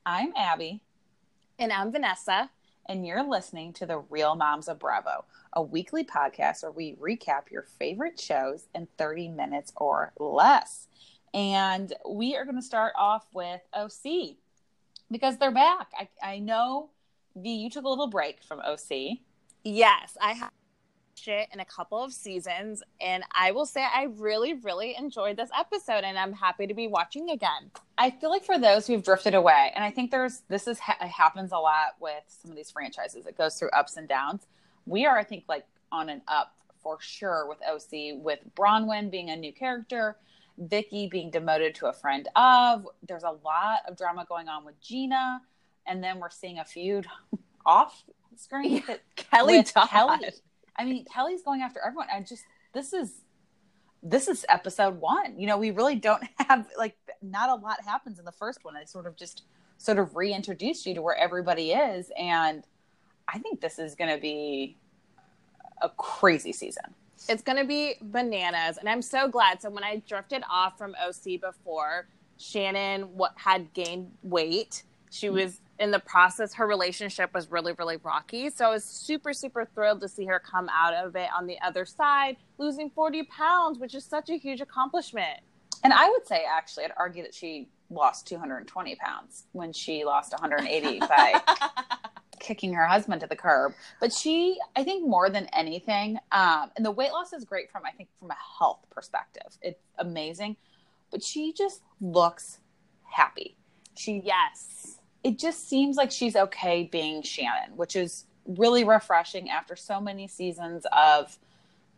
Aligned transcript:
I'm 0.05 0.34
Abby. 0.37 0.82
And 1.59 1.73
I'm 1.73 1.90
Vanessa. 1.90 2.51
And 2.88 3.04
you're 3.04 3.29
listening 3.29 3.73
to 3.74 3.87
The 3.87 3.99
Real 3.99 4.37
Moms 4.37 4.68
of 4.68 4.79
Bravo, 4.79 5.24
a 5.52 5.60
weekly 5.60 6.04
podcast 6.04 6.62
where 6.62 6.71
we 6.71 6.95
recap 6.95 7.51
your 7.51 7.62
favorite 7.62 8.21
shows 8.21 8.68
in 8.74 8.87
30 8.99 9.30
minutes 9.30 9.73
or 9.74 10.12
less. 10.18 10.87
And 11.34 11.93
we 12.09 12.37
are 12.37 12.45
going 12.45 12.54
to 12.57 12.62
start 12.62 12.93
off 12.96 13.27
with 13.34 13.62
OC 13.74 14.37
because 15.10 15.38
they're 15.38 15.51
back. 15.51 15.88
I, 15.99 16.09
I 16.23 16.38
know 16.38 16.90
V, 17.34 17.51
you 17.51 17.68
took 17.68 17.84
a 17.84 17.88
little 17.88 18.07
break 18.07 18.45
from 18.45 18.60
OC. 18.60 19.18
Yes, 19.68 20.16
I 20.20 20.34
have 20.34 20.52
watched 21.10 21.26
it 21.26 21.48
in 21.52 21.59
a 21.59 21.64
couple 21.64 22.00
of 22.00 22.12
seasons, 22.12 22.84
and 23.00 23.24
I 23.32 23.50
will 23.50 23.66
say 23.66 23.82
I 23.82 24.04
really, 24.16 24.54
really 24.54 24.95
enjoyed 24.95 25.36
this 25.36 25.50
episode, 25.59 26.04
and 26.04 26.16
I'm 26.16 26.32
happy 26.32 26.68
to 26.68 26.74
be 26.74 26.86
watching 26.86 27.30
again. 27.30 27.72
I 27.98 28.10
feel 28.10 28.30
like 28.30 28.44
for 28.44 28.60
those 28.60 28.87
who've 28.87 29.02
drifted 29.02 29.34
away, 29.34 29.72
and 29.74 29.82
I 29.82 29.90
think 29.90 30.12
there's 30.12 30.42
this 30.48 30.68
is 30.68 30.78
happens 30.78 31.50
a 31.50 31.56
lot 31.56 31.96
with 31.98 32.22
some 32.28 32.52
of 32.52 32.56
these 32.56 32.70
franchises. 32.70 33.26
It 33.26 33.37
goes 33.37 33.59
through 33.59 33.70
ups 33.70 33.96
and 33.96 34.06
downs. 34.06 34.46
We 34.87 35.04
are, 35.04 35.18
I 35.18 35.24
think, 35.24 35.46
like 35.48 35.66
on 35.90 36.10
an 36.10 36.22
up 36.28 36.54
for 36.80 36.98
sure 37.00 37.48
with 37.48 37.59
OC, 37.68 38.22
with 38.22 38.38
Braunwyn 38.54 39.10
being 39.10 39.30
a 39.30 39.37
new 39.37 39.52
character, 39.52 40.16
Vicki 40.59 41.09
being 41.09 41.28
demoted 41.28 41.74
to 41.74 41.87
a 41.87 41.92
friend 41.92 42.28
of. 42.37 42.87
There's 43.04 43.24
a 43.24 43.34
lot 43.44 43.80
of 43.88 43.96
drama 43.96 44.26
going 44.28 44.46
on 44.46 44.64
with 44.64 44.80
Gina, 44.80 45.40
and 45.88 46.04
then 46.04 46.20
we're 46.20 46.30
seeing 46.30 46.60
a 46.60 46.64
feud 46.64 47.09
off 47.66 48.04
screen. 48.38 48.82
Yeah, 48.88 48.96
Kelly 49.16 49.62
Dodd. 49.62 49.88
Kelly. 49.88 50.30
I 50.76 50.84
mean, 50.84 51.04
Kelly's 51.12 51.42
going 51.42 51.62
after 51.62 51.80
everyone. 51.84 52.09
I 52.12 52.20
just 52.20 52.45
this 52.73 52.93
is 52.93 53.23
this 54.02 54.28
is 54.28 54.45
episode 54.48 55.01
one. 55.01 55.38
You 55.38 55.46
know, 55.46 55.59
we 55.59 55.70
really 55.70 55.96
don't 55.96 56.23
have 56.48 56.66
like 56.76 56.96
not 57.23 57.51
a 57.51 57.54
lot 57.54 57.82
happens 57.84 58.18
in 58.18 58.24
the 58.24 58.32
first 58.32 58.65
one. 58.65 58.74
They 58.74 58.84
sort 58.84 59.06
of 59.06 59.16
just 59.16 59.43
sort 59.78 59.98
of 59.98 60.16
reintroduce 60.16 60.87
you 60.87 60.95
to 60.95 61.02
where 61.02 61.16
everybody 61.16 61.73
is, 61.73 62.10
and 62.18 62.65
I 63.28 63.38
think 63.38 63.60
this 63.60 63.78
is 63.78 63.95
going 63.95 64.15
to 64.15 64.20
be 64.20 64.76
a 65.82 65.88
crazy 65.88 66.53
season. 66.53 66.94
It's 67.28 67.43
going 67.43 67.59
to 67.59 67.65
be 67.65 67.94
bananas, 68.00 68.77
and 68.77 68.88
I'm 68.88 69.03
so 69.03 69.28
glad. 69.28 69.62
So 69.62 69.71
when 69.71 69.84
I 69.84 70.03
drifted 70.06 70.43
off 70.50 70.78
from 70.78 70.94
OC 71.03 71.41
before, 71.41 72.06
Shannon 72.38 73.03
what 73.16 73.32
had 73.37 73.72
gained 73.72 74.12
weight. 74.22 74.82
She 75.11 75.27
mm-hmm. 75.27 75.37
was 75.37 75.61
in 75.78 75.91
the 75.91 75.98
process. 76.00 76.54
Her 76.54 76.66
relationship 76.66 77.32
was 77.34 77.50
really, 77.50 77.72
really 77.78 77.98
rocky. 77.98 78.50
So 78.50 78.66
I 78.66 78.70
was 78.70 78.84
super, 78.84 79.32
super 79.32 79.64
thrilled 79.64 80.00
to 80.00 80.09
see 80.09 80.25
her 80.26 80.38
come 80.38 80.69
out 80.69 80.94
of 80.94 81.16
it 81.16 81.28
on 81.37 81.47
the 81.47 81.56
other 81.62 81.84
side, 81.84 82.37
losing 82.59 82.91
40 82.91 83.25
pounds, 83.25 83.78
which 83.78 83.94
is 83.94 84.04
such 84.04 84.31
a 84.31 84.37
huge 84.37 84.60
accomplishment. 84.60 85.41
And 85.84 85.92
I 85.92 86.09
would 86.09 86.26
say, 86.26 86.44
actually, 86.48 86.84
I'd 86.84 86.92
argue 86.97 87.22
that 87.22 87.34
she 87.34 87.69
lost 87.91 88.26
220 88.26 88.97
pounds 88.97 89.44
when 89.53 89.72
she 89.72 90.04
lost 90.04 90.32
180 90.32 90.98
by 91.00 91.41
kicking 92.41 92.72
her 92.72 92.87
husband 92.87 93.20
to 93.20 93.26
the 93.26 93.37
curb. 93.37 93.72
But 94.00 94.12
she, 94.12 94.58
I 94.75 94.84
think, 94.84 95.06
more 95.06 95.31
than 95.31 95.47
anything, 95.53 96.19
um, 96.32 96.70
and 96.76 96.84
the 96.84 96.91
weight 96.91 97.12
loss 97.12 97.32
is 97.32 97.44
great 97.44 97.70
from, 97.70 97.82
I 97.84 97.91
think, 97.91 98.08
from 98.19 98.31
a 98.31 98.37
health 98.58 98.81
perspective. 98.91 99.58
It's 99.62 99.82
amazing. 99.98 100.56
But 101.10 101.22
she 101.22 101.53
just 101.53 101.82
looks 102.00 102.58
happy. 103.03 103.56
She, 103.97 104.22
yes. 104.25 104.98
It 105.26 105.38
just 105.38 105.69
seems 105.69 105.97
like 105.97 106.10
she's 106.10 106.37
okay 106.37 106.84
being 106.84 107.22
Shannon, 107.22 107.76
which 107.76 107.97
is 107.97 108.26
really 108.47 108.84
refreshing 108.84 109.50
after 109.50 109.75
so 109.75 110.00
many 110.00 110.28
seasons 110.28 110.87
of 110.92 111.38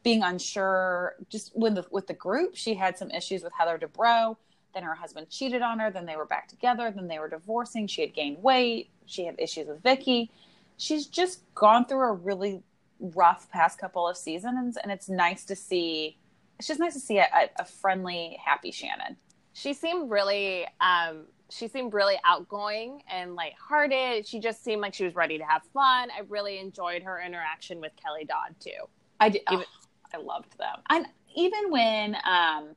being 0.02 0.22
unsure. 0.22 1.16
Just 1.28 1.54
with 1.54 1.74
the, 1.74 1.84
with 1.90 2.06
the 2.06 2.14
group, 2.14 2.56
she 2.56 2.74
had 2.74 2.96
some 2.96 3.10
issues 3.10 3.42
with 3.42 3.52
Heather 3.52 3.78
Dubrow 3.78 4.36
then 4.74 4.82
her 4.82 4.94
husband 4.94 5.28
cheated 5.28 5.62
on 5.62 5.78
her. 5.78 5.90
Then 5.90 6.06
they 6.06 6.16
were 6.16 6.24
back 6.24 6.48
together. 6.48 6.90
Then 6.90 7.08
they 7.08 7.18
were 7.18 7.28
divorcing. 7.28 7.86
She 7.86 8.00
had 8.00 8.14
gained 8.14 8.42
weight. 8.42 8.90
She 9.06 9.24
had 9.24 9.34
issues 9.38 9.66
with 9.66 9.82
Vicki. 9.82 10.30
She's 10.76 11.06
just 11.06 11.42
gone 11.54 11.86
through 11.86 12.08
a 12.08 12.12
really 12.12 12.62
rough 13.00 13.50
past 13.50 13.78
couple 13.78 14.06
of 14.06 14.16
seasons, 14.16 14.76
and 14.76 14.92
it's 14.92 15.08
nice 15.08 15.44
to 15.46 15.56
see. 15.56 16.16
It's 16.58 16.68
just 16.68 16.80
nice 16.80 16.94
to 16.94 17.00
see 17.00 17.18
a, 17.18 17.28
a 17.58 17.64
friendly, 17.64 18.38
happy 18.44 18.70
Shannon. 18.70 19.16
She 19.58 19.74
seemed 19.74 20.10
really. 20.10 20.66
Um, 20.80 21.26
she 21.50 21.66
seemed 21.66 21.94
really 21.94 22.16
outgoing 22.26 23.02
and 23.10 23.34
lighthearted. 23.34 24.26
She 24.26 24.38
just 24.38 24.62
seemed 24.62 24.82
like 24.82 24.92
she 24.92 25.04
was 25.04 25.14
ready 25.14 25.38
to 25.38 25.44
have 25.44 25.62
fun. 25.72 26.10
I 26.10 26.20
really 26.28 26.58
enjoyed 26.58 27.02
her 27.02 27.22
interaction 27.22 27.80
with 27.80 27.92
Kelly 27.96 28.26
Dodd 28.26 28.54
too. 28.60 28.86
I 29.18 29.30
did. 29.30 29.42
Even, 29.50 29.64
oh, 29.64 30.18
I 30.18 30.18
loved 30.18 30.58
them. 30.58 30.76
And 30.90 31.06
even 31.34 31.70
when 31.70 32.16
um, 32.24 32.76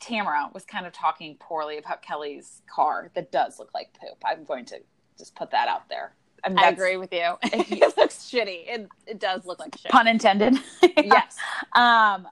Tamara 0.00 0.50
was 0.54 0.64
kind 0.64 0.86
of 0.86 0.92
talking 0.92 1.36
poorly 1.38 1.78
about 1.78 2.02
Kelly's 2.02 2.62
car 2.72 3.10
that 3.14 3.30
does 3.30 3.58
look 3.58 3.70
like 3.74 3.92
poop. 4.00 4.16
I'm 4.24 4.44
going 4.44 4.64
to 4.66 4.80
just 5.18 5.34
put 5.34 5.50
that 5.50 5.68
out 5.68 5.88
there. 5.88 6.14
I, 6.42 6.48
mean, 6.48 6.58
I 6.58 6.68
agree 6.68 6.96
with 6.96 7.12
you. 7.12 7.36
it 7.42 7.96
looks 7.96 8.16
shitty. 8.16 8.66
It, 8.66 8.88
it 9.06 9.20
does 9.20 9.44
look 9.44 9.58
like 9.58 9.76
shit. 9.76 9.92
Pun 9.92 10.08
intended. 10.08 10.54
yes. 10.96 11.36
Um, 11.74 12.26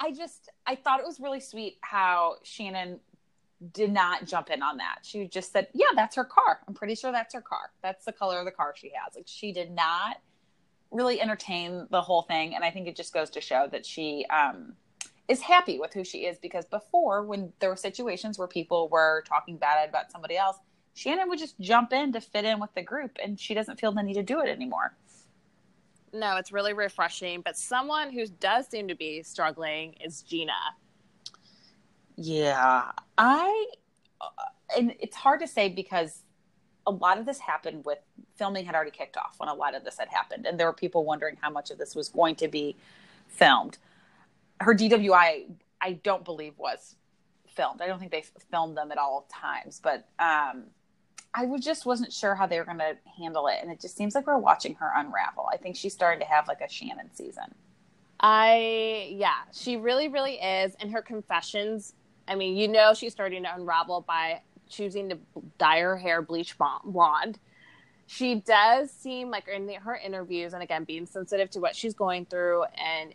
I 0.00 0.12
just 0.12 0.48
I 0.66 0.74
thought 0.74 1.00
it 1.00 1.06
was 1.06 1.20
really 1.20 1.40
sweet 1.40 1.78
how 1.82 2.36
Shannon 2.42 3.00
did 3.72 3.92
not 3.92 4.24
jump 4.26 4.48
in 4.48 4.62
on 4.62 4.78
that. 4.78 5.00
She 5.02 5.26
just 5.26 5.52
said, 5.52 5.68
"Yeah, 5.74 5.88
that's 5.94 6.16
her 6.16 6.24
car. 6.24 6.60
I'm 6.66 6.74
pretty 6.74 6.94
sure 6.94 7.12
that's 7.12 7.34
her 7.34 7.42
car. 7.42 7.70
That's 7.82 8.06
the 8.06 8.12
color 8.12 8.38
of 8.38 8.46
the 8.46 8.50
car 8.50 8.74
she 8.76 8.90
has." 8.94 9.14
Like 9.14 9.26
she 9.26 9.52
did 9.52 9.70
not 9.70 10.16
really 10.90 11.20
entertain 11.20 11.86
the 11.90 12.00
whole 12.00 12.22
thing, 12.22 12.54
and 12.54 12.64
I 12.64 12.70
think 12.70 12.88
it 12.88 12.96
just 12.96 13.12
goes 13.12 13.30
to 13.30 13.40
show 13.40 13.68
that 13.70 13.84
she 13.84 14.24
um 14.30 14.74
is 15.28 15.40
happy 15.40 15.78
with 15.78 15.94
who 15.94 16.02
she 16.02 16.26
is 16.26 16.38
because 16.38 16.64
before 16.66 17.22
when 17.22 17.52
there 17.60 17.70
were 17.70 17.76
situations 17.76 18.36
where 18.36 18.48
people 18.48 18.88
were 18.88 19.22
talking 19.28 19.56
bad 19.56 19.88
about 19.88 20.10
somebody 20.10 20.36
else 20.36 20.56
shannon 20.94 21.28
would 21.28 21.38
just 21.38 21.58
jump 21.60 21.92
in 21.92 22.12
to 22.12 22.20
fit 22.20 22.44
in 22.44 22.58
with 22.58 22.74
the 22.74 22.82
group 22.82 23.16
and 23.22 23.38
she 23.38 23.54
doesn't 23.54 23.78
feel 23.78 23.92
the 23.92 24.02
need 24.02 24.14
to 24.14 24.24
do 24.24 24.40
it 24.40 24.48
anymore 24.48 24.92
no 26.12 26.36
it's 26.36 26.52
really 26.52 26.72
refreshing 26.72 27.40
but 27.42 27.56
someone 27.56 28.12
who 28.12 28.26
does 28.26 28.66
seem 28.66 28.88
to 28.88 28.94
be 28.94 29.22
struggling 29.22 29.94
is 30.04 30.22
gina 30.22 30.52
yeah 32.16 32.90
i 33.18 33.66
uh, 34.20 34.26
and 34.76 34.94
it's 35.00 35.16
hard 35.16 35.40
to 35.40 35.46
say 35.46 35.68
because 35.68 36.22
a 36.86 36.90
lot 36.90 37.18
of 37.18 37.26
this 37.26 37.38
happened 37.38 37.84
with 37.84 37.98
filming 38.36 38.64
had 38.64 38.74
already 38.74 38.90
kicked 38.90 39.16
off 39.16 39.34
when 39.38 39.48
a 39.48 39.54
lot 39.54 39.74
of 39.74 39.84
this 39.84 39.98
had 39.98 40.08
happened 40.08 40.46
and 40.46 40.58
there 40.58 40.66
were 40.66 40.72
people 40.72 41.04
wondering 41.04 41.36
how 41.40 41.50
much 41.50 41.70
of 41.70 41.78
this 41.78 41.94
was 41.94 42.08
going 42.08 42.34
to 42.34 42.48
be 42.48 42.76
filmed 43.28 43.78
her 44.60 44.74
DWI, 44.74 45.46
I 45.80 45.92
don't 45.92 46.24
believe 46.24 46.58
was 46.58 46.96
filmed. 47.48 47.80
I 47.80 47.86
don't 47.86 47.98
think 47.98 48.12
they 48.12 48.24
filmed 48.50 48.76
them 48.76 48.92
at 48.92 48.98
all 48.98 49.26
times, 49.30 49.80
but 49.82 50.06
um, 50.18 50.64
I 51.32 51.46
was 51.46 51.62
just 51.62 51.86
wasn't 51.86 52.12
sure 52.12 52.34
how 52.34 52.46
they 52.46 52.58
were 52.58 52.64
going 52.64 52.78
to 52.78 52.96
handle 53.18 53.46
it, 53.46 53.58
and 53.62 53.70
it 53.70 53.80
just 53.80 53.96
seems 53.96 54.14
like 54.14 54.26
we're 54.26 54.38
watching 54.38 54.74
her 54.76 54.90
unravel. 54.96 55.48
I 55.52 55.56
think 55.56 55.76
she's 55.76 55.92
starting 55.92 56.20
to 56.20 56.26
have 56.26 56.48
like 56.48 56.60
a 56.60 56.68
Shannon 56.68 57.10
season. 57.14 57.54
I 58.18 59.08
yeah, 59.12 59.42
she 59.52 59.76
really, 59.76 60.08
really 60.08 60.34
is, 60.34 60.74
and 60.80 60.90
her 60.92 61.02
confessions. 61.02 61.94
I 62.28 62.34
mean, 62.34 62.56
you 62.56 62.68
know, 62.68 62.94
she's 62.94 63.12
starting 63.12 63.44
to 63.44 63.54
unravel 63.54 64.04
by 64.06 64.42
choosing 64.68 65.08
to 65.10 65.18
dye 65.58 65.80
her 65.80 65.96
hair 65.96 66.20
bleach 66.22 66.56
blonde. 66.84 67.38
She 68.06 68.36
does 68.36 68.90
seem 68.90 69.30
like 69.30 69.46
in 69.46 69.72
her 69.72 69.96
interviews, 69.96 70.52
and 70.52 70.62
again, 70.62 70.84
being 70.84 71.06
sensitive 71.06 71.50
to 71.50 71.60
what 71.60 71.76
she's 71.76 71.94
going 71.94 72.26
through, 72.26 72.64
and 72.76 73.14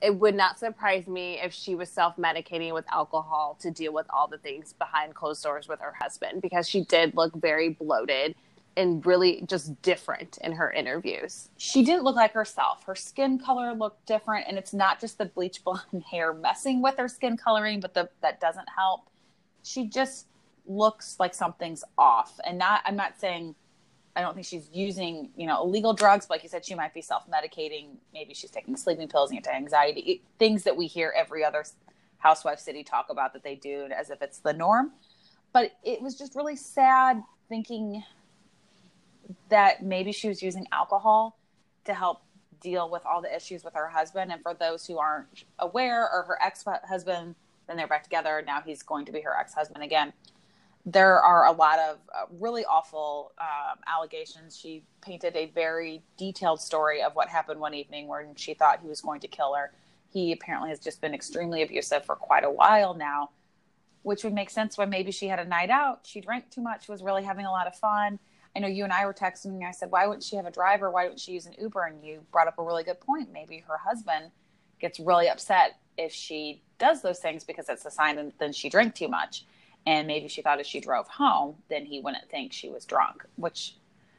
it 0.00 0.14
would 0.14 0.34
not 0.34 0.58
surprise 0.58 1.06
me 1.06 1.38
if 1.40 1.52
she 1.52 1.74
was 1.74 1.90
self 1.90 2.16
medicating 2.16 2.72
with 2.72 2.84
alcohol 2.90 3.58
to 3.60 3.70
deal 3.70 3.92
with 3.92 4.06
all 4.10 4.28
the 4.28 4.38
things 4.38 4.72
behind 4.72 5.14
closed 5.14 5.42
doors 5.42 5.68
with 5.68 5.80
her 5.80 5.94
husband 5.98 6.40
because 6.42 6.68
she 6.68 6.84
did 6.84 7.14
look 7.14 7.34
very 7.34 7.70
bloated 7.70 8.34
and 8.76 9.04
really 9.04 9.42
just 9.46 9.80
different 9.82 10.38
in 10.42 10.52
her 10.52 10.70
interviews. 10.70 11.48
She 11.56 11.84
didn't 11.84 12.04
look 12.04 12.16
like 12.16 12.32
herself. 12.32 12.84
Her 12.84 12.94
skin 12.94 13.38
color 13.38 13.74
looked 13.74 14.06
different, 14.06 14.46
and 14.48 14.56
it's 14.56 14.72
not 14.72 15.00
just 15.00 15.18
the 15.18 15.26
bleach 15.26 15.62
blonde 15.64 16.04
hair 16.10 16.32
messing 16.32 16.80
with 16.80 16.96
her 16.96 17.08
skin 17.08 17.36
coloring, 17.36 17.80
but 17.80 17.94
the, 17.94 18.08
that 18.22 18.40
doesn't 18.40 18.68
help. 18.74 19.08
She 19.62 19.86
just 19.86 20.26
looks 20.66 21.16
like 21.18 21.34
something's 21.34 21.84
off, 21.98 22.38
and 22.44 22.58
not. 22.58 22.82
I'm 22.84 22.96
not 22.96 23.18
saying. 23.20 23.54
I 24.16 24.22
don't 24.22 24.34
think 24.34 24.46
she's 24.46 24.68
using, 24.72 25.30
you 25.36 25.46
know, 25.46 25.62
illegal 25.62 25.92
drugs. 25.92 26.26
But 26.26 26.34
like 26.34 26.42
you 26.42 26.48
said, 26.48 26.64
she 26.64 26.74
might 26.74 26.92
be 26.92 27.02
self-medicating. 27.02 27.96
Maybe 28.12 28.34
she's 28.34 28.50
taking 28.50 28.76
sleeping 28.76 29.08
pills, 29.08 29.30
and 29.30 29.38
anti-anxiety, 29.38 30.22
things 30.38 30.64
that 30.64 30.76
we 30.76 30.86
hear 30.86 31.14
every 31.16 31.44
other 31.44 31.64
housewife 32.18 32.58
city 32.58 32.82
talk 32.82 33.06
about 33.08 33.32
that 33.32 33.42
they 33.42 33.54
do 33.54 33.88
as 33.96 34.10
if 34.10 34.20
it's 34.20 34.38
the 34.38 34.52
norm. 34.52 34.92
But 35.52 35.72
it 35.82 36.02
was 36.02 36.16
just 36.16 36.34
really 36.34 36.56
sad 36.56 37.22
thinking 37.48 38.04
that 39.48 39.82
maybe 39.82 40.12
she 40.12 40.28
was 40.28 40.42
using 40.42 40.66
alcohol 40.72 41.38
to 41.84 41.94
help 41.94 42.22
deal 42.60 42.90
with 42.90 43.06
all 43.06 43.22
the 43.22 43.34
issues 43.34 43.64
with 43.64 43.74
her 43.74 43.88
husband. 43.88 44.32
And 44.32 44.42
for 44.42 44.54
those 44.54 44.86
who 44.86 44.98
aren't 44.98 45.44
aware, 45.58 46.02
or 46.02 46.24
her 46.24 46.38
ex 46.42 46.64
husband, 46.88 47.36
then 47.66 47.76
they're 47.76 47.86
back 47.86 48.02
together. 48.02 48.42
Now 48.46 48.60
he's 48.60 48.82
going 48.82 49.06
to 49.06 49.12
be 49.12 49.20
her 49.20 49.36
ex 49.36 49.54
husband 49.54 49.82
again. 49.82 50.12
There 50.86 51.20
are 51.20 51.46
a 51.46 51.52
lot 51.52 51.78
of 51.78 51.98
uh, 52.14 52.24
really 52.38 52.64
awful 52.64 53.32
um, 53.38 53.78
allegations. 53.86 54.56
She 54.56 54.82
painted 55.02 55.36
a 55.36 55.46
very 55.46 56.02
detailed 56.16 56.60
story 56.60 57.02
of 57.02 57.14
what 57.14 57.28
happened 57.28 57.60
one 57.60 57.74
evening 57.74 58.08
when 58.08 58.34
she 58.34 58.54
thought 58.54 58.80
he 58.80 58.88
was 58.88 59.00
going 59.00 59.20
to 59.20 59.28
kill 59.28 59.54
her. 59.54 59.72
He 60.10 60.32
apparently 60.32 60.70
has 60.70 60.80
just 60.80 61.00
been 61.00 61.14
extremely 61.14 61.62
abusive 61.62 62.04
for 62.04 62.16
quite 62.16 62.44
a 62.44 62.50
while 62.50 62.94
now, 62.94 63.30
which 64.02 64.24
would 64.24 64.32
make 64.32 64.50
sense 64.50 64.78
when 64.78 64.88
maybe 64.90 65.12
she 65.12 65.28
had 65.28 65.38
a 65.38 65.44
night 65.44 65.70
out. 65.70 66.00
She 66.04 66.20
drank 66.20 66.50
too 66.50 66.62
much, 66.62 66.88
was 66.88 67.02
really 67.02 67.22
having 67.22 67.46
a 67.46 67.50
lot 67.50 67.66
of 67.66 67.76
fun 67.76 68.18
I 68.54 68.58
know 68.58 68.68
you 68.68 68.84
and 68.84 68.92
I 68.92 69.06
were 69.06 69.14
texting. 69.14 69.64
I 69.66 69.70
said, 69.70 69.90
why 69.90 70.06
wouldn't 70.06 70.24
she 70.24 70.36
have 70.36 70.46
a 70.46 70.50
driver? 70.50 70.90
Why 70.90 71.04
wouldn't 71.04 71.20
she 71.20 71.32
use 71.32 71.46
an 71.46 71.54
Uber? 71.58 71.84
And 71.84 72.04
you 72.04 72.22
brought 72.32 72.48
up 72.48 72.58
a 72.58 72.62
really 72.62 72.82
good 72.82 73.00
point. 73.00 73.32
Maybe 73.32 73.58
her 73.66 73.76
husband 73.76 74.30
gets 74.80 74.98
really 74.98 75.28
upset 75.28 75.78
if 75.96 76.12
she 76.12 76.62
does 76.78 77.02
those 77.02 77.20
things 77.20 77.44
because 77.44 77.68
it's 77.68 77.84
a 77.84 77.90
sign 77.90 78.16
that 78.16 78.38
then 78.38 78.52
she 78.52 78.68
drank 78.68 78.94
too 78.94 79.08
much. 79.08 79.44
And 79.90 80.06
maybe 80.06 80.28
she 80.28 80.40
thought 80.40 80.60
if 80.60 80.66
she 80.66 80.78
drove 80.78 81.08
home, 81.08 81.56
then 81.68 81.84
he 81.84 82.00
wouldn't 82.00 82.30
think 82.30 82.52
she 82.52 82.68
was 82.68 82.84
drunk, 82.84 83.24
which 83.34 83.74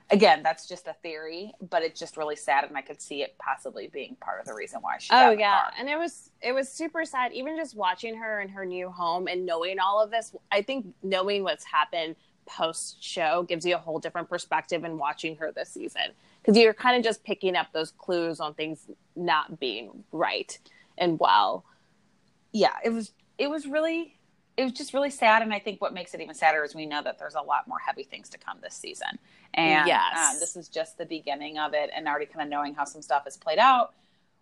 again, 0.09 0.43
that's 0.43 0.67
just 0.67 0.85
a 0.85 0.93
theory, 1.01 1.53
but 1.69 1.81
it's 1.81 1.97
just 1.97 2.17
really 2.17 2.35
sad, 2.35 2.65
and 2.65 2.75
I 2.75 2.81
could 2.81 3.01
see 3.01 3.23
it 3.23 3.37
possibly 3.39 3.87
being 3.87 4.17
part 4.19 4.41
of 4.41 4.45
the 4.45 4.53
reason 4.53 4.81
why 4.81 4.97
she. 4.97 5.07
Oh 5.13 5.31
yeah, 5.31 5.69
and 5.79 5.87
it 5.87 5.97
was 5.97 6.29
it 6.41 6.51
was 6.51 6.67
super 6.67 7.05
sad. 7.05 7.31
Even 7.31 7.55
just 7.55 7.73
watching 7.73 8.17
her 8.17 8.41
in 8.41 8.49
her 8.49 8.65
new 8.65 8.89
home 8.89 9.29
and 9.29 9.45
knowing 9.45 9.79
all 9.79 10.03
of 10.03 10.11
this, 10.11 10.35
I 10.51 10.61
think 10.61 10.87
knowing 11.03 11.43
what's 11.43 11.63
happened 11.63 12.17
post 12.45 13.01
show 13.01 13.43
gives 13.43 13.65
you 13.65 13.75
a 13.75 13.77
whole 13.77 13.99
different 13.99 14.27
perspective 14.27 14.83
in 14.83 14.97
watching 14.97 15.37
her 15.37 15.53
this 15.53 15.69
season 15.69 16.11
because 16.41 16.61
you're 16.61 16.73
kind 16.73 16.97
of 16.97 17.03
just 17.03 17.23
picking 17.23 17.55
up 17.55 17.67
those 17.71 17.91
clues 17.91 18.41
on 18.41 18.53
things 18.55 18.87
not 19.15 19.57
being 19.57 20.03
right 20.11 20.59
and 20.97 21.17
well. 21.17 21.63
Yeah, 22.51 22.75
it 22.83 22.89
was 22.89 23.13
it 23.37 23.49
was 23.49 23.65
really 23.65 24.17
it 24.57 24.63
was 24.63 24.73
just 24.73 24.93
really 24.93 25.09
sad 25.09 25.41
and 25.41 25.53
I 25.53 25.59
think 25.59 25.81
what 25.81 25.93
makes 25.93 26.13
it 26.13 26.21
even 26.21 26.35
sadder 26.35 26.63
is 26.63 26.75
we 26.75 26.85
know 26.85 27.01
that 27.03 27.17
there's 27.17 27.35
a 27.35 27.41
lot 27.41 27.67
more 27.67 27.79
heavy 27.79 28.03
things 28.03 28.29
to 28.29 28.37
come 28.37 28.57
this 28.61 28.75
season. 28.75 29.19
And 29.53 29.87
yes. 29.87 30.17
um, 30.17 30.39
this 30.39 30.55
is 30.55 30.67
just 30.67 30.97
the 30.97 31.05
beginning 31.05 31.57
of 31.57 31.73
it 31.73 31.89
and 31.95 32.07
already 32.07 32.25
kind 32.25 32.41
of 32.41 32.49
knowing 32.49 32.73
how 32.73 32.85
some 32.85 33.01
stuff 33.01 33.23
has 33.25 33.37
played 33.37 33.59
out 33.59 33.93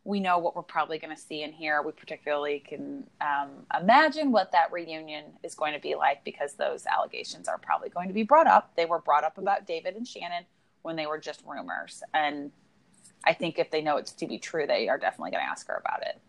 we 0.03 0.19
know 0.19 0.38
what 0.38 0.56
we're 0.56 0.63
probably 0.63 0.97
going 0.97 1.15
to 1.15 1.21
see 1.21 1.44
in 1.44 1.51
here. 1.51 1.81
We 1.81 1.91
particularly 1.91 2.59
can 2.59 3.03
um, 3.21 3.50
imagine 3.79 4.31
what 4.31 4.51
that 4.53 4.71
reunion 4.71 5.25
is 5.44 5.56
going 5.56 5.73
to 5.73 5.79
be 5.79 5.95
like 5.95 6.23
because 6.23 6.53
those 6.53 6.85
allegations 6.85 7.47
are 7.47 7.57
probably 7.57 7.89
going 7.89 8.07
to 8.07 8.13
be 8.13 8.23
brought 8.23 8.47
up. 8.47 8.75
They 8.75 8.85
were 8.85 9.00
brought 9.00 9.23
up 9.23 9.38
about 9.38 9.67
David 9.67 9.95
and 9.95 10.07
Shannon 10.07 10.45
when 10.81 10.95
they 10.95 11.05
were 11.05 11.19
just 11.19 11.44
rumors. 11.45 12.01
And 12.13 12.51
I 13.25 13.33
think 13.33 13.59
if 13.59 13.69
they 13.69 13.81
know 13.81 13.97
it's 13.97 14.13
to 14.13 14.25
be 14.25 14.39
true, 14.39 14.65
they 14.65 14.88
are 14.88 14.97
definitely 14.97 15.31
going 15.31 15.44
to 15.44 15.50
ask 15.50 15.67
her 15.67 15.75
about 15.75 16.01
it. 16.01 16.19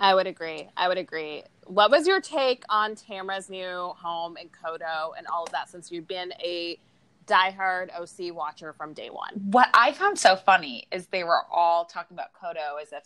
I 0.00 0.14
would 0.14 0.26
agree. 0.26 0.68
I 0.76 0.88
would 0.88 0.98
agree. 0.98 1.44
What 1.66 1.90
was 1.90 2.06
your 2.08 2.20
take 2.20 2.64
on 2.68 2.96
Tamra's 2.96 3.48
new 3.48 3.92
home 3.96 4.36
in 4.36 4.48
Coto 4.48 5.12
and 5.16 5.26
all 5.28 5.44
of 5.44 5.52
that 5.52 5.68
since 5.68 5.92
you've 5.92 6.08
been 6.08 6.32
a 6.42 6.80
diehard 7.26 7.90
OC 7.96 8.34
watcher 8.34 8.72
from 8.72 8.92
day 8.92 9.08
one. 9.08 9.30
What 9.50 9.68
I 9.72 9.92
found 9.92 10.18
so 10.18 10.34
funny 10.36 10.88
is 10.90 11.06
they 11.06 11.22
were 11.22 11.42
all 11.50 11.84
talking 11.84 12.16
about 12.16 12.28
Coto 12.32 12.80
as 12.82 12.92
if 12.92 13.04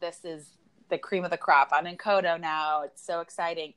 this 0.00 0.24
is 0.24 0.46
the 0.90 0.98
cream 0.98 1.24
of 1.24 1.30
the 1.30 1.36
crop. 1.36 1.70
I'm 1.72 1.86
in 1.86 1.96
Coto 1.96 2.40
now. 2.40 2.82
It's 2.82 3.04
so 3.04 3.20
exciting. 3.20 3.74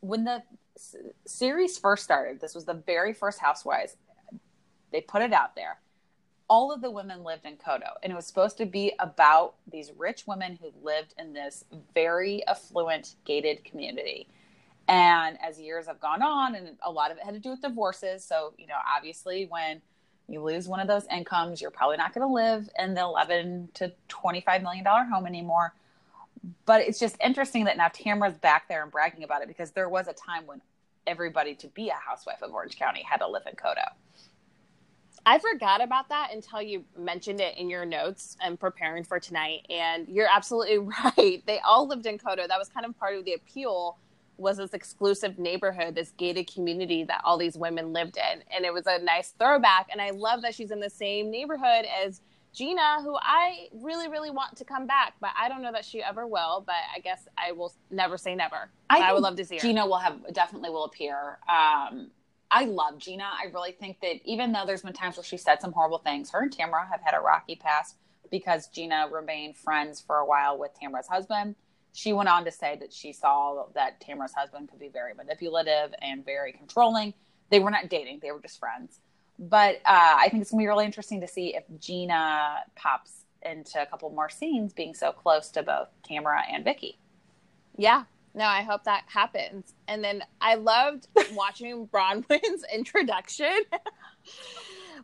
When 0.00 0.24
the 0.24 0.42
s- 0.76 0.94
series 1.26 1.76
first 1.76 2.04
started, 2.04 2.40
this 2.40 2.54
was 2.54 2.64
the 2.64 2.74
very 2.74 3.12
first 3.12 3.40
Housewives. 3.40 3.96
They 4.92 5.00
put 5.00 5.22
it 5.22 5.32
out 5.32 5.56
there. 5.56 5.80
All 6.50 6.72
of 6.72 6.82
the 6.82 6.90
women 6.90 7.24
lived 7.24 7.46
in 7.46 7.56
Coto, 7.56 7.92
and 8.02 8.12
it 8.12 8.16
was 8.16 8.26
supposed 8.26 8.58
to 8.58 8.66
be 8.66 8.92
about 8.98 9.54
these 9.72 9.92
rich 9.96 10.26
women 10.26 10.58
who 10.60 10.72
lived 10.84 11.14
in 11.18 11.32
this 11.32 11.64
very 11.94 12.46
affluent 12.46 13.14
gated 13.24 13.64
community 13.64 14.28
and 14.90 15.38
as 15.40 15.60
years 15.60 15.86
have 15.86 16.00
gone 16.00 16.20
on, 16.20 16.56
and 16.56 16.70
a 16.82 16.90
lot 16.90 17.12
of 17.12 17.16
it 17.16 17.22
had 17.22 17.34
to 17.34 17.40
do 17.40 17.50
with 17.50 17.62
divorces. 17.62 18.24
So, 18.24 18.54
you 18.58 18.66
know, 18.66 18.74
obviously, 18.96 19.46
when 19.48 19.80
you 20.28 20.42
lose 20.42 20.66
one 20.66 20.80
of 20.80 20.88
those 20.88 21.06
incomes, 21.06 21.62
you're 21.62 21.70
probably 21.70 21.96
not 21.96 22.12
going 22.12 22.26
to 22.26 22.34
live 22.34 22.68
in 22.76 22.94
the 22.94 23.00
11 23.00 23.68
to 23.74 23.92
25 24.08 24.62
million 24.62 24.84
dollar 24.84 25.04
home 25.04 25.26
anymore. 25.26 25.72
But 26.66 26.80
it's 26.80 26.98
just 26.98 27.16
interesting 27.24 27.64
that 27.64 27.76
now 27.76 27.88
Tamra's 27.88 28.34
back 28.34 28.66
there 28.68 28.82
and 28.82 28.90
bragging 28.90 29.22
about 29.22 29.42
it 29.42 29.48
because 29.48 29.70
there 29.70 29.88
was 29.88 30.08
a 30.08 30.12
time 30.12 30.46
when 30.46 30.60
everybody 31.06 31.54
to 31.56 31.68
be 31.68 31.88
a 31.90 31.94
housewife 31.94 32.42
of 32.42 32.52
Orange 32.52 32.76
County 32.76 33.04
had 33.08 33.18
to 33.18 33.28
live 33.28 33.42
in 33.46 33.54
Coto. 33.54 33.86
I 35.26 35.38
forgot 35.38 35.82
about 35.82 36.08
that 36.08 36.30
until 36.32 36.62
you 36.62 36.84
mentioned 36.98 37.40
it 37.40 37.56
in 37.58 37.68
your 37.68 37.84
notes 37.84 38.36
and 38.40 38.58
preparing 38.58 39.04
for 39.04 39.20
tonight. 39.20 39.66
And 39.70 40.08
you're 40.08 40.28
absolutely 40.30 40.78
right. 41.04 41.42
They 41.46 41.58
all 41.60 41.86
lived 41.86 42.06
in 42.06 42.18
Coto. 42.18 42.46
That 42.48 42.58
was 42.58 42.68
kind 42.68 42.86
of 42.86 42.98
part 42.98 43.16
of 43.16 43.24
the 43.24 43.34
appeal 43.34 43.98
was 44.40 44.56
this 44.56 44.72
exclusive 44.72 45.38
neighborhood, 45.38 45.94
this 45.94 46.12
gated 46.16 46.50
community 46.52 47.04
that 47.04 47.20
all 47.24 47.36
these 47.36 47.58
women 47.58 47.92
lived 47.92 48.16
in. 48.16 48.42
And 48.54 48.64
it 48.64 48.72
was 48.72 48.86
a 48.86 48.98
nice 48.98 49.34
throwback. 49.38 49.88
And 49.92 50.00
I 50.00 50.10
love 50.10 50.42
that 50.42 50.54
she's 50.54 50.70
in 50.70 50.80
the 50.80 50.88
same 50.88 51.30
neighborhood 51.30 51.84
as 52.04 52.22
Jeana, 52.54 53.02
who 53.02 53.16
I 53.20 53.68
really, 53.72 54.08
really 54.08 54.30
want 54.30 54.56
to 54.56 54.64
come 54.64 54.86
back, 54.86 55.14
but 55.20 55.30
I 55.38 55.48
don't 55.48 55.62
know 55.62 55.70
that 55.72 55.84
she 55.84 56.02
ever 56.02 56.26
will. 56.26 56.64
But 56.66 56.76
I 56.94 57.00
guess 57.00 57.28
I 57.38 57.52
will 57.52 57.72
never 57.90 58.16
say 58.16 58.34
never. 58.34 58.70
I, 58.88 59.02
I 59.02 59.12
would 59.12 59.22
love 59.22 59.36
to 59.36 59.44
see 59.44 59.56
her. 59.56 59.60
Jeana 59.60 59.86
will 59.86 59.98
have 59.98 60.18
definitely 60.32 60.70
will 60.70 60.84
appear. 60.84 61.38
Um, 61.48 62.10
I 62.50 62.64
love 62.64 62.98
Jeana. 62.98 63.28
I 63.42 63.46
really 63.52 63.72
think 63.72 64.00
that 64.00 64.16
even 64.24 64.52
though 64.52 64.64
there's 64.66 64.82
been 64.82 64.92
times 64.92 65.16
where 65.16 65.24
she 65.24 65.36
said 65.36 65.60
some 65.60 65.72
horrible 65.72 65.98
things, 65.98 66.30
her 66.30 66.42
and 66.42 66.50
Tamra 66.54 66.88
have 66.90 67.00
had 67.00 67.14
a 67.14 67.20
rocky 67.20 67.56
past 67.56 67.96
because 68.30 68.68
Jeana 68.68 69.10
remained 69.10 69.56
friends 69.56 70.00
for 70.00 70.16
a 70.16 70.26
while 70.26 70.58
with 70.58 70.72
Tamra's 70.80 71.08
husband 71.08 71.54
she 71.92 72.12
went 72.12 72.28
on 72.28 72.44
to 72.44 72.50
say 72.50 72.76
that 72.80 72.92
she 72.92 73.12
saw 73.12 73.64
that 73.74 74.00
Tamra's 74.00 74.32
husband 74.32 74.68
could 74.70 74.78
be 74.78 74.88
very 74.88 75.14
manipulative 75.14 75.92
and 76.00 76.24
very 76.24 76.52
controlling. 76.52 77.14
They 77.50 77.60
were 77.60 77.70
not 77.70 77.88
dating, 77.88 78.20
they 78.22 78.30
were 78.30 78.40
just 78.40 78.58
friends. 78.58 79.00
But 79.38 79.76
uh, 79.86 80.16
I 80.18 80.28
think 80.28 80.42
it's 80.42 80.50
going 80.50 80.60
to 80.60 80.64
be 80.64 80.68
really 80.68 80.84
interesting 80.84 81.20
to 81.22 81.26
see 81.26 81.56
if 81.56 81.64
Jeana 81.78 82.58
pops 82.76 83.24
into 83.42 83.82
a 83.82 83.86
couple 83.86 84.10
more 84.10 84.28
scenes 84.28 84.72
being 84.72 84.94
so 84.94 85.12
close 85.12 85.48
to 85.50 85.62
both 85.62 85.88
Tamra 86.08 86.42
and 86.50 86.62
Vicki. 86.62 86.98
Yeah, 87.76 88.04
no, 88.34 88.44
I 88.44 88.62
hope 88.62 88.84
that 88.84 89.04
happens. 89.06 89.74
And 89.88 90.02
then 90.04 90.22
I 90.40 90.54
loved 90.54 91.08
watching 91.34 91.86
Braunwyn's 91.88 92.64
introduction. 92.74 93.60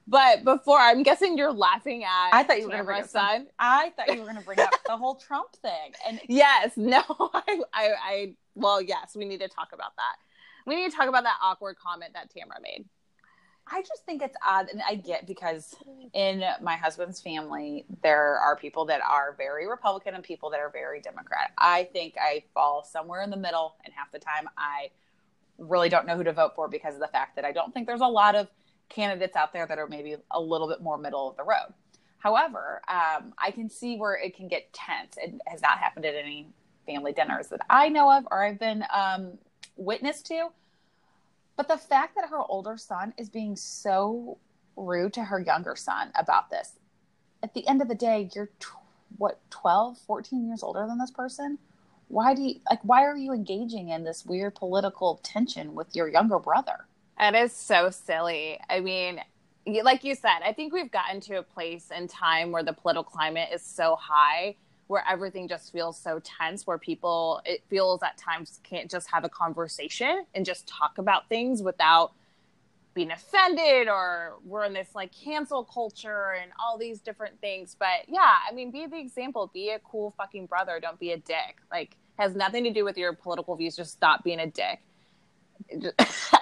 But 0.08 0.44
before, 0.44 0.78
I'm 0.78 1.02
guessing 1.02 1.36
you're 1.36 1.52
laughing 1.52 2.04
at. 2.04 2.30
I 2.32 2.44
thought 2.44 2.58
you 2.58 2.64
were 2.64 2.70
going 2.70 2.82
to 2.82 2.84
bring 2.84 3.02
up 3.02 3.08
son. 3.08 3.48
I 3.58 3.92
thought 3.96 4.14
you 4.14 4.20
were 4.20 4.26
going 4.26 4.38
to 4.38 4.44
bring 4.44 4.60
up 4.60 4.70
the 4.86 4.96
whole 4.96 5.16
Trump 5.16 5.56
thing. 5.56 5.94
And 6.06 6.20
yes, 6.28 6.76
no, 6.76 7.02
I, 7.08 7.60
I, 7.74 7.90
I, 8.04 8.34
well, 8.54 8.80
yes, 8.80 9.16
we 9.16 9.24
need 9.24 9.40
to 9.40 9.48
talk 9.48 9.70
about 9.72 9.96
that. 9.96 10.16
We 10.64 10.76
need 10.76 10.90
to 10.92 10.96
talk 10.96 11.08
about 11.08 11.24
that 11.24 11.38
awkward 11.42 11.76
comment 11.76 12.12
that 12.14 12.30
Tamara 12.30 12.60
made. 12.62 12.84
I 13.68 13.82
just 13.82 14.04
think 14.04 14.22
it's 14.22 14.36
odd, 14.46 14.68
and 14.70 14.80
I 14.88 14.94
get 14.94 15.26
because 15.26 15.74
in 16.12 16.44
my 16.62 16.76
husband's 16.76 17.20
family, 17.20 17.84
there 18.02 18.38
are 18.38 18.56
people 18.56 18.84
that 18.86 19.00
are 19.00 19.34
very 19.36 19.66
Republican 19.66 20.14
and 20.14 20.22
people 20.22 20.50
that 20.50 20.60
are 20.60 20.70
very 20.70 21.00
Democrat. 21.00 21.52
I 21.58 21.84
think 21.92 22.14
I 22.20 22.44
fall 22.54 22.84
somewhere 22.84 23.22
in 23.22 23.30
the 23.30 23.36
middle, 23.36 23.74
and 23.84 23.92
half 23.92 24.12
the 24.12 24.20
time 24.20 24.48
I 24.56 24.90
really 25.58 25.88
don't 25.88 26.06
know 26.06 26.16
who 26.16 26.24
to 26.24 26.32
vote 26.32 26.52
for 26.54 26.68
because 26.68 26.94
of 26.94 27.00
the 27.00 27.08
fact 27.08 27.36
that 27.36 27.44
I 27.44 27.52
don't 27.52 27.74
think 27.74 27.86
there's 27.86 28.00
a 28.00 28.06
lot 28.06 28.36
of 28.36 28.48
candidates 28.88 29.34
out 29.34 29.52
there 29.52 29.66
that 29.66 29.78
are 29.78 29.88
maybe 29.88 30.16
a 30.30 30.40
little 30.40 30.68
bit 30.68 30.80
more 30.80 30.96
middle 30.96 31.28
of 31.28 31.36
the 31.36 31.42
road. 31.42 31.74
However, 32.18 32.82
um, 32.88 33.32
I 33.38 33.50
can 33.50 33.68
see 33.68 33.96
where 33.96 34.14
it 34.14 34.36
can 34.36 34.48
get 34.48 34.72
tense. 34.72 35.16
It 35.16 35.34
has 35.46 35.60
not 35.60 35.78
happened 35.78 36.04
at 36.04 36.14
any 36.14 36.48
family 36.86 37.12
dinners 37.12 37.48
that 37.48 37.60
I 37.68 37.88
know 37.88 38.16
of 38.16 38.26
or 38.30 38.44
I've 38.44 38.60
been 38.60 38.84
um, 38.94 39.38
witness 39.76 40.22
to. 40.22 40.48
But 41.56 41.68
the 41.68 41.78
fact 41.78 42.14
that 42.16 42.28
her 42.28 42.40
older 42.48 42.76
son 42.76 43.14
is 43.16 43.28
being 43.28 43.56
so 43.56 44.38
rude 44.76 45.14
to 45.14 45.24
her 45.24 45.40
younger 45.40 45.74
son 45.76 46.12
about 46.14 46.50
this, 46.50 46.74
at 47.42 47.54
the 47.54 47.66
end 47.66 47.80
of 47.80 47.88
the 47.88 47.94
day, 47.94 48.28
you're 48.34 48.50
what 49.18 49.40
12 49.50 49.98
14 49.98 50.46
years 50.46 50.62
older 50.62 50.84
than 50.86 50.98
this 50.98 51.12
person 51.12 51.58
why 52.08 52.34
do 52.34 52.42
you 52.42 52.56
like 52.68 52.80
why 52.82 53.04
are 53.04 53.16
you 53.16 53.32
engaging 53.32 53.88
in 53.88 54.02
this 54.04 54.26
weird 54.26 54.54
political 54.54 55.20
tension 55.22 55.74
with 55.74 55.94
your 55.94 56.08
younger 56.08 56.40
brother 56.40 56.86
It 57.18 57.34
is 57.34 57.52
so 57.52 57.90
silly. 57.90 58.60
I 58.68 58.80
mean, 58.80 59.20
like 59.66 60.04
you 60.04 60.14
said, 60.14 60.40
I 60.44 60.52
think 60.52 60.72
we've 60.72 60.90
gotten 60.90 61.20
to 61.22 61.38
a 61.38 61.42
place 61.42 61.90
in 61.90 62.08
time 62.08 62.52
where 62.52 62.62
the 62.62 62.72
political 62.72 63.04
climate 63.04 63.48
is 63.52 63.62
so 63.62 63.96
high, 63.96 64.56
where 64.86 65.04
everything 65.08 65.48
just 65.48 65.72
feels 65.72 65.98
so 65.98 66.20
tense, 66.22 66.66
where 66.66 66.78
people, 66.78 67.40
it 67.44 67.62
feels 67.68 68.02
at 68.02 68.16
times 68.16 68.60
can't 68.62 68.90
just 68.90 69.10
have 69.10 69.24
a 69.24 69.28
conversation 69.28 70.24
and 70.34 70.46
just 70.46 70.66
talk 70.68 70.98
about 70.98 71.28
things 71.28 71.62
without 71.62 72.12
being 72.94 73.10
offended 73.10 73.88
or 73.88 74.36
we're 74.44 74.64
in 74.64 74.72
this 74.72 74.88
like 74.94 75.12
cancel 75.12 75.64
culture 75.64 76.34
and 76.40 76.50
all 76.58 76.78
these 76.78 77.00
different 77.00 77.38
things. 77.40 77.76
But 77.78 78.08
yeah, 78.08 78.34
I 78.48 78.54
mean, 78.54 78.70
be 78.70 78.86
the 78.86 78.98
example, 78.98 79.50
be 79.52 79.70
a 79.70 79.78
cool 79.80 80.14
fucking 80.16 80.46
brother. 80.46 80.80
Don't 80.80 80.98
be 80.98 81.12
a 81.12 81.18
dick. 81.18 81.58
Like, 81.70 81.96
has 82.18 82.34
nothing 82.34 82.64
to 82.64 82.72
do 82.72 82.84
with 82.84 82.96
your 82.96 83.12
political 83.12 83.54
views. 83.56 83.76
Just 83.76 83.92
stop 83.92 84.24
being 84.24 84.40
a 84.40 84.46
dick. 84.46 84.80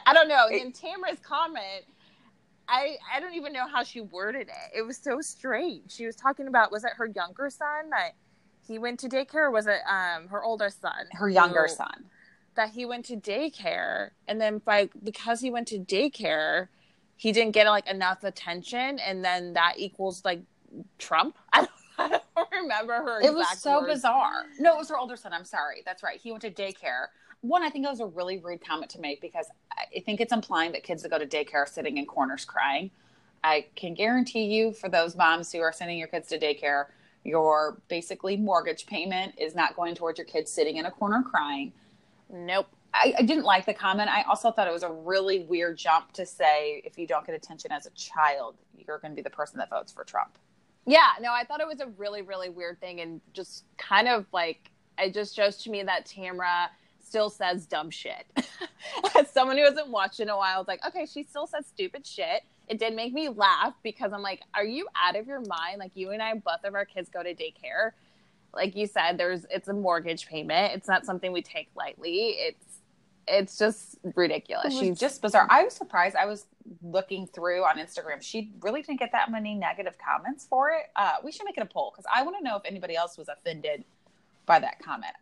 I 0.06 0.14
don't 0.14 0.28
know. 0.28 0.46
And 0.50 0.74
Tamara's 0.74 1.18
comment, 1.20 1.84
I 2.68 2.96
I 3.12 3.20
don't 3.20 3.34
even 3.34 3.52
know 3.52 3.66
how 3.68 3.82
she 3.82 4.00
worded 4.00 4.48
it. 4.48 4.78
It 4.78 4.82
was 4.82 4.96
so 4.96 5.20
strange. 5.20 5.92
She 5.92 6.06
was 6.06 6.16
talking 6.16 6.46
about 6.46 6.70
was 6.70 6.84
it 6.84 6.92
her 6.96 7.06
younger 7.06 7.50
son 7.50 7.90
that 7.90 8.12
he 8.66 8.78
went 8.78 9.00
to 9.00 9.09
daycare, 9.09 9.35
or 9.47 9.50
was 9.50 9.66
it 9.66 9.80
um 9.88 10.28
her 10.28 10.42
older 10.42 10.71
son? 10.71 11.06
her 11.12 11.28
younger 11.28 11.62
who- 11.68 11.75
son 11.75 12.04
That 12.54 12.71
he 12.71 12.85
went 12.87 13.04
to 13.06 13.16
daycare, 13.16 14.11
and 14.28 14.40
then 14.40 14.59
by 14.59 14.88
because 15.02 15.40
he 15.40 15.50
went 15.50 15.68
to 15.68 15.78
daycare, 15.78 16.68
he 17.16 17.33
didn't 17.33 17.52
get 17.52 17.66
like 17.66 17.88
enough 17.88 18.25
attention, 18.25 18.99
and 18.99 19.25
then 19.25 19.54
that 19.54 19.75
equals 19.78 20.25
like 20.25 20.40
Trump. 20.99 21.37
I 21.52 21.61
don't, 21.61 21.71
I 21.99 22.21
don't 22.37 22.49
remember 22.62 22.94
her. 22.94 23.21
it 23.21 23.33
was 23.33 23.47
so 23.61 23.80
words. 23.80 23.94
bizarre 23.94 24.44
no 24.59 24.75
it 24.75 24.78
was 24.78 24.88
her 24.88 24.99
older 24.99 25.14
son 25.14 25.33
i'm 25.33 25.44
sorry 25.44 25.83
that's 25.87 26.02
right 26.02 26.18
he 26.21 26.33
went 26.33 26.42
to 26.42 26.50
daycare 26.50 27.06
one 27.42 27.62
i 27.62 27.71
think 27.71 27.85
it 27.87 27.88
was 27.88 28.00
a 28.00 28.06
really 28.06 28.38
rude 28.38 28.61
comment 28.66 28.90
to 28.90 29.00
make 29.00 29.21
because 29.21 29.47
i 29.78 30.00
think 30.00 30.21
it's 30.21 30.33
implying 30.33 30.73
that 30.73 30.83
kids 30.83 31.02
that 31.02 31.11
go 31.11 31.18
to 31.18 31.26
daycare 31.26 31.54
are 31.62 31.66
sitting 31.66 31.97
in 31.99 32.04
corners 32.04 32.44
crying 32.44 32.90
i 33.44 33.64
can 33.76 33.94
guarantee 33.94 34.42
you 34.47 34.73
for 34.73 34.88
those 34.88 35.14
moms 35.14 35.52
who 35.52 35.61
are 35.61 35.73
sending 35.73 35.97
your 35.97 36.09
kids 36.09 36.26
to 36.28 36.37
daycare 36.37 36.87
your 37.24 37.80
basically 37.88 38.36
mortgage 38.36 38.86
payment 38.86 39.34
is 39.38 39.54
not 39.54 39.74
going 39.74 39.94
towards 39.94 40.18
your 40.18 40.26
kids 40.26 40.50
sitting 40.50 40.76
in 40.76 40.86
a 40.86 40.90
corner 40.90 41.22
crying 41.22 41.72
Nope. 42.30 42.66
I, 42.92 43.14
I 43.18 43.22
didn't 43.22 43.44
like 43.44 43.66
the 43.66 43.74
comment. 43.74 44.08
I 44.08 44.22
also 44.22 44.50
thought 44.50 44.68
it 44.68 44.72
was 44.72 44.82
a 44.82 44.90
really 44.90 45.40
weird 45.40 45.76
jump 45.76 46.12
to 46.12 46.24
say 46.24 46.80
if 46.84 46.96
you 46.98 47.06
don't 47.06 47.26
get 47.26 47.34
attention 47.34 47.72
as 47.72 47.86
a 47.86 47.90
child, 47.90 48.56
you're 48.76 48.98
going 48.98 49.12
to 49.12 49.16
be 49.16 49.22
the 49.22 49.30
person 49.30 49.58
that 49.58 49.70
votes 49.70 49.92
for 49.92 50.04
Trump. 50.04 50.38
Yeah, 50.86 51.08
no, 51.20 51.32
I 51.32 51.44
thought 51.44 51.60
it 51.60 51.66
was 51.66 51.80
a 51.80 51.86
really, 51.96 52.22
really 52.22 52.50
weird 52.50 52.80
thing 52.80 53.00
and 53.00 53.20
just 53.32 53.64
kind 53.78 54.06
of 54.06 54.26
like 54.32 54.70
it 54.98 55.12
just 55.12 55.34
shows 55.34 55.56
to 55.64 55.70
me 55.70 55.82
that 55.82 56.06
Tamra 56.06 56.68
still 57.02 57.30
says 57.30 57.66
dumb 57.66 57.90
shit. 57.90 58.26
As 59.18 59.30
someone 59.30 59.56
who 59.56 59.64
hasn't 59.64 59.88
watched 59.88 60.20
in 60.20 60.28
a 60.28 60.36
while, 60.36 60.60
it's 60.60 60.68
like, 60.68 60.84
okay, 60.86 61.06
she 61.06 61.24
still 61.24 61.46
says 61.46 61.66
stupid 61.66 62.06
shit. 62.06 62.42
It 62.68 62.78
did 62.78 62.94
make 62.94 63.12
me 63.12 63.28
laugh 63.28 63.75
because 63.83 64.12
I'm 64.12 64.23
like, 64.23 64.42
are 64.54 64.64
you 64.64 64.87
out 64.97 65.16
of 65.16 65.26
your 65.26 65.40
mind? 65.40 65.78
Like 65.78 65.92
you 65.94 66.11
and 66.11 66.23
I, 66.23 66.35
both 66.35 66.64
of 66.64 66.75
our 66.75 66.85
kids 66.85 67.09
go 67.09 67.23
to 67.23 67.35
daycare. 67.35 67.92
Like 68.54 68.76
you 68.76 68.87
said, 68.87 69.18
there's 69.18 69.44
it's 69.50 69.68
a 69.68 69.73
mortgage 69.73 70.26
payment. 70.26 70.75
It's 70.75 70.88
not 70.88 71.04
something 71.04 71.33
we 71.33 71.42
take 71.42 71.68
lightly. 71.75 72.37
It's 72.38 72.64
it's 73.26 73.59
just 73.59 73.97
ridiculous. 74.14 74.75
It 74.75 74.78
She's 74.78 74.99
just 74.99 75.23
bizarre. 75.23 75.47
I 75.50 75.64
was 75.64 75.75
surprised. 75.75 76.14
I 76.16 76.26
was 76.26 76.47
looking 76.83 77.26
through 77.26 77.64
on 77.64 77.78
Instagram. 77.78 78.23
She 78.23 78.52
really 78.61 78.83
didn't 78.83 79.00
get 79.00 79.12
that 79.12 79.30
many 79.30 79.54
negative 79.54 79.94
comments 79.99 80.47
for 80.49 80.71
it. 80.71 80.85
Uh, 80.94 81.14
we 81.23 81.33
should 81.33 81.44
make 81.44 81.56
it 81.56 81.62
a 81.62 81.66
poll 81.66 81.92
because 81.92 82.06
I 82.14 82.23
want 82.23 82.37
to 82.38 82.44
know 82.44 82.56
if 82.56 82.62
anybody 82.64 82.97
else 82.97 83.16
was 83.18 83.28
offended 83.28 83.85
by 84.47 84.59
that 84.59 84.78
comment. 84.78 85.14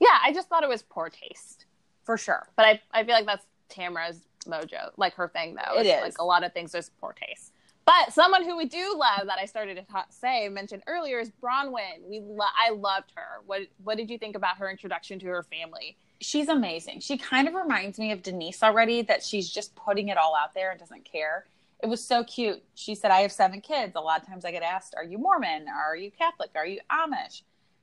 yeah, 0.00 0.18
I 0.24 0.32
just 0.32 0.48
thought 0.48 0.62
it 0.62 0.68
was 0.68 0.82
poor 0.82 1.10
taste. 1.10 1.66
For 2.04 2.16
sure. 2.16 2.48
But 2.56 2.64
I, 2.64 2.80
I 2.92 3.04
feel 3.04 3.14
like 3.14 3.26
that's 3.26 3.44
Tamara's 3.68 4.26
mojo, 4.46 4.90
like 4.96 5.14
her 5.14 5.28
thing 5.28 5.54
though. 5.54 5.78
It 5.78 5.86
It's 5.86 6.02
like 6.02 6.18
a 6.18 6.24
lot 6.24 6.44
of 6.44 6.52
things 6.52 6.74
is 6.74 6.90
poor 7.00 7.12
taste. 7.12 7.52
But 7.86 8.12
someone 8.12 8.44
who 8.44 8.56
we 8.56 8.66
do 8.66 8.96
love 8.96 9.26
that 9.26 9.38
I 9.40 9.46
started 9.46 9.76
to 9.76 9.82
ta- 9.82 10.06
say 10.10 10.48
mentioned 10.48 10.82
earlier 10.86 11.18
is 11.18 11.30
Braunwyn. 11.42 12.08
We 12.08 12.20
lo- 12.20 12.44
I 12.56 12.70
loved 12.70 13.12
her. 13.16 13.42
What 13.46 13.62
what 13.82 13.96
did 13.96 14.10
you 14.10 14.18
think 14.18 14.36
about 14.36 14.58
her 14.58 14.70
introduction 14.70 15.18
to 15.20 15.26
her 15.26 15.42
family? 15.42 15.96
She's 16.20 16.48
amazing. 16.48 17.00
She 17.00 17.16
kind 17.16 17.48
of 17.48 17.54
reminds 17.54 17.98
me 17.98 18.12
of 18.12 18.22
Denise 18.22 18.62
already, 18.62 19.02
that 19.02 19.24
she's 19.24 19.48
just 19.48 19.74
putting 19.74 20.08
it 20.08 20.18
all 20.18 20.36
out 20.36 20.52
there 20.54 20.70
and 20.70 20.78
doesn't 20.78 21.04
care. 21.04 21.46
It 21.82 21.88
was 21.88 22.04
so 22.04 22.22
cute. 22.24 22.62
She 22.74 22.94
said, 22.94 23.10
I 23.10 23.20
have 23.20 23.32
seven 23.32 23.62
kids. 23.62 23.94
A 23.96 24.00
lot 24.00 24.20
of 24.20 24.26
times 24.28 24.44
I 24.44 24.50
get 24.50 24.62
asked, 24.62 24.94
Are 24.96 25.04
you 25.04 25.18
Mormon? 25.18 25.66
Are 25.68 25.96
you 25.96 26.10
Catholic? 26.10 26.50
Are 26.54 26.66
you 26.66 26.80
Amish? 26.92 27.42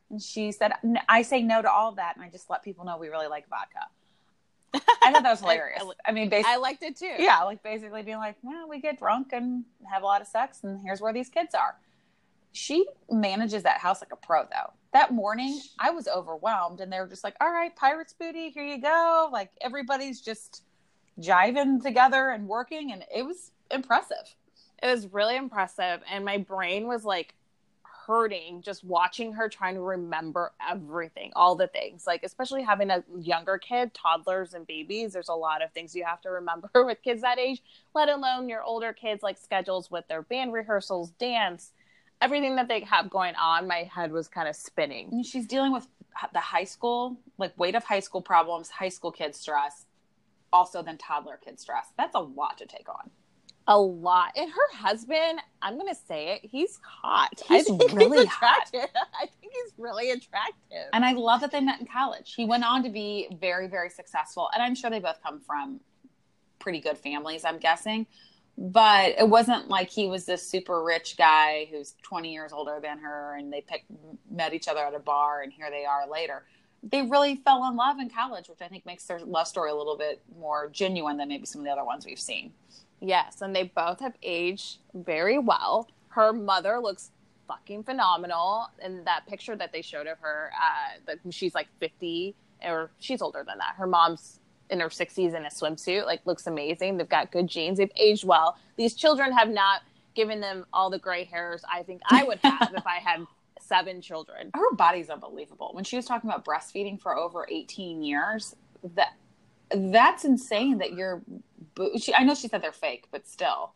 And 0.10 0.22
she 0.22 0.52
said, 0.52 0.74
I 1.10 1.22
say 1.24 1.42
no 1.42 1.62
to 1.62 1.70
all 1.70 1.94
that. 1.94 2.16
And 2.16 2.24
I 2.24 2.30
just 2.30 2.50
let 2.50 2.64
people 2.64 2.86
know 2.86 2.98
we 2.98 3.10
really 3.10 3.28
like 3.28 3.50
vodka. 3.50 3.88
I 4.74 5.12
thought 5.12 5.24
that 5.24 5.32
was 5.32 5.40
hilarious. 5.42 5.84
I, 6.06 6.12
mean, 6.12 6.30
basically, 6.30 6.54
I 6.54 6.58
liked 6.58 6.84
it 6.84 6.98
too. 6.98 7.14
yeah, 7.18 7.44
like 7.44 7.64
basically 7.64 8.04
being 8.04 8.18
like, 8.18 8.36
well, 8.42 8.68
we 8.68 8.80
get 8.80 9.00
drunk 9.00 9.34
and 9.34 9.64
have 9.92 10.04
a 10.04 10.06
lot 10.06 10.22
of 10.22 10.28
sex, 10.28 10.64
and 10.64 10.82
here's 10.84 11.02
where 11.02 11.14
these 11.14 11.30
kids 11.30 11.56
are. 11.56 11.76
She 12.52 12.86
manages 13.12 13.64
that 13.64 13.80
house 13.80 14.02
like 14.02 14.12
a 14.12 14.16
pro, 14.16 14.44
though. 14.44 14.74
That 14.94 15.14
morning, 15.14 15.60
I 15.80 15.92
was 15.92 16.08
overwhelmed, 16.08 16.80
and 16.80 16.92
they 16.92 17.00
were 17.00 17.08
just 17.08 17.24
like, 17.24 17.36
all 17.40 17.52
right, 17.52 17.76
Pirates 17.76 18.14
Booty, 18.14 18.50
here 18.50 18.66
you 18.66 18.82
go. 18.82 19.30
Like 19.32 19.52
everybody's 19.62 20.22
just 20.22 20.64
jiving 21.20 21.82
together 21.82 22.30
and 22.30 22.48
working, 22.48 22.92
and 22.92 23.04
it 23.14 23.24
was 23.24 23.52
impressive. 23.72 24.36
It 24.82 24.88
was 24.88 25.08
really 25.14 25.36
impressive, 25.36 26.02
and 26.12 26.24
my 26.26 26.38
brain 26.38 26.88
was 26.88 27.04
like 27.04 27.34
hurting 28.08 28.62
just 28.62 28.84
watching 28.86 29.34
her 29.34 29.50
trying 29.50 29.76
to 29.76 29.82
remember 29.82 30.54
everything, 30.68 31.32
all 31.36 31.56
the 31.56 31.68
things. 31.68 32.08
Like, 32.08 32.24
especially 32.24 32.64
having 32.64 32.90
a 32.90 33.04
younger 33.20 33.58
kid, 33.58 33.94
toddlers 33.94 34.54
and 34.54 34.66
babies, 34.66 35.14
there's 35.14 35.28
a 35.28 35.34
lot 35.34 35.62
of 35.62 35.72
things 35.74 35.96
you 35.96 36.06
have 36.06 36.22
to 36.22 36.30
remember 36.30 36.70
with 36.76 37.04
kids 37.04 37.22
that 37.22 37.38
age, 37.38 37.62
let 37.94 38.10
alone 38.10 38.50
your 38.50 38.64
older 38.64 38.94
kids, 38.94 39.22
like 39.22 39.38
schedules 39.38 39.92
with 39.92 40.08
their 40.08 40.22
band 40.22 40.54
rehearsals, 40.54 41.12
dance, 41.12 41.74
everything 42.22 42.56
that 42.56 42.70
they 42.70 42.80
have 42.82 43.10
going 43.10 43.36
on. 43.36 43.68
My 43.68 43.90
head 43.94 44.12
was 44.12 44.28
kind 44.28 44.48
of 44.48 44.56
spinning. 44.56 45.10
And 45.12 45.26
she's 45.26 45.46
dealing 45.46 45.74
with 45.74 45.88
the 46.34 46.40
high 46.40 46.64
school, 46.64 47.18
like 47.38 47.58
weight 47.60 47.76
of 47.76 47.84
high 47.84 48.00
school 48.00 48.22
problems, 48.22 48.70
high 48.70 48.90
school 48.90 49.12
kid 49.12 49.36
stress, 49.36 49.86
also 50.54 50.82
then 50.82 50.98
toddler 50.98 51.40
kid 51.44 51.60
stress. 51.60 51.88
That's 51.98 52.16
a 52.16 52.22
lot 52.22 52.58
to 52.60 52.66
take 52.66 52.88
on. 52.90 53.12
A 53.70 53.78
lot. 53.78 54.32
And 54.38 54.50
her 54.50 54.78
husband, 54.78 55.40
I'm 55.62 55.76
going 55.76 55.94
to 55.94 56.00
say 56.08 56.36
it, 56.36 56.50
he's 56.50 56.80
hot. 56.84 57.42
He's 57.48 57.70
really 57.94 58.20
he's 58.20 58.28
hot. 58.28 58.68
attractive. 58.68 58.96
I 59.22 59.26
think 59.26 59.54
he's 59.54 59.74
really 59.78 60.12
attractive. 60.12 60.88
And 60.94 61.04
I 61.04 61.14
love 61.14 61.42
that 61.42 61.52
they 61.52 61.60
met 61.60 61.82
in 61.82 61.88
college. 61.88 62.34
He 62.34 62.46
went 62.46 62.64
on 62.64 62.84
to 62.84 62.90
be 62.90 63.28
very, 63.42 63.68
very 63.68 63.90
successful. 63.90 64.50
And 64.54 64.64
I'm 64.64 64.74
sure 64.74 64.90
they 64.90 65.00
both 65.00 65.22
come 65.22 65.42
from 65.42 65.82
pretty 66.60 66.80
good 66.80 66.98
families, 66.98 67.46
I'm 67.46 67.60
guessing. 67.60 68.08
But 68.58 69.16
it 69.20 69.30
wasn't 69.30 69.68
like 69.70 69.90
he 69.90 70.08
was 70.08 70.26
this 70.26 70.48
super 70.48 70.84
rich 70.84 71.16
guy 71.16 71.68
who's 71.70 71.94
20 72.02 72.34
years 72.34 72.52
older 72.52 72.80
than 72.82 72.98
her 73.00 73.36
and 73.38 73.54
they 73.54 73.62
picked, 73.62 73.86
met 74.32 74.54
each 74.54 74.68
other 74.68 74.80
at 74.80 74.96
a 74.96 75.00
bar 75.00 75.44
and 75.44 75.54
here 75.54 75.70
they 75.70 75.86
are 75.86 76.10
later. 76.10 76.46
They 76.82 77.04
really 77.04 77.36
fell 77.36 77.68
in 77.70 77.76
love 77.76 78.00
in 78.00 78.10
college, 78.10 78.50
which 78.50 78.62
I 78.62 78.68
think 78.68 78.86
makes 78.86 79.06
their 79.06 79.20
love 79.20 79.48
story 79.48 79.70
a 79.70 79.76
little 79.76 79.98
bit 79.98 80.24
more 80.40 80.70
genuine 80.70 81.18
than 81.18 81.28
maybe 81.28 81.46
some 81.46 81.62
of 81.62 81.66
the 81.66 81.72
other 81.72 81.86
ones 81.86 82.06
we've 82.06 82.20
seen. 82.20 82.52
Yes, 83.00 83.42
and 83.42 83.56
they 83.56 83.64
both 83.64 84.00
have 84.00 84.14
aged 84.24 84.78
very 84.94 85.38
well. 85.38 85.88
Her 86.10 86.34
mother 86.34 86.80
looks 86.80 87.12
fucking 87.48 87.84
phenomenal 87.84 88.68
in 88.84 89.04
that 89.06 89.26
picture 89.28 89.56
that 89.56 89.72
they 89.72 89.82
showed 89.82 90.08
of 90.08 90.20
her. 90.20 90.52
Uh, 90.60 91.00
that 91.06 91.20
she's 91.34 91.54
like 91.54 91.68
fifty, 91.80 92.36
or 92.64 92.92
she's 93.00 93.22
older 93.22 93.44
than 93.48 93.58
that. 93.60 93.76
Her 93.78 93.88
mom's 93.88 94.40
in 94.70 94.80
her 94.80 94.90
sixties 94.90 95.34
in 95.34 95.46
a 95.46 95.50
swimsuit, 95.50 96.06
like 96.06 96.22
looks 96.26 96.48
amazing. 96.48 96.98
They've 96.98 97.08
got 97.08 97.32
good 97.32 97.48
genes. 97.48 97.78
They've 97.78 97.92
aged 97.98 98.26
well. 98.26 98.58
These 98.78 98.96
children 98.96 99.32
have 99.32 99.50
not 99.50 99.82
given 100.16 100.42
them 100.42 100.66
all 100.74 100.90
the 100.90 100.98
gray 100.98 101.24
hairs 101.24 101.62
I 101.72 101.84
think 101.84 102.02
I 102.10 102.24
would 102.24 102.40
have 102.40 102.74
if 102.76 102.88
I 102.88 102.96
had 102.98 103.26
seven 103.62 104.02
children. 104.02 104.50
her 104.56 104.74
body's 104.74 105.10
unbelievable. 105.12 105.70
When 105.74 105.84
she 105.84 105.96
was 105.96 106.06
talking 106.06 106.30
about 106.30 106.44
breastfeeding 106.46 107.00
for 107.00 107.16
over 107.16 107.46
18 107.50 108.02
years, 108.02 108.56
that 108.96 109.14
that's 109.70 110.24
insane 110.26 110.78
that 110.80 110.94
you're 110.94 111.22
she, 112.00 112.14
I 112.14 112.24
know 112.24 112.36
she 112.36 112.48
said 112.48 112.62
they're 112.62 112.72
fake, 112.72 113.06
but 113.12 113.28
still. 113.28 113.74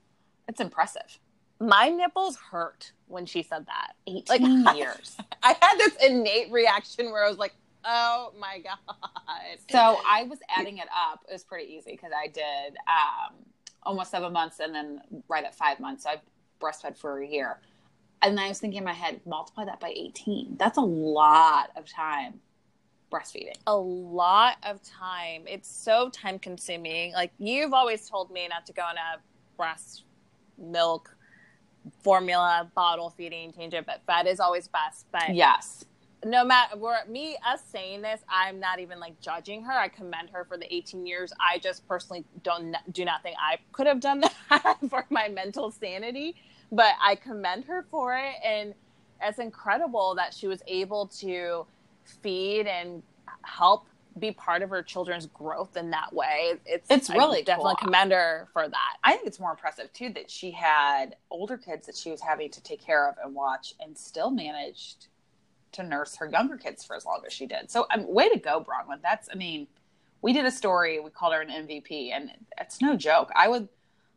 It's 0.47 0.59
impressive. 0.59 1.19
My 1.59 1.89
nipples 1.89 2.37
hurt 2.37 2.91
when 3.07 3.25
she 3.25 3.43
said 3.43 3.65
that. 3.67 3.93
18 4.07 4.63
Like- 4.63 4.77
years. 4.77 5.17
I 5.43 5.55
had 5.61 5.77
this 5.77 5.95
innate 6.03 6.51
reaction 6.51 7.11
where 7.11 7.23
I 7.25 7.29
was 7.29 7.37
like, 7.37 7.53
"Oh 7.85 8.33
my 8.39 8.59
god!" 8.59 8.77
So 9.69 9.99
I 10.07 10.23
was 10.23 10.39
adding 10.55 10.77
it 10.79 10.87
up. 10.95 11.21
It 11.29 11.33
was 11.33 11.43
pretty 11.43 11.71
easy 11.73 11.91
because 11.91 12.11
I 12.15 12.27
did 12.27 12.75
um, 12.87 13.35
almost 13.83 14.11
seven 14.11 14.33
months 14.33 14.59
and 14.59 14.73
then 14.73 15.01
right 15.27 15.43
at 15.43 15.55
five 15.55 15.79
months. 15.79 16.03
So 16.03 16.09
I 16.11 16.21
breastfed 16.59 16.97
for 16.97 17.19
a 17.21 17.27
year. 17.27 17.59
And 18.23 18.39
I 18.39 18.49
was 18.49 18.59
thinking 18.59 18.77
in 18.79 18.83
my 18.83 18.93
head, 18.93 19.19
multiply 19.25 19.65
that 19.65 19.79
by 19.79 19.89
18. 19.95 20.57
That's 20.59 20.77
a 20.77 20.81
lot 20.81 21.71
of 21.75 21.89
time 21.89 22.39
breastfeeding. 23.11 23.55
a 23.67 23.75
lot 23.75 24.57
of 24.63 24.81
time. 24.83 25.43
It's 25.47 25.69
so 25.69 26.09
time 26.09 26.39
consuming. 26.39 27.13
Like 27.13 27.31
you've 27.37 27.73
always 27.73 28.09
told 28.09 28.31
me 28.31 28.47
not 28.47 28.65
to 28.67 28.73
go 28.73 28.81
on 28.83 28.95
a 28.97 29.19
breast 29.57 30.03
milk 30.57 31.15
formula, 32.03 32.71
bottle 32.75 33.09
feeding, 33.09 33.51
change 33.53 33.73
it, 33.73 33.85
but 33.85 34.01
fed 34.07 34.27
is 34.27 34.39
always 34.39 34.67
best. 34.67 35.07
But 35.11 35.35
Yes. 35.35 35.83
no 36.23 36.45
matter 36.45 36.77
we're 36.77 37.03
me 37.07 37.35
us 37.43 37.61
saying 37.71 37.99
this 38.03 38.21
i'm 38.29 38.59
not 38.59 38.77
even 38.79 38.99
like 38.99 39.19
judging 39.19 39.63
her 39.63 39.71
i 39.73 39.87
commend 39.87 40.29
her 40.29 40.45
for 40.45 40.55
the 40.55 40.71
18 40.71 41.03
years 41.07 41.33
i 41.39 41.57
just 41.57 41.87
personally 41.87 42.23
don't 42.43 42.75
do 42.91 43.03
not 43.03 43.23
think 43.23 43.35
i 43.41 43.57
could 43.71 43.87
have 43.87 43.99
done 43.99 44.19
that 44.51 44.77
for 44.87 45.03
my 45.09 45.27
mental 45.29 45.71
sanity 45.71 46.35
but 46.71 46.93
i 47.03 47.15
commend 47.15 47.65
her 47.65 47.87
for 47.89 48.15
it 48.15 48.35
and 48.45 48.75
it's 49.23 49.39
incredible 49.39 50.13
that 50.13 50.31
she 50.31 50.45
was 50.47 50.61
able 50.67 51.07
to 51.07 51.65
feed 52.11 52.67
and 52.67 53.01
help 53.43 53.87
be 54.19 54.31
part 54.31 54.61
of 54.61 54.69
her 54.69 54.83
children's 54.83 55.25
growth 55.27 55.77
in 55.77 55.91
that 55.91 56.11
way 56.13 56.53
it's 56.65 56.89
It's 56.89 57.09
I 57.09 57.15
really 57.15 57.43
definitely 57.43 57.75
cool. 57.79 57.85
commend 57.87 58.11
her 58.11 58.49
for 58.51 58.67
that 58.67 58.97
I 59.03 59.13
think 59.13 59.25
it's 59.27 59.39
more 59.39 59.51
impressive 59.51 59.91
too 59.93 60.09
that 60.15 60.29
she 60.29 60.51
had 60.51 61.15
older 61.29 61.57
kids 61.57 61.87
that 61.87 61.95
she 61.95 62.11
was 62.11 62.19
having 62.21 62.49
to 62.51 62.61
take 62.61 62.81
care 62.85 63.07
of 63.07 63.15
and 63.23 63.33
watch 63.33 63.73
and 63.79 63.97
still 63.97 64.29
managed 64.29 65.07
to 65.73 65.83
nurse 65.83 66.17
her 66.17 66.27
younger 66.29 66.57
kids 66.57 66.83
for 66.83 66.97
as 66.97 67.05
long 67.05 67.21
as 67.25 67.31
she 67.31 67.45
did. 67.45 67.71
So 67.71 67.87
um, 67.93 68.05
way 68.05 68.27
to 68.27 68.37
go, 68.37 68.59
Braunwyn. 68.59 69.01
That's 69.01 69.29
I 69.31 69.35
mean, 69.35 69.67
we 70.21 70.33
did 70.33 70.43
a 70.45 70.51
story, 70.51 70.99
we 70.99 71.09
called 71.09 71.33
her 71.33 71.39
an 71.39 71.47
MVP, 71.49 72.11
and 72.13 72.29
it's 72.59 72.81
no 72.81 72.97
joke. 72.97 73.31
I 73.33 73.47
would 73.47 73.69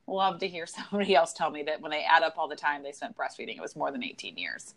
love 0.09 0.41
to 0.41 0.49
hear 0.49 0.67
somebody 0.91 1.15
else 1.15 1.33
tell 1.33 1.51
me 1.53 1.63
that 1.63 1.81
when 1.81 1.93
they 1.93 2.03
add 2.03 2.25
up 2.25 2.35
all 2.37 2.49
the 2.49 2.57
time 2.57 2.83
they 2.83 2.91
spent 2.91 3.17
breastfeeding, 3.17 3.57
it 3.57 3.61
was 3.61 3.77
more 3.77 3.93
than 3.93 4.03
18 4.03 4.37
years. 4.37 4.75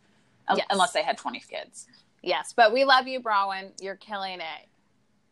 Yes. 0.56 0.68
Unless 0.70 0.92
they 0.94 1.02
had 1.02 1.18
20 1.18 1.40
kids. 1.40 1.88
Yes 2.28 2.54
but 2.56 2.74
we 2.74 2.84
love 2.86 3.08
you 3.08 3.20
Braunwyn. 3.20 3.72
you're 3.82 3.96
killing 3.96 4.40
it 4.40 4.68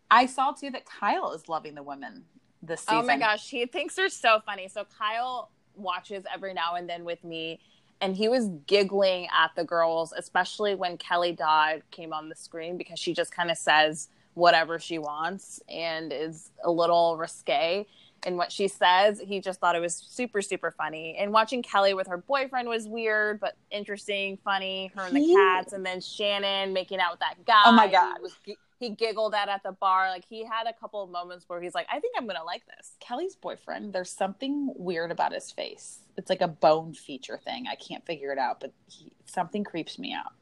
I 0.10 0.26
saw 0.26 0.52
too 0.52 0.70
that 0.72 0.86
Kyle 0.86 1.34
is 1.34 1.50
loving 1.50 1.76
the 1.76 1.84
women 1.84 2.24
this 2.62 2.82
season. 2.82 2.98
Oh 2.98 3.04
my 3.04 3.18
gosh, 3.18 3.50
he 3.50 3.66
thinks 3.66 3.96
they're 3.96 4.10
so 4.10 4.40
funny. 4.46 4.68
So 4.68 4.86
Kyle 4.98 5.52
watches 5.76 6.24
every 6.34 6.54
now 6.54 6.76
and 6.76 6.90
then 6.90 7.04
with 7.06 7.24
me, 7.24 7.60
and 8.02 8.16
he 8.16 8.28
was 8.28 8.50
giggling 8.68 9.28
at 9.36 9.52
the 9.56 9.64
girls, 9.64 10.14
especially 10.16 10.76
when 10.76 10.98
Kelly 10.98 11.32
Dodd 11.32 11.84
came 11.92 12.14
on 12.14 12.30
the 12.30 12.36
screen 12.36 12.78
because 12.78 13.00
she 13.00 13.14
just 13.14 13.34
kind 13.34 13.50
of 13.50 13.58
says 13.58 14.10
whatever 14.34 14.80
she 14.80 14.98
wants 14.98 15.62
and 15.70 16.12
is 16.12 16.52
a 16.64 16.70
little 16.70 17.16
risque 17.18 17.86
in 18.26 18.38
what 18.38 18.52
she 18.52 18.68
says. 18.68 19.20
He 19.20 19.40
just 19.40 19.60
thought 19.60 19.76
it 19.76 19.80
was 19.82 19.96
super, 19.96 20.42
super 20.42 20.72
funny. 20.72 21.16
And 21.18 21.32
watching 21.32 21.62
Kelly 21.62 21.94
with 21.94 22.08
her 22.08 22.18
boyfriend 22.18 22.68
was 22.68 22.88
weird, 22.88 23.40
but 23.40 23.56
interesting, 23.72 24.38
funny. 24.44 24.92
Her 24.96 25.04
and 25.06 25.16
the 25.16 25.20
He- 25.22 25.36
cats, 25.36 25.74
and 25.74 25.86
then 25.86 26.02
Shannon 26.02 26.74
making 26.74 27.00
out 27.00 27.12
with 27.12 27.20
that 27.22 27.36
guy. 27.46 27.64
Oh 27.66 27.72
my 27.72 27.88
God. 27.88 28.22
was 28.22 28.36
he 28.78 28.90
giggled 28.90 29.34
at 29.34 29.48
at 29.48 29.64
the 29.64 29.72
bar. 29.72 30.10
Like 30.10 30.26
he 30.28 30.44
had 30.44 30.68
a 30.68 30.74
couple 30.74 31.02
of 31.02 31.10
moments 31.10 31.46
where 31.48 31.62
he's 31.62 31.74
like, 31.74 31.88
I 31.90 32.00
think 32.02 32.14
I'm 32.18 32.28
gonna 32.28 32.44
like 32.44 32.64
this. 32.78 32.92
Kelly's 33.00 33.36
boyfriend, 33.36 33.94
there's 33.94 34.10
something 34.10 34.74
weird 34.76 35.12
about 35.12 35.32
his 35.32 35.50
face. 35.50 36.00
It's 36.18 36.30
like 36.30 36.42
a 36.42 36.48
bone 36.50 36.94
feature 36.94 37.38
thing. 37.38 37.66
I 37.72 37.76
can't 37.76 38.06
figure 38.06 38.32
it 38.34 38.38
out, 38.38 38.60
but 38.60 38.74
he, 38.90 39.12
something 39.26 39.64
creeps 39.64 39.98
me 39.98 40.14
out. 40.14 40.34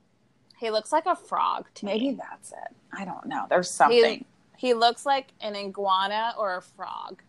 He 0.60 0.72
looks 0.72 0.92
like 0.92 1.06
a 1.06 1.16
frog 1.16 1.68
to 1.76 1.86
Maybe 1.86 2.10
me. 2.10 2.16
that's 2.20 2.52
it. 2.52 2.76
I 2.92 3.06
don't 3.06 3.26
know. 3.28 3.46
There's 3.50 3.70
something. 3.70 4.26
He, 4.58 4.68
he 4.70 4.74
looks 4.74 5.06
like 5.06 5.28
an 5.42 5.56
iguana 5.56 6.34
or 6.38 6.58
a 6.58 6.62
frog. 6.62 7.22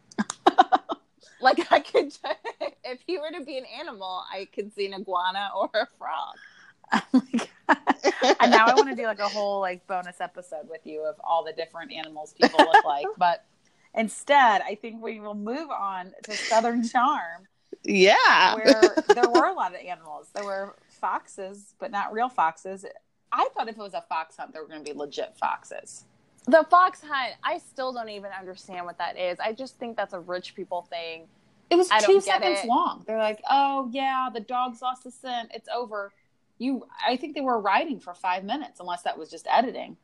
Like 1.45 1.71
I 1.71 1.81
could, 1.81 2.13
if 2.85 3.01
he 3.07 3.19
were 3.19 3.31
to 3.39 3.45
be 3.45 3.57
an 3.59 3.65
animal, 3.79 4.23
I 4.33 4.49
could 4.53 4.75
see 4.75 4.87
an 4.87 4.95
iguana 4.95 5.51
or 5.57 5.71
a 5.75 5.87
frog. 5.99 6.37
Oh 6.93 8.37
and 8.41 8.51
now 8.51 8.67
I 8.67 8.75
want 8.75 8.89
to 8.91 8.95
do 8.97 9.05
like 9.07 9.19
a 9.19 9.29
whole 9.29 9.61
like 9.61 9.87
bonus 9.87 10.21
episode 10.21 10.69
with 10.69 10.83
you 10.85 11.03
of 11.03 11.17
all 11.25 11.45
the 11.45 11.53
different 11.53 11.93
animals 11.93 12.35
people 12.41 12.59
look 12.59 12.85
like. 12.85 13.07
But 13.17 13.45
instead, 13.95 14.63
I 14.63 14.75
think 14.75 15.03
we 15.03 15.21
will 15.21 15.35
move 15.35 15.71
on 15.71 16.13
to 16.25 16.33
Southern 16.33 16.87
Charm, 16.87 17.49
Yeah. 17.85 18.55
where 18.55 18.95
there 19.15 19.29
were 19.31 19.47
a 19.47 19.53
lot 19.55 19.75
of 19.75 19.81
animals. 19.81 20.29
There 20.35 20.45
were 20.45 20.77
foxes, 20.89 21.75
but 21.79 21.91
not 21.91 22.13
real 22.13 22.29
foxes. 22.29 22.85
I 23.33 23.49
thought 23.55 23.69
if 23.69 23.77
it 23.77 23.81
was 23.83 23.95
a 23.95 24.03
fox 24.09 24.37
hunt, 24.37 24.53
there 24.53 24.63
were 24.63 24.69
going 24.69 24.85
to 24.85 24.93
be 24.93 24.97
legit 24.97 25.37
foxes. 25.37 26.05
The 26.47 26.65
fox 26.71 27.01
hunt, 27.01 27.35
I 27.43 27.59
still 27.59 27.93
don't 27.93 28.11
even 28.11 28.31
understand 28.39 28.85
what 28.85 28.99
that 28.99 29.19
is. 29.19 29.39
I 29.41 29.53
just 29.53 29.79
think 29.79 29.97
that's 29.97 30.13
a 30.13 30.21
rich 30.21 30.55
people 30.55 30.83
thing. 30.83 31.27
It 31.71 31.77
was 31.77 31.91
I 31.91 32.01
two 32.01 32.21
seconds 32.21 32.61
long. 32.67 33.05
They're 33.07 33.19
like, 33.19 33.41
"Oh 33.49 33.89
yeah, 33.91 34.29
the 34.33 34.41
dog's 34.41 34.83
lost 34.83 35.05
the 35.05 35.11
scent. 35.11 35.51
It's 35.55 35.69
over." 35.75 36.13
You, 36.59 36.87
I 37.07 37.17
think 37.17 37.35
they 37.35 37.41
were 37.41 37.59
riding 37.59 37.99
for 37.99 38.15
five 38.15 38.45
minutes, 38.45 38.79
unless 38.79 39.03
that 39.03 39.19
was 39.19 39.29
just 39.31 39.47
editing. 39.51 39.97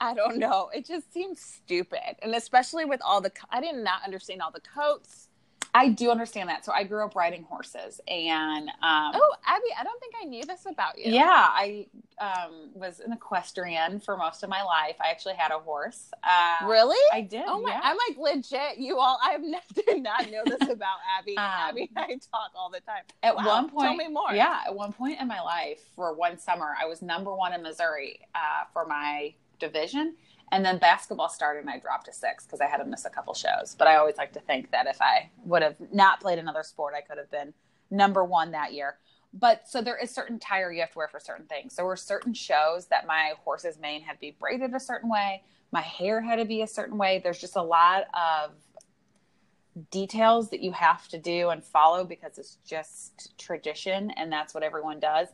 I 0.00 0.14
don't 0.14 0.38
know. 0.38 0.68
It 0.74 0.84
just 0.84 1.12
seems 1.12 1.40
stupid. 1.40 2.16
And 2.22 2.34
especially 2.34 2.84
with 2.84 3.00
all 3.04 3.20
the, 3.20 3.30
I 3.50 3.60
did 3.60 3.76
not 3.76 4.02
understand 4.04 4.42
all 4.42 4.50
the 4.50 4.60
coats. 4.60 5.28
I 5.74 5.88
do 5.88 6.10
understand 6.10 6.50
that. 6.50 6.64
So 6.66 6.72
I 6.72 6.84
grew 6.84 7.02
up 7.04 7.14
riding 7.16 7.44
horses, 7.44 7.98
and 8.06 8.68
um, 8.68 9.12
Oh, 9.14 9.34
Abby, 9.46 9.64
I 9.78 9.82
don't 9.84 9.98
think 10.00 10.12
I 10.20 10.26
knew 10.26 10.44
this 10.44 10.66
about 10.66 10.98
you. 10.98 11.10
yeah, 11.10 11.46
I 11.48 11.86
um, 12.18 12.70
was 12.74 13.00
an 13.00 13.12
equestrian 13.12 13.98
for 13.98 14.16
most 14.18 14.42
of 14.42 14.50
my 14.50 14.62
life. 14.62 14.96
I 15.00 15.08
actually 15.10 15.34
had 15.34 15.50
a 15.50 15.58
horse. 15.58 16.10
Uh, 16.22 16.66
Really? 16.66 16.98
I 17.12 17.22
did. 17.22 17.44
Oh 17.46 17.62
my! 17.62 17.70
yeah. 17.70 17.80
I'm 17.82 17.96
like 18.08 18.18
legit. 18.18 18.76
You 18.78 18.98
all, 18.98 19.18
I 19.24 19.30
have 19.30 19.40
not, 19.44 19.62
did 19.74 20.02
not 20.02 20.30
know 20.30 20.42
this 20.44 20.60
about 20.68 20.98
Abby. 21.18 21.38
Um, 21.38 21.44
Abby 21.46 21.90
and 21.96 22.04
I 22.04 22.08
talk 22.30 22.50
all 22.54 22.68
the 22.70 22.80
time. 22.80 23.02
At 23.22 23.34
Wow. 23.36 23.46
one 23.46 23.70
point, 23.70 23.84
tell 23.84 23.94
me 23.96 24.08
more. 24.08 24.32
Yeah, 24.32 24.60
at 24.66 24.74
one 24.74 24.92
point 24.92 25.20
in 25.22 25.26
my 25.26 25.40
life, 25.40 25.80
for 25.96 26.12
one 26.14 26.38
summer, 26.38 26.74
I 26.80 26.84
was 26.86 27.00
number 27.00 27.34
one 27.34 27.54
in 27.54 27.62
Missouri 27.62 28.20
uh, 28.34 28.64
for 28.74 28.84
my 28.84 29.32
division, 29.58 30.16
and 30.52 30.64
then 30.64 30.78
basketball 30.78 31.30
started, 31.30 31.60
and 31.60 31.70
I 31.70 31.78
dropped 31.78 32.04
to 32.06 32.12
six 32.12 32.44
because 32.44 32.60
I 32.60 32.66
had 32.66 32.76
to 32.76 32.84
miss 32.84 33.06
a 33.06 33.10
couple 33.10 33.32
shows. 33.32 33.74
But 33.76 33.88
I 33.88 33.96
always 33.96 34.18
like 34.18 34.34
to 34.34 34.40
think 34.40 34.70
that 34.70 34.86
if 34.86 35.00
I 35.00 35.30
would 35.44 35.62
have 35.62 35.76
not 35.92 36.20
played 36.20 36.38
another 36.38 36.62
sport, 36.62 36.94
I 36.96 37.00
could 37.00 37.16
have 37.16 37.30
been 37.30 37.54
number 37.90 38.22
one 38.22 38.52
that 38.52 38.74
year. 38.74 38.98
But 39.32 39.66
so 39.66 39.80
there 39.80 39.96
is 39.96 40.10
certain 40.10 40.38
tire 40.38 40.70
you 40.70 40.80
have 40.80 40.92
to 40.92 40.98
wear 40.98 41.08
for 41.08 41.18
certain 41.18 41.46
things. 41.46 41.74
There 41.74 41.86
were 41.86 41.96
certain 41.96 42.34
shows 42.34 42.86
that 42.88 43.06
my 43.06 43.32
horse's 43.42 43.78
mane 43.78 44.02
had 44.02 44.12
to 44.12 44.20
be 44.20 44.36
braided 44.38 44.74
a 44.74 44.80
certain 44.80 45.08
way, 45.08 45.42
my 45.72 45.80
hair 45.80 46.20
had 46.20 46.36
to 46.36 46.44
be 46.44 46.60
a 46.60 46.66
certain 46.66 46.98
way. 46.98 47.18
There's 47.24 47.40
just 47.40 47.56
a 47.56 47.62
lot 47.62 48.04
of 48.12 48.52
details 49.90 50.50
that 50.50 50.60
you 50.60 50.70
have 50.72 51.08
to 51.08 51.18
do 51.18 51.48
and 51.48 51.64
follow 51.64 52.04
because 52.04 52.36
it's 52.36 52.58
just 52.66 53.38
tradition 53.38 54.10
and 54.18 54.30
that's 54.30 54.52
what 54.52 54.62
everyone 54.62 55.00
does. 55.00 55.28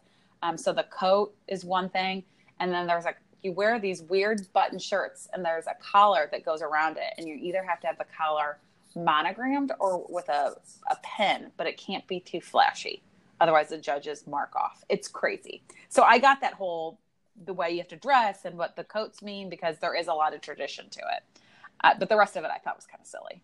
Um, 0.44 0.56
so 0.56 0.72
the 0.72 0.84
coat 0.84 1.34
is 1.48 1.64
one 1.64 1.88
thing, 1.88 2.22
and 2.60 2.72
then 2.72 2.86
there's 2.86 3.04
like 3.04 3.16
you 3.42 3.52
wear 3.52 3.78
these 3.78 4.02
weird 4.02 4.52
button 4.52 4.78
shirts 4.78 5.28
and 5.32 5.44
there's 5.44 5.66
a 5.66 5.74
collar 5.80 6.28
that 6.32 6.44
goes 6.44 6.62
around 6.62 6.96
it, 6.96 7.14
and 7.16 7.28
you 7.28 7.34
either 7.34 7.62
have 7.62 7.80
to 7.80 7.86
have 7.86 7.98
the 7.98 8.06
collar 8.16 8.58
monogrammed 8.96 9.72
or 9.78 10.04
with 10.08 10.28
a, 10.28 10.56
a 10.90 10.96
pen, 11.02 11.52
but 11.56 11.66
it 11.66 11.76
can't 11.76 12.06
be 12.06 12.20
too 12.20 12.40
flashy. 12.40 13.02
Otherwise, 13.40 13.68
the 13.68 13.78
judges 13.78 14.26
mark 14.26 14.54
off. 14.56 14.82
It's 14.88 15.06
crazy. 15.06 15.62
So 15.88 16.02
I 16.02 16.18
got 16.18 16.40
that 16.40 16.54
whole 16.54 16.98
the 17.46 17.54
way 17.54 17.70
you 17.70 17.78
have 17.78 17.88
to 17.88 17.96
dress 17.96 18.44
and 18.44 18.58
what 18.58 18.74
the 18.74 18.82
coats 18.82 19.22
mean 19.22 19.48
because 19.48 19.76
there 19.78 19.94
is 19.94 20.08
a 20.08 20.12
lot 20.12 20.34
of 20.34 20.40
tradition 20.40 20.88
to 20.90 20.98
it. 20.98 21.40
Uh, 21.84 21.94
but 21.96 22.08
the 22.08 22.16
rest 22.16 22.36
of 22.36 22.44
it 22.44 22.50
I 22.52 22.58
thought 22.58 22.76
was 22.76 22.86
kind 22.86 23.00
of 23.00 23.06
silly. 23.06 23.40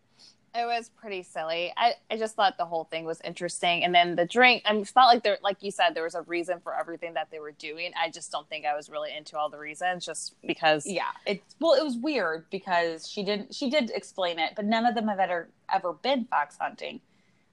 It 0.56 0.66
was 0.66 0.88
pretty 0.88 1.24
silly. 1.24 1.72
I, 1.76 1.94
I 2.08 2.16
just 2.16 2.36
thought 2.36 2.56
the 2.58 2.64
whole 2.64 2.84
thing 2.84 3.04
was 3.04 3.20
interesting. 3.22 3.82
And 3.82 3.92
then 3.92 4.14
the 4.14 4.24
drink, 4.24 4.62
I 4.64 4.72
mean, 4.72 4.82
it's 4.82 4.94
not 4.94 5.06
like 5.06 5.24
there, 5.24 5.36
like 5.42 5.64
you 5.64 5.72
said, 5.72 5.94
there 5.94 6.04
was 6.04 6.14
a 6.14 6.22
reason 6.22 6.60
for 6.60 6.78
everything 6.78 7.14
that 7.14 7.28
they 7.32 7.40
were 7.40 7.50
doing. 7.50 7.90
I 8.00 8.08
just 8.08 8.30
don't 8.30 8.48
think 8.48 8.64
I 8.64 8.76
was 8.76 8.88
really 8.88 9.10
into 9.16 9.36
all 9.36 9.48
the 9.48 9.58
reasons 9.58 10.06
just 10.06 10.36
because. 10.46 10.86
Yeah, 10.86 11.10
it's 11.26 11.56
well, 11.58 11.72
it 11.72 11.82
was 11.82 11.96
weird 11.96 12.46
because 12.50 13.08
she 13.08 13.24
didn't. 13.24 13.52
She 13.52 13.68
did 13.68 13.90
explain 13.90 14.38
it, 14.38 14.52
but 14.54 14.64
none 14.64 14.86
of 14.86 14.94
them 14.94 15.08
have 15.08 15.18
ever 15.18 15.48
ever 15.72 15.92
been 15.92 16.26
fox 16.26 16.56
hunting, 16.60 17.00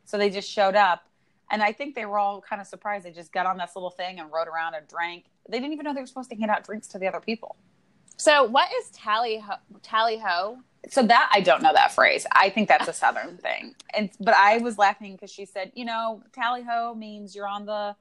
so 0.06 0.20
they 0.20 0.30
just 0.30 0.48
showed 0.48 0.76
up, 0.76 1.04
and 1.50 1.64
I 1.64 1.72
think 1.72 1.96
they 1.96 2.06
were 2.06 2.20
all 2.20 2.40
kind 2.42 2.62
of 2.62 2.68
surprised. 2.68 3.06
They 3.06 3.12
just 3.12 3.32
got 3.32 3.48
on 3.48 3.58
this 3.58 3.72
little 3.76 3.90
thing 3.90 4.20
and 4.20 4.32
rode 4.32 4.48
around 4.48 4.76
and 4.76 4.88
drank. 4.88 5.26
They 5.50 5.58
didn't 5.58 5.74
even 5.74 5.86
know 5.86 5.94
they 5.96 6.02
were 6.02 6.06
supposed 6.06 6.30
to 6.30 6.36
hand 6.36 6.52
out 6.52 6.66
drinks 6.66 6.88
to 6.90 7.00
the 7.00 7.08
other 7.08 7.20
people. 7.20 7.56
So 8.18 8.44
what 8.44 8.70
is 8.80 8.92
tally 8.92 9.40
ho? 9.40 9.56
Tally 9.82 10.20
ho? 10.20 10.60
So 10.90 11.04
that 11.04 11.30
I 11.32 11.42
don't 11.42 11.62
know 11.62 11.74
that 11.74 11.94
phrase. 11.94 12.26
I 12.32 12.50
think 12.50 12.68
that's 12.68 12.88
a 12.88 12.94
southern 12.94 13.38
thing. 13.42 13.76
And 13.94 14.10
but 14.20 14.34
I 14.36 14.58
was 14.58 14.78
laughing 14.78 15.14
because 15.14 15.32
she 15.32 15.46
said, 15.46 15.72
you 15.76 15.86
know, 15.86 16.24
tally 16.34 16.64
ho 16.64 16.96
means 16.96 17.36
you're 17.36 17.48
on 17.48 17.66
the 17.66 17.96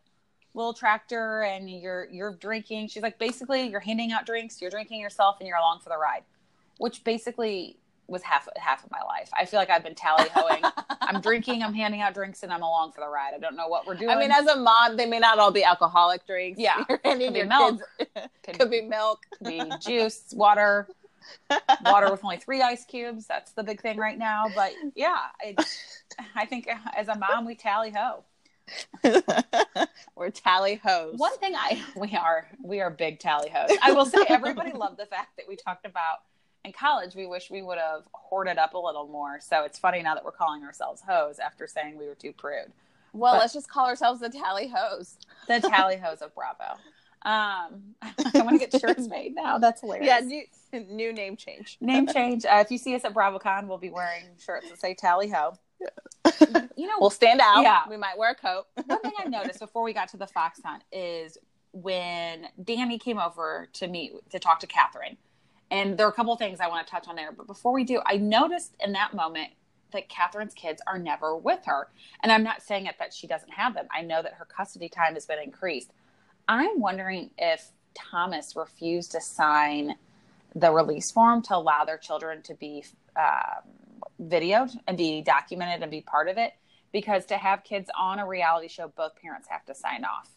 little 0.55 0.73
tractor 0.73 1.43
and 1.43 1.69
you're 1.69 2.09
you're 2.11 2.35
drinking. 2.35 2.89
She's 2.89 3.03
like, 3.03 3.19
basically, 3.19 3.69
you're 3.69 3.81
handing 3.81 4.13
out 4.13 4.27
drinks, 4.27 4.61
you're 4.61 4.71
drinking 4.71 5.01
yourself, 5.01 5.37
and 5.41 5.47
you're 5.47 5.59
along 5.59 5.81
for 5.81 5.91
the 5.91 5.99
ride, 5.99 6.23
which 6.79 7.05
basically 7.05 7.77
was 8.11 8.23
half 8.23 8.49
half 8.57 8.85
of 8.85 8.91
my 8.91 9.03
life. 9.07 9.31
I 9.33 9.45
feel 9.45 9.61
like 9.61 9.71
I've 9.71 9.85
been 9.85 9.95
tally 9.95 10.29
hoing. 10.35 10.63
I'm 11.01 11.21
drinking, 11.21 11.63
I'm 11.63 11.75
handing 11.75 12.01
out 12.01 12.15
drinks, 12.15 12.43
and 12.43 12.53
I'm 12.53 12.63
along 12.63 12.93
for 12.93 13.01
the 13.01 13.09
ride. 13.09 13.33
I 13.35 13.39
don't 13.39 13.57
know 13.57 13.69
what 13.69 13.87
we're 13.87 13.95
doing. 13.95 14.11
I 14.11 14.19
mean, 14.19 14.31
as 14.31 14.47
a 14.47 14.57
mom, 14.57 14.97
they 14.97 15.07
may 15.07 15.19
not 15.19 15.39
all 15.39 15.51
be 15.51 15.65
alcoholic 15.65 16.27
drinks. 16.27 16.59
Yeah. 16.61 16.85
You're 16.89 17.01
handing 17.05 17.29
Could 17.29 17.43
be 17.43 17.43
milk. 17.45 17.81
Could 18.59 18.71
be 18.71 18.81
milk. 18.83 19.21
could 19.39 19.47
be 19.47 19.63
juice, 19.81 20.33
water, 20.35 20.89
water 21.85 22.11
with 22.11 22.25
only 22.25 22.37
three 22.39 22.63
ice 22.63 22.85
cubes. 22.85 23.27
That's 23.27 23.53
the 23.53 23.63
big 23.63 23.81
thing 23.81 23.99
right 23.99 24.19
now. 24.19 24.47
But 24.55 24.73
yeah, 24.95 25.19
I, 25.41 25.57
I 26.35 26.47
think 26.47 26.69
as 26.97 27.09
a 27.09 27.15
mom, 27.17 27.45
we 27.47 27.55
tally 27.55 27.91
ho. 27.91 28.25
We're 30.15 30.31
tally 30.31 30.77
hoes. 30.77 31.15
One 31.19 31.37
thing 31.39 31.55
I 31.57 31.83
we 31.97 32.15
are 32.17 32.49
we 32.63 32.81
are 32.81 32.91
big 32.91 33.19
tally 33.19 33.51
hoes. 33.51 33.77
I 33.83 33.93
will 33.93 34.07
say 34.07 34.25
everybody 34.29 34.73
loved 34.73 34.99
the 34.99 35.07
fact 35.07 35.37
that 35.37 35.49
we 35.49 35.57
talked 35.57 35.85
about 35.87 36.19
in 36.65 36.73
college. 36.73 37.15
We 37.15 37.27
wish 37.27 37.51
we 37.51 37.63
would 37.63 37.79
have 37.79 38.03
hoarded 38.13 38.59
up 38.59 38.75
a 38.75 38.79
little 38.79 39.09
more. 39.09 39.41
So 39.41 39.65
it's 39.65 39.79
funny 39.79 40.03
now 40.03 40.15
that 40.15 40.25
we're 40.25 40.31
calling 40.33 40.63
ourselves 40.63 41.03
hoes 41.07 41.39
after 41.39 41.67
saying 41.67 41.99
we 41.99 42.07
were 42.07 42.15
too 42.15 42.33
prude. 42.33 42.73
Well, 43.13 43.35
But- 43.35 43.41
let's 43.41 43.55
just 43.55 43.69
call 43.69 43.87
ourselves 43.87 44.21
the 44.21 44.29
Tally 44.29 44.69
Hose. 44.69 45.17
the 45.49 45.59
tally 45.61 45.97
hose 45.97 46.23
of 46.23 46.33
Bravo. 46.35 46.79
Um, 47.23 47.95
I 48.03 48.43
want 48.43 48.61
to 48.61 48.67
get 48.67 48.81
shirts 48.81 49.07
made 49.09 49.35
now. 49.35 49.59
That's 49.59 49.81
hilarious. 49.81 50.07
Yeah, 50.07 50.43
new, 50.73 50.85
new 50.89 51.13
name 51.13 51.37
change. 51.37 51.77
Name 51.81 52.07
change. 52.13 52.45
Uh, 52.45 52.59
if 52.65 52.71
you 52.71 52.79
see 52.79 52.95
us 52.95 53.05
at 53.05 53.15
BravoCon, 53.15 53.67
we'll 53.67 53.79
be 53.79 53.91
wearing 53.91 54.25
shirts 54.39 54.69
that 54.71 54.81
say 54.81 54.95
Tally 54.95 55.29
Ho. 55.31 55.55
You 56.77 56.87
know, 56.87 56.95
We'll 57.01 57.11
stand 57.11 57.41
out. 57.41 57.63
Yeah. 57.63 57.83
We 57.89 57.97
might 57.97 58.19
wear 58.19 58.33
a 58.33 58.35
coat. 58.35 58.67
one 58.87 59.01
thing 59.01 59.13
I 59.19 59.29
noticed 59.29 59.61
before 59.61 59.83
we 59.83 59.93
got 59.93 60.09
to 60.11 60.17
the 60.17 60.27
Fox 60.27 60.61
hunt 60.65 60.83
is 60.93 61.39
when 61.73 62.49
Danni 62.63 63.01
came 63.01 63.19
over 63.19 63.69
to 63.75 63.89
meet 63.89 64.13
to 64.31 64.39
talk 64.39 64.61
to 64.61 64.67
Kathryn, 64.67 65.17
and 65.71 65.97
there 65.97 66.07
are 66.07 66.11
a 66.11 66.13
couple 66.13 66.33
of 66.33 66.39
things 66.39 66.61
I 66.61 66.69
want 66.69 66.87
to 66.87 66.91
touch 66.91 67.07
on 67.09 67.17
there. 67.17 67.33
But 67.33 67.47
before 67.47 67.73
we 67.73 67.85
do, 67.85 68.01
I 68.05 68.17
noticed 68.17 68.75
in 68.85 68.93
that 68.93 69.15
moment 69.15 69.51
that 69.93 70.09
Kathryn's 70.09 70.55
kids 70.55 70.83
are 70.87 70.99
never 70.99 71.37
with 71.37 71.61
her, 71.67 71.89
and 72.23 72.31
I'm 72.31 72.43
not 72.43 72.63
saying 72.63 72.87
it 72.87 72.97
that 72.99 73.13
she 73.15 73.27
doesn't 73.27 73.53
have 73.53 73.75
them. 73.75 73.87
I 73.95 74.03
know 74.03 74.23
that 74.23 74.35
her 74.35 74.45
custody 74.45 74.89
time 74.89 75.15
has 75.15 75.27
been 75.27 75.39
increased. 75.43 75.91
I'm 76.51 76.81
wondering 76.81 77.31
if 77.39 77.71
Thomas 77.95 78.57
refused 78.57 79.13
to 79.13 79.21
sign 79.21 79.95
the 80.57 80.73
release 80.73 81.13
form 81.13 81.43
to 81.43 81.57
allow 81.57 81.85
their 81.85 81.99
children 81.99 82.43
to 82.43 82.55
be 82.55 82.85
um, 83.17 83.63
videoed 84.21 84.77
and 84.89 84.99
be 84.99 85.23
documented 85.23 85.83
and 85.83 85.93
be 85.93 86.01
part 86.01 86.29
of 86.29 86.39
it 86.39 86.55
because 86.93 87.25
to 87.27 87.37
have 87.37 87.63
kids 87.63 87.89
on 87.97 88.19
a 88.19 88.27
reality 88.27 88.67
show 88.67 88.89
both 88.97 89.15
parents 89.23 89.47
have 89.49 89.65
to 89.67 89.77
sign 89.77 90.05
off 90.05 90.31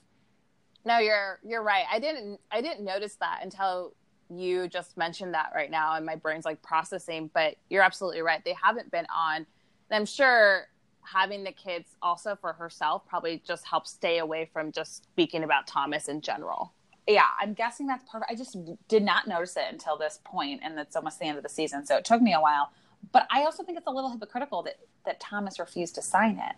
No, 0.86 1.00
you're 1.00 1.40
you're 1.44 1.64
right. 1.64 1.86
I 1.92 1.98
didn't 2.00 2.40
I 2.52 2.62
didn't 2.62 2.86
notice 2.86 3.16
that 3.16 3.40
until 3.42 3.96
you 4.30 4.68
just 4.68 4.98
mentioned 4.98 5.34
that 5.34 5.52
right 5.56 5.72
now 5.72 5.96
and 5.96 6.06
my 6.06 6.16
brain's 6.16 6.46
like 6.46 6.62
processing, 6.62 7.32
but 7.34 7.56
you're 7.70 7.82
absolutely 7.82 8.22
right. 8.22 8.46
They 8.46 8.56
haven't 8.62 8.92
been 8.92 9.08
on. 9.16 9.38
And 9.38 9.48
I'm 9.92 10.06
sure 10.06 10.68
having 11.06 11.44
the 11.44 11.52
kids 11.52 11.90
also 12.02 12.36
for 12.40 12.54
herself 12.54 13.06
probably 13.08 13.42
just 13.46 13.66
helps 13.66 13.92
stay 13.92 14.20
away 14.20 14.50
from 14.52 14.72
just 14.72 15.04
speaking 15.04 15.44
about 15.44 15.68
Thomas 15.68 16.08
in 16.08 16.22
general. 16.22 16.72
yeah 17.08 17.28
i'm 17.42 17.54
guessing 17.54 17.86
that's 17.86 18.04
part 18.10 18.24
of 18.24 18.28
i 18.32 18.36
just 18.36 18.56
did 18.88 19.04
not 19.04 19.28
notice 19.28 19.58
it 19.58 19.66
until 19.70 19.98
this 19.98 20.20
point 20.24 20.62
and 20.64 20.80
it's 20.80 20.96
almost 20.96 21.20
the 21.20 21.26
end 21.26 21.38
of 21.38 21.44
the 21.44 21.50
season 21.50 21.86
so 21.86 21.98
it 21.98 22.06
took 22.06 22.22
me 22.22 22.34
a 22.34 22.40
while 22.40 22.72
but 23.12 23.28
i 23.30 23.42
also 23.44 23.62
think 23.64 23.78
it's 23.78 23.88
a 23.88 23.92
little 23.92 24.10
hypocritical 24.10 24.64
that 24.64 24.78
that 25.06 25.20
thomas 25.20 25.60
refused 25.60 25.96
to 25.96 26.02
sign 26.02 26.38
it 26.40 26.56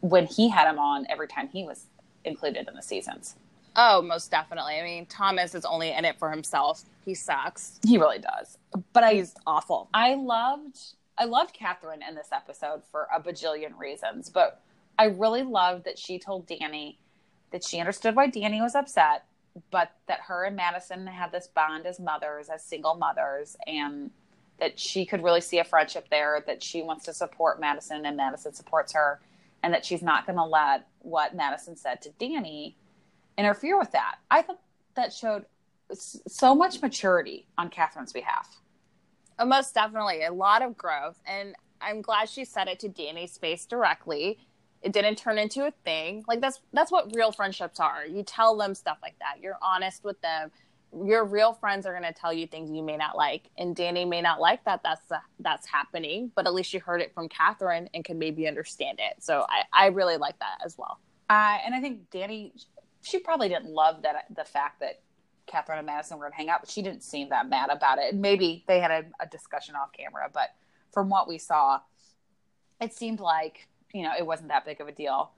when 0.00 0.24
he 0.26 0.48
had 0.48 0.66
him 0.70 0.78
on 0.78 1.06
every 1.10 1.28
time 1.28 1.48
he 1.48 1.64
was 1.64 1.84
included 2.24 2.66
in 2.68 2.74
the 2.74 2.82
seasons 2.82 3.36
Oh, 3.80 4.02
most 4.02 4.28
definitely. 4.32 4.74
I 4.80 4.82
mean, 4.82 5.06
Thomas 5.06 5.54
is 5.54 5.64
only 5.64 5.92
in 5.92 6.04
it 6.04 6.18
for 6.18 6.32
himself. 6.32 6.82
He 7.04 7.14
sucks. 7.14 7.78
he 7.86 7.96
really 7.96 8.18
does 8.18 8.58
but 8.92 9.04
i 9.04 9.14
He's 9.14 9.34
awful. 9.46 9.88
I 9.94 10.14
loved 10.14 10.78
I 11.18 11.24
loved 11.24 11.56
Kathryn 11.56 12.06
in 12.08 12.14
this 12.14 12.28
episode 12.32 12.82
for 12.90 13.08
a 13.14 13.20
bajillion 13.20 13.76
reasons, 13.78 14.30
but 14.30 14.62
I 14.98 15.06
really 15.06 15.42
loved 15.42 15.84
that 15.84 15.98
she 15.98 16.18
told 16.18 16.46
Danni 16.46 16.96
that 17.50 17.64
she 17.64 17.80
understood 17.80 18.14
why 18.14 18.28
Danni 18.28 18.60
was 18.60 18.74
upset, 18.74 19.24
but 19.70 19.92
that 20.06 20.20
her 20.20 20.44
and 20.44 20.54
Madison 20.54 21.06
had 21.06 21.32
this 21.32 21.48
bond 21.48 21.86
as 21.86 21.98
mothers, 21.98 22.48
as 22.48 22.62
single 22.62 22.94
mothers, 22.94 23.56
and 23.66 24.10
that 24.60 24.78
she 24.78 25.06
could 25.06 25.22
really 25.22 25.40
see 25.40 25.58
a 25.58 25.64
friendship 25.64 26.08
there, 26.10 26.42
that 26.46 26.62
she 26.62 26.82
wants 26.82 27.04
to 27.06 27.12
support 27.12 27.60
Madison 27.60 28.06
and 28.06 28.16
Madison 28.16 28.52
supports 28.52 28.92
her, 28.92 29.20
and 29.62 29.72
that 29.72 29.84
she's 29.84 30.02
not 30.02 30.26
going 30.26 30.38
to 30.38 30.44
let 30.44 30.86
what 31.00 31.34
Madison 31.34 31.76
said 31.76 32.00
to 32.02 32.10
Danni 32.10 32.74
interfere 33.36 33.78
with 33.78 33.90
that. 33.92 34.16
I 34.30 34.42
thought 34.42 34.60
that 34.94 35.12
showed 35.12 35.46
so 35.92 36.54
much 36.54 36.82
maturity 36.82 37.46
on 37.56 37.70
Kathryn's 37.70 38.12
behalf. 38.12 38.60
Uh, 39.38 39.44
most 39.44 39.74
definitely 39.74 40.24
a 40.24 40.32
lot 40.32 40.62
of 40.62 40.76
growth 40.76 41.20
and 41.26 41.54
i'm 41.80 42.02
glad 42.02 42.28
she 42.28 42.44
said 42.44 42.68
it 42.68 42.78
to 42.80 42.88
danni's 42.88 43.38
face 43.38 43.66
directly. 43.66 44.38
It 44.82 44.92
didn't 44.92 45.16
turn 45.18 45.38
into 45.38 45.66
a 45.66 45.72
thing. 45.84 46.24
Like 46.28 46.40
that's 46.40 46.60
that's 46.72 46.92
what 46.92 47.14
real 47.14 47.32
friendships 47.32 47.80
are. 47.80 48.06
You 48.06 48.22
tell 48.22 48.56
them 48.56 48.74
stuff 48.74 48.98
like 49.02 49.16
that. 49.18 49.42
You're 49.42 49.58
honest 49.60 50.04
with 50.04 50.20
them. 50.20 50.50
Your 51.04 51.24
real 51.24 51.52
friends 51.52 51.84
are 51.84 51.92
going 51.92 52.10
to 52.10 52.18
tell 52.18 52.32
you 52.32 52.46
things 52.46 52.70
you 52.70 52.82
may 52.82 52.96
not 52.96 53.16
like 53.16 53.50
and 53.58 53.76
danny 53.76 54.06
may 54.06 54.22
not 54.22 54.40
like 54.40 54.64
that 54.64 54.80
that's 54.82 55.10
uh, 55.12 55.18
that's 55.38 55.66
happening 55.66 56.32
but 56.34 56.46
at 56.46 56.54
least 56.54 56.72
you 56.72 56.80
heard 56.80 57.02
it 57.02 57.12
from 57.12 57.28
kathryn 57.28 57.88
and 57.92 58.04
can 58.04 58.18
maybe 58.18 58.46
understand 58.48 58.98
it. 59.00 59.22
So 59.22 59.44
i 59.48 59.84
i 59.84 59.86
really 59.88 60.16
like 60.16 60.38
that 60.38 60.58
as 60.64 60.78
well. 60.78 60.98
Uh, 61.28 61.58
and 61.64 61.74
I 61.74 61.80
think 61.80 62.08
Danni, 62.10 62.52
she 63.02 63.18
probably 63.18 63.48
didn't 63.48 63.70
love 63.70 64.02
that 64.02 64.26
the 64.34 64.44
fact 64.44 64.80
that 64.80 65.00
Kathryn 65.48 65.78
and 65.78 65.86
Madison 65.86 66.18
were 66.18 66.24
going 66.24 66.32
to 66.32 66.36
hang 66.36 66.48
out, 66.50 66.60
but 66.60 66.70
she 66.70 66.82
didn't 66.82 67.02
seem 67.02 67.30
that 67.30 67.48
mad 67.48 67.70
about 67.70 67.98
it. 67.98 68.12
And 68.12 68.22
maybe 68.22 68.64
they 68.66 68.80
had 68.80 68.90
a, 68.90 69.04
a 69.20 69.26
discussion 69.26 69.74
off 69.74 69.92
camera, 69.92 70.30
but 70.32 70.50
from 70.92 71.08
what 71.08 71.28
we 71.28 71.38
saw, 71.38 71.80
it 72.80 72.92
seemed 72.92 73.20
like 73.20 73.68
you 73.92 74.02
know 74.02 74.12
it 74.18 74.26
wasn't 74.26 74.48
that 74.48 74.64
big 74.64 74.80
of 74.80 74.88
a 74.88 74.92
deal. 74.92 75.32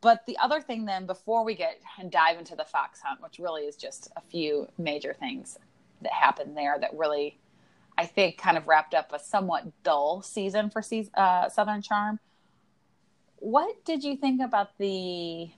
But 0.00 0.26
the 0.26 0.36
other 0.38 0.60
thing, 0.60 0.84
then, 0.84 1.06
before 1.06 1.44
we 1.44 1.54
get 1.54 1.80
and 1.98 2.10
dive 2.10 2.36
into 2.36 2.56
the 2.56 2.64
fox 2.64 3.00
hunt, 3.00 3.22
which 3.22 3.38
really 3.38 3.62
is 3.62 3.76
just 3.76 4.10
a 4.16 4.20
few 4.20 4.66
major 4.76 5.14
things 5.14 5.58
that 6.02 6.12
happened 6.12 6.56
there 6.56 6.76
that 6.80 6.90
really, 6.92 7.38
I 7.96 8.06
think, 8.06 8.36
kind 8.36 8.56
of 8.56 8.66
wrapped 8.66 8.94
up 8.94 9.12
a 9.12 9.20
somewhat 9.20 9.64
dull 9.84 10.20
season 10.20 10.70
for 10.70 10.82
uh, 11.14 11.48
Southern 11.48 11.82
Charm. 11.82 12.18
What 13.36 13.84
did 13.84 14.02
you 14.02 14.16
think 14.16 14.42
about 14.42 14.76
the 14.78 15.50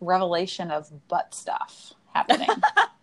revelation 0.00 0.70
of 0.70 0.90
butt 1.08 1.34
stuff 1.34 1.94
happening? 2.12 2.48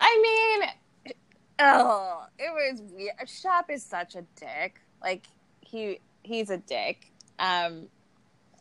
I 0.00 0.58
mean, 1.06 1.14
oh, 1.58 2.24
it 2.38 2.50
was 2.52 2.82
weird. 2.92 3.12
Shep 3.26 3.70
is 3.70 3.84
such 3.84 4.14
a 4.14 4.24
dick. 4.36 4.80
Like 5.02 5.26
he 5.60 6.00
he's 6.22 6.50
a 6.50 6.58
dick. 6.58 7.12
Um, 7.38 7.88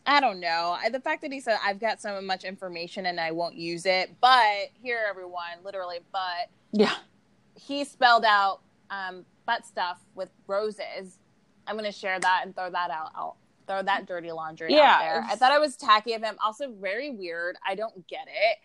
I 0.05 0.21
don't 0.21 0.39
know. 0.39 0.77
I, 0.81 0.89
the 0.89 1.01
fact 1.01 1.21
that 1.23 1.31
he 1.33 1.41
said 1.41 1.57
I've 1.63 1.79
got 1.79 2.01
so 2.01 2.21
much 2.21 2.43
information 2.45 3.07
and 3.07 3.19
I 3.19 3.31
won't 3.31 3.55
use 3.55 3.85
it, 3.85 4.15
but 4.21 4.69
here, 4.81 5.05
everyone, 5.07 5.43
literally, 5.65 5.97
but 6.13 6.49
yeah. 6.71 6.95
he 7.55 7.83
spelled 7.83 8.23
out 8.23 8.61
um, 8.89 9.25
butt 9.45 9.65
stuff 9.65 9.99
with 10.15 10.29
roses. 10.47 11.17
I'm 11.67 11.75
gonna 11.75 11.91
share 11.91 12.19
that 12.19 12.41
and 12.45 12.55
throw 12.55 12.69
that 12.69 12.89
out. 12.89 13.11
I'll 13.15 13.37
throw 13.67 13.83
that 13.83 14.07
dirty 14.07 14.31
laundry 14.31 14.73
Yeah, 14.73 14.83
out 14.83 14.99
there. 15.01 15.25
I 15.29 15.35
thought 15.35 15.53
it 15.53 15.59
was 15.59 15.75
tacky 15.75 16.13
of 16.13 16.23
him. 16.23 16.37
Also, 16.43 16.71
very 16.71 17.09
weird. 17.09 17.57
I 17.67 17.75
don't 17.75 18.07
get 18.07 18.27
it. 18.27 18.57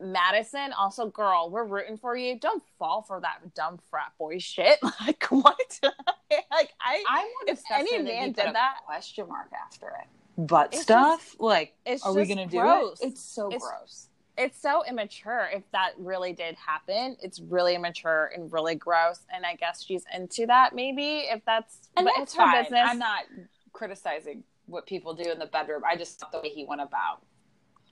Madison, 0.00 0.72
also, 0.72 1.06
girl, 1.06 1.50
we're 1.50 1.64
rooting 1.64 1.96
for 1.96 2.16
you. 2.16 2.38
Don't 2.38 2.62
fall 2.78 3.02
for 3.02 3.20
that 3.20 3.54
dumb 3.54 3.78
frat 3.90 4.12
boy 4.18 4.38
shit. 4.38 4.78
Like 5.00 5.24
what? 5.24 5.78
like 5.82 6.70
I, 6.80 7.04
I'm 7.08 7.26
If 7.46 7.58
disgusted 7.58 7.88
any 7.94 8.02
man 8.04 8.22
he 8.28 8.32
put 8.32 8.36
did 8.42 8.50
a 8.50 8.52
that- 8.54 8.76
question 8.86 9.28
mark 9.28 9.50
after 9.66 9.88
it. 9.88 10.06
Butt 10.46 10.70
It's 10.72 10.82
stuff? 10.82 11.36
like, 11.38 11.74
it's 11.84 12.04
are 12.04 12.14
we 12.14 12.24
going 12.24 12.38
to 12.38 12.46
do 12.46 12.60
gross. 12.60 13.00
it? 13.00 13.08
It's 13.08 13.20
so 13.22 13.48
It's- 13.48 13.60
gross. 13.62 14.08
it's 14.38 14.58
so 14.60 14.82
immature. 14.88 15.48
If 15.52 15.62
that 15.72 15.90
really 15.98 16.32
did 16.32 16.54
happen, 16.56 17.16
it's 17.20 17.40
really 17.40 17.74
immature 17.74 18.30
and 18.34 18.50
really 18.50 18.74
gross. 18.74 19.20
And 19.34 19.44
I 19.44 19.54
guess 19.56 19.84
she's 19.84 20.04
into 20.14 20.46
that, 20.46 20.74
maybe 20.74 21.26
if 21.30 21.44
that's 21.44 21.90
And 21.96 22.04
but 22.06 22.12
that's 22.16 22.32
it's 22.32 22.34
her 22.36 22.44
fine. 22.44 22.62
business. 22.64 22.80
I'm 22.88 22.98
not 22.98 23.24
criticizing 23.72 24.44
what 24.66 24.86
people 24.86 25.14
do 25.14 25.30
in 25.30 25.38
the 25.38 25.46
bedroom. 25.46 25.82
I 25.86 25.96
just 25.96 26.18
thought 26.20 26.32
the 26.32 26.40
way 26.40 26.48
he 26.48 26.64
went 26.64 26.80
about. 26.80 27.22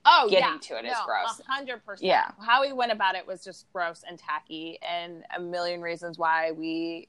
Oh 0.05 0.29
getting 0.31 0.55
yeah. 0.55 0.59
to 0.61 0.79
it 0.79 0.85
is 0.85 0.93
no, 0.93 1.05
gross. 1.07 1.41
hundred 1.47 1.85
percent. 1.85 2.07
Yeah. 2.07 2.31
how 2.41 2.63
he 2.63 2.73
went 2.73 2.93
about 2.93 3.15
it 3.15 3.27
was 3.27 3.43
just 3.43 3.67
gross 3.73 4.03
and 4.09 4.19
tacky, 4.19 4.79
and 4.87 5.25
a 5.37 5.41
million 5.41 5.81
reasons 5.81 6.19
why 6.19 6.53
we 6.53 7.09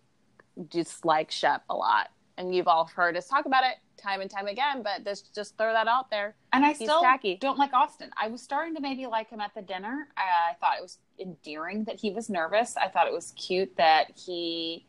dislike 0.69 1.31
Shep 1.31 1.63
a 1.69 1.75
lot. 1.75 2.09
And 2.37 2.55
you've 2.55 2.67
all 2.69 2.85
heard 2.85 3.17
us 3.17 3.27
talk 3.27 3.45
about 3.45 3.65
it 3.65 3.75
time 3.97 4.21
and 4.21 4.31
time 4.31 4.47
again, 4.47 4.81
but 4.81 5.03
this 5.03 5.21
just 5.21 5.57
throw 5.57 5.73
that 5.73 5.87
out 5.87 6.09
there. 6.09 6.35
And 6.53 6.65
I 6.65 6.69
He's 6.69 6.77
still 6.77 7.01
tacky. 7.01 7.35
don't 7.35 7.57
like 7.57 7.73
Austin. 7.73 8.09
I 8.19 8.29
was 8.29 8.41
starting 8.41 8.73
to 8.75 8.81
maybe 8.81 9.05
like 9.07 9.29
him 9.29 9.41
at 9.41 9.53
the 9.53 9.61
dinner. 9.61 10.07
I, 10.17 10.51
I 10.51 10.53
thought 10.59 10.77
it 10.77 10.81
was 10.81 10.99
endearing 11.19 11.83
that 11.83 11.99
he 11.99 12.11
was 12.11 12.29
nervous. 12.29 12.77
I 12.77 12.87
thought 12.87 13.07
it 13.07 13.13
was 13.13 13.33
cute 13.35 13.75
that 13.77 14.11
he 14.15 14.85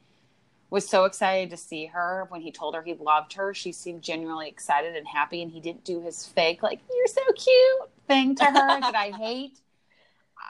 was 0.70 0.88
so 0.88 1.04
excited 1.04 1.50
to 1.50 1.56
see 1.56 1.86
her 1.86 2.26
when 2.28 2.40
he 2.40 2.52
told 2.52 2.74
her 2.74 2.82
he 2.82 2.94
loved 2.94 3.32
her. 3.34 3.52
She 3.52 3.72
seemed 3.72 4.02
genuinely 4.02 4.48
excited 4.48 4.96
and 4.96 5.06
happy, 5.06 5.42
and 5.42 5.50
he 5.50 5.60
didn't 5.60 5.84
do 5.84 6.00
his 6.00 6.26
fake, 6.26 6.62
like, 6.62 6.80
you're 6.94 7.06
so 7.06 7.22
cute 7.32 7.90
thing 8.06 8.34
to 8.36 8.44
her 8.44 8.80
that 8.80 8.94
I 8.94 9.10
hate. 9.10 9.58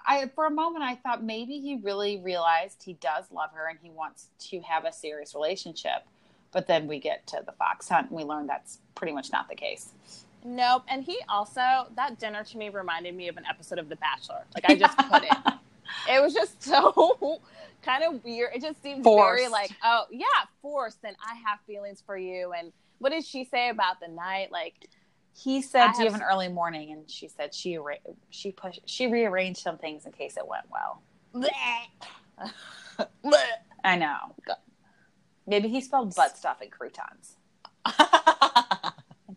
I, 0.06 0.30
for 0.34 0.46
a 0.46 0.50
moment, 0.50 0.84
I 0.84 0.94
thought 0.96 1.22
maybe 1.22 1.58
he 1.58 1.80
really 1.82 2.18
realized 2.18 2.82
he 2.82 2.94
does 2.94 3.24
love 3.30 3.50
her 3.54 3.68
and 3.68 3.78
he 3.82 3.90
wants 3.90 4.28
to 4.50 4.60
have 4.60 4.84
a 4.84 4.92
serious 4.92 5.34
relationship. 5.34 6.06
But 6.52 6.66
then 6.66 6.86
we 6.86 6.98
get 6.98 7.26
to 7.28 7.42
the 7.44 7.52
fox 7.52 7.88
hunt 7.88 8.08
and 8.08 8.16
we 8.16 8.24
learn 8.24 8.46
that's 8.46 8.78
pretty 8.94 9.12
much 9.12 9.30
not 9.32 9.48
the 9.48 9.54
case. 9.54 9.92
Nope. 10.44 10.84
And 10.88 11.04
he 11.04 11.18
also 11.28 11.86
that 11.96 12.18
dinner 12.18 12.42
to 12.44 12.58
me 12.58 12.70
reminded 12.70 13.14
me 13.14 13.28
of 13.28 13.36
an 13.36 13.44
episode 13.48 13.78
of 13.78 13.88
The 13.88 13.96
Bachelor. 13.96 14.44
Like 14.54 14.64
I 14.68 14.74
just 14.74 14.96
couldn't. 14.96 15.24
it 15.24 15.54
was 16.20 16.34
just 16.34 16.62
so 16.70 17.40
kind 17.82 18.04
of 18.04 18.22
weird. 18.24 18.50
It 18.54 18.62
just 18.62 18.82
seemed 18.82 19.04
very 19.04 19.48
like, 19.48 19.70
oh 19.82 20.04
yeah, 20.10 20.26
forced. 20.62 20.98
And 21.04 21.16
I 21.24 21.34
have 21.48 21.60
feelings 21.66 22.02
for 22.04 22.16
you. 22.16 22.52
And 22.52 22.72
what 22.98 23.10
did 23.10 23.24
she 23.24 23.44
say 23.44 23.70
about 23.70 24.00
the 24.00 24.08
night? 24.08 24.52
Like, 24.52 24.88
He 25.36 25.62
said, 25.62 25.88
I 25.88 25.92
"Do 25.92 26.02
you 26.02 26.10
have 26.10 26.20
an 26.20 26.26
early 26.26 26.48
morning?" 26.48 26.92
And 26.92 27.10
she 27.10 27.28
said 27.28 27.54
she 27.54 27.78
she 28.30 28.52
pushed 28.52 28.80
she 28.84 29.06
rearranged 29.06 29.60
some 29.60 29.78
things 29.78 30.06
in 30.06 30.12
case 30.12 30.36
it 30.36 30.46
went 30.46 30.66
well. 30.70 31.02
I 33.84 33.96
know. 33.96 34.16
Maybe 35.46 35.68
he 35.68 35.80
spelled 35.80 36.14
butt 36.14 36.36
stuff 36.36 36.60
in 36.62 36.70
croutons. 36.70 37.36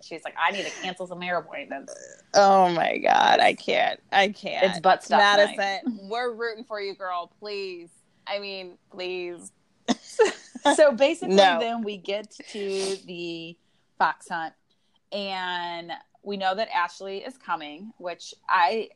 She's 0.03 0.23
like, 0.23 0.35
I 0.37 0.51
need 0.51 0.65
to 0.65 0.71
cancel 0.81 1.07
some 1.07 1.21
hair 1.21 1.37
appointments. 1.37 1.93
Oh 2.33 2.69
my 2.69 2.97
god, 2.97 3.39
I 3.39 3.53
can't. 3.53 3.99
I 4.11 4.29
can't. 4.29 4.65
It's 4.65 4.79
butt 4.79 5.03
stuff. 5.03 5.19
Madison, 5.19 5.57
night. 5.57 5.81
we're 6.09 6.33
rooting 6.33 6.63
for 6.63 6.81
you, 6.81 6.95
girl. 6.95 7.31
Please. 7.39 7.89
I 8.27 8.39
mean, 8.39 8.77
please. 8.91 9.51
so 10.75 10.91
basically, 10.91 11.35
No. 11.35 11.59
then 11.59 11.83
we 11.83 11.97
get 11.97 12.31
to 12.49 12.97
the 13.05 13.57
fox 13.97 14.29
hunt, 14.29 14.53
and 15.11 15.91
we 16.23 16.37
know 16.37 16.55
that 16.55 16.69
Ashley 16.73 17.17
is 17.19 17.37
coming, 17.37 17.93
which 17.97 18.33
I 18.47 18.89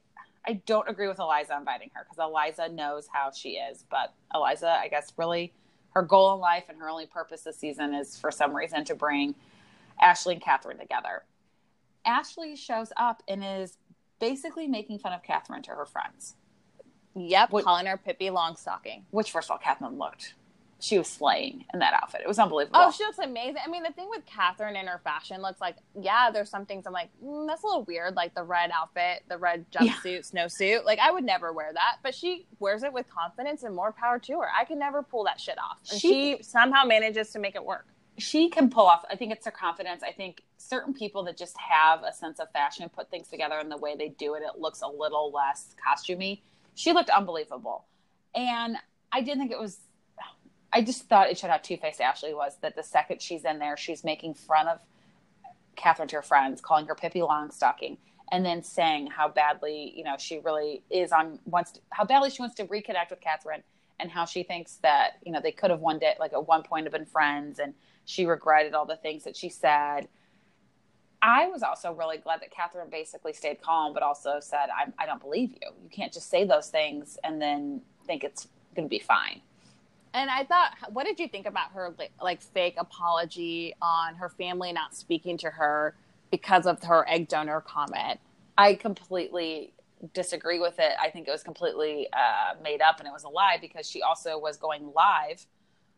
I 0.46 0.62
don't 0.66 0.88
agree 0.90 1.08
with 1.10 1.20
Eliza 1.20 1.56
inviting 1.58 1.92
her 1.94 2.06
because 2.10 2.24
Eliza 2.26 2.70
knows 2.70 3.08
how 3.12 3.32
she 3.32 3.52
is, 3.52 3.84
but 3.92 4.14
Eliza, 4.34 4.70
I 4.70 4.88
guess, 4.88 5.12
really 5.18 5.54
her 5.92 6.02
goal 6.04 6.34
in 6.36 6.40
life 6.40 6.66
and 6.70 6.78
her 6.80 6.90
only 6.90 7.06
purpose 7.06 7.42
this 7.42 7.58
season 7.58 7.94
is 7.94 8.18
for 8.18 8.32
some 8.32 8.56
reason 8.56 8.86
to 8.86 8.96
bring 8.96 9.36
Ashley 10.00 10.36
and 10.36 10.44
Kathryn 10.44 10.80
together. 10.80 11.24
Ashley 12.06 12.56
shows 12.56 12.92
up 12.98 13.22
and 13.28 13.44
is 13.44 13.78
basically 14.20 14.68
making 14.68 15.00
fun 15.00 15.14
of 15.14 15.22
Kathryn 15.24 15.64
to 15.64 15.72
her 15.72 15.86
friends. 15.86 16.36
Yep, 17.16 17.52
What- 17.52 17.64
calling 17.66 17.86
her 17.88 17.98
Pippi 17.98 18.30
Longstocking. 18.30 19.04
Which, 19.12 19.32
first 19.32 19.50
of 19.50 19.54
all, 19.54 19.60
Kathryn 19.60 19.98
looked, 19.98 20.36
she 20.80 20.98
was 21.00 21.08
slaying 21.10 21.66
in 21.74 21.80
that 21.80 21.94
outfit. 21.96 22.22
It 22.22 22.28
was 22.28 22.38
unbelievable. 22.38 22.80
Oh, 22.80 22.92
she 22.92 23.04
looks 23.04 23.18
amazing. 23.18 23.62
I 23.66 23.68
mean, 23.68 23.82
the 23.82 23.92
thing 23.92 24.08
with 24.10 24.24
Kathryn 24.28 24.76
and 24.76 24.88
her 24.88 25.00
fashion 25.04 25.42
looks 25.42 25.60
like, 25.60 25.78
yeah, 26.00 26.30
there's 26.32 26.50
some 26.52 26.68
things 26.68 26.86
I'm 26.86 26.94
like, 26.94 27.10
mm, 27.24 27.48
that's 27.48 27.64
a 27.64 27.66
little 27.66 27.84
weird, 27.86 28.16
like 28.16 28.36
the 28.36 28.44
red 28.44 28.70
outfit, 28.72 29.24
the 29.28 29.38
red 29.40 29.66
Yeah. 29.72 29.82
jumpsuit, 29.94 30.32
snowsuit. 30.32 30.86
Like, 30.86 31.00
I 31.00 31.10
would 31.12 31.24
never 31.24 31.52
wear 31.52 31.74
that, 31.74 31.98
but 32.04 32.14
she 32.14 32.46
wears 32.60 32.84
it 32.84 32.94
with 32.94 33.10
confidence 33.10 33.64
and 33.64 33.76
more 33.76 33.92
power 33.92 34.20
to 34.20 34.40
her. 34.42 34.48
I 34.56 34.66
could 34.66 34.78
never 34.78 35.02
pull 35.02 35.24
that 35.24 35.42
shit 35.42 35.58
off. 35.58 35.80
And 35.92 36.00
She- 36.00 36.38
she 36.38 36.44
somehow 36.44 36.86
manages 36.86 37.32
to 37.32 37.40
make 37.40 37.56
it 37.56 37.66
work. 37.66 37.88
She 38.18 38.50
can 38.50 38.70
pull 38.70 38.86
off. 38.88 39.06
I 39.10 39.16
think 39.16 39.32
it's 39.32 39.46
her 39.46 39.52
confidence. 39.52 40.02
I 40.04 40.12
think 40.12 40.42
certain 40.58 40.94
people 40.94 41.24
that 41.26 41.38
just 41.38 41.56
have 41.58 42.04
a 42.04 42.12
sense 42.12 42.40
of 42.40 42.52
fashion 42.52 42.90
put 42.90 43.12
things 43.12 43.28
together 43.28 43.58
and 43.60 43.72
the 43.72 43.78
way 43.78 43.96
they 43.96 44.10
do 44.10 44.34
it, 44.36 44.42
it 44.42 44.60
looks 44.60 44.82
a 44.82 44.88
little 44.88 45.32
less 45.32 45.76
costumey. 45.86 46.42
She 46.76 46.94
looked 46.94 47.10
unbelievable, 47.10 47.86
and 48.36 48.78
I 49.12 49.22
didn't 49.22 49.40
think 49.40 49.52
it 49.52 49.60
was. 49.60 49.80
I 50.74 50.82
just 50.82 51.04
thought 51.08 51.30
it 51.30 51.38
showed 51.38 51.50
how 51.50 51.58
two 51.58 51.78
faced 51.78 52.02
Ashley 52.02 52.34
was. 52.34 52.58
That 52.62 52.76
the 52.76 52.84
second 52.84 53.22
she's 53.22 53.46
in 53.46 53.60
there, 53.60 53.78
she's 53.78 54.04
making 54.04 54.36
fun 54.36 54.68
of 54.68 54.80
Kathryn 55.76 56.08
to 56.10 56.18
her 56.18 56.22
friends, 56.22 56.62
calling 56.62 56.86
her 56.88 56.96
Pippi 56.96 57.20
Longstocking, 57.20 57.98
and 58.32 58.46
then 58.46 58.62
saying 58.62 59.08
how 59.08 59.28
badly 59.30 59.94
you 59.96 60.04
know 60.04 60.16
she 60.18 60.40
really 60.40 60.84
is 60.90 61.12
on 61.12 61.40
wants 61.46 61.72
to, 61.74 61.80
how 61.92 62.04
badly 62.04 62.30
she 62.30 62.42
wants 62.42 62.56
to 62.56 62.66
reconnect 62.66 63.10
with 63.10 63.22
Kathryn 63.22 63.62
and 64.00 64.12
how 64.12 64.26
she 64.26 64.44
thinks 64.44 64.76
that 64.78 65.14
you 65.24 65.32
know 65.32 65.40
they 65.42 65.52
could 65.52 65.72
have 65.72 65.80
one 65.80 66.00
day 66.00 66.14
like 66.20 66.34
at 66.34 66.48
one 66.48 66.64
point 66.64 66.86
have 66.86 66.94
been 66.94 67.06
friends 67.06 67.60
and 67.60 67.74
she 68.08 68.26
regretted 68.26 68.74
all 68.74 68.86
the 68.86 68.96
things 68.96 69.26
that 69.26 69.36
she 69.36 69.50
said. 69.50 70.08
I 71.22 71.48
was 71.48 71.62
also 71.62 71.92
really 71.92 72.18
glad 72.18 72.42
that 72.42 72.54
kathryn 72.54 72.90
basically 72.90 73.34
stayed 73.34 73.62
calm 73.62 73.94
but 73.94 74.02
also 74.02 74.40
said 74.40 74.70
I'm, 74.76 74.94
i 74.98 75.06
don't 75.06 75.20
believe 75.22 75.52
you. 75.52 75.70
You 75.84 75.90
can't 75.92 76.14
just 76.14 76.30
say 76.30 76.46
those 76.46 76.70
things 76.70 77.20
and 77.24 77.42
then 77.42 77.82
think 78.06 78.24
it's 78.24 78.48
going 78.76 78.88
to 78.88 78.90
be 78.90 79.00
fine. 79.00 79.42
And 80.14 80.30
I 80.30 80.46
thought, 80.46 80.72
what 80.94 81.06
did 81.06 81.20
you 81.20 81.28
think 81.28 81.46
about 81.46 81.74
her 81.74 81.94
like, 82.00 82.12
like 82.22 82.42
fake 82.42 82.76
apology 82.78 83.76
on 83.82 84.16
her 84.16 84.30
family 84.30 84.72
not 84.72 84.96
speaking 84.96 85.38
to 85.40 85.50
her 85.50 85.96
because 86.32 86.66
of 86.66 86.82
her 86.84 87.06
egg 87.10 87.28
donor 87.28 87.62
comment? 87.62 88.20
i 88.58 88.74
completely 88.74 89.74
disagree 90.14 90.60
with 90.60 90.80
it. 90.80 90.94
I 91.02 91.10
think 91.10 91.28
it 91.28 91.32
was 91.32 91.44
completely 91.44 92.08
uh, 92.14 92.54
made 92.64 92.82
up 92.82 93.00
and 93.00 93.08
it 93.08 93.12
was 93.12 93.24
a 93.24 93.30
lie 93.30 93.58
because 93.60 93.90
she 93.90 94.02
also 94.02 94.38
was 94.38 94.58
going 94.58 94.92
live 94.96 95.46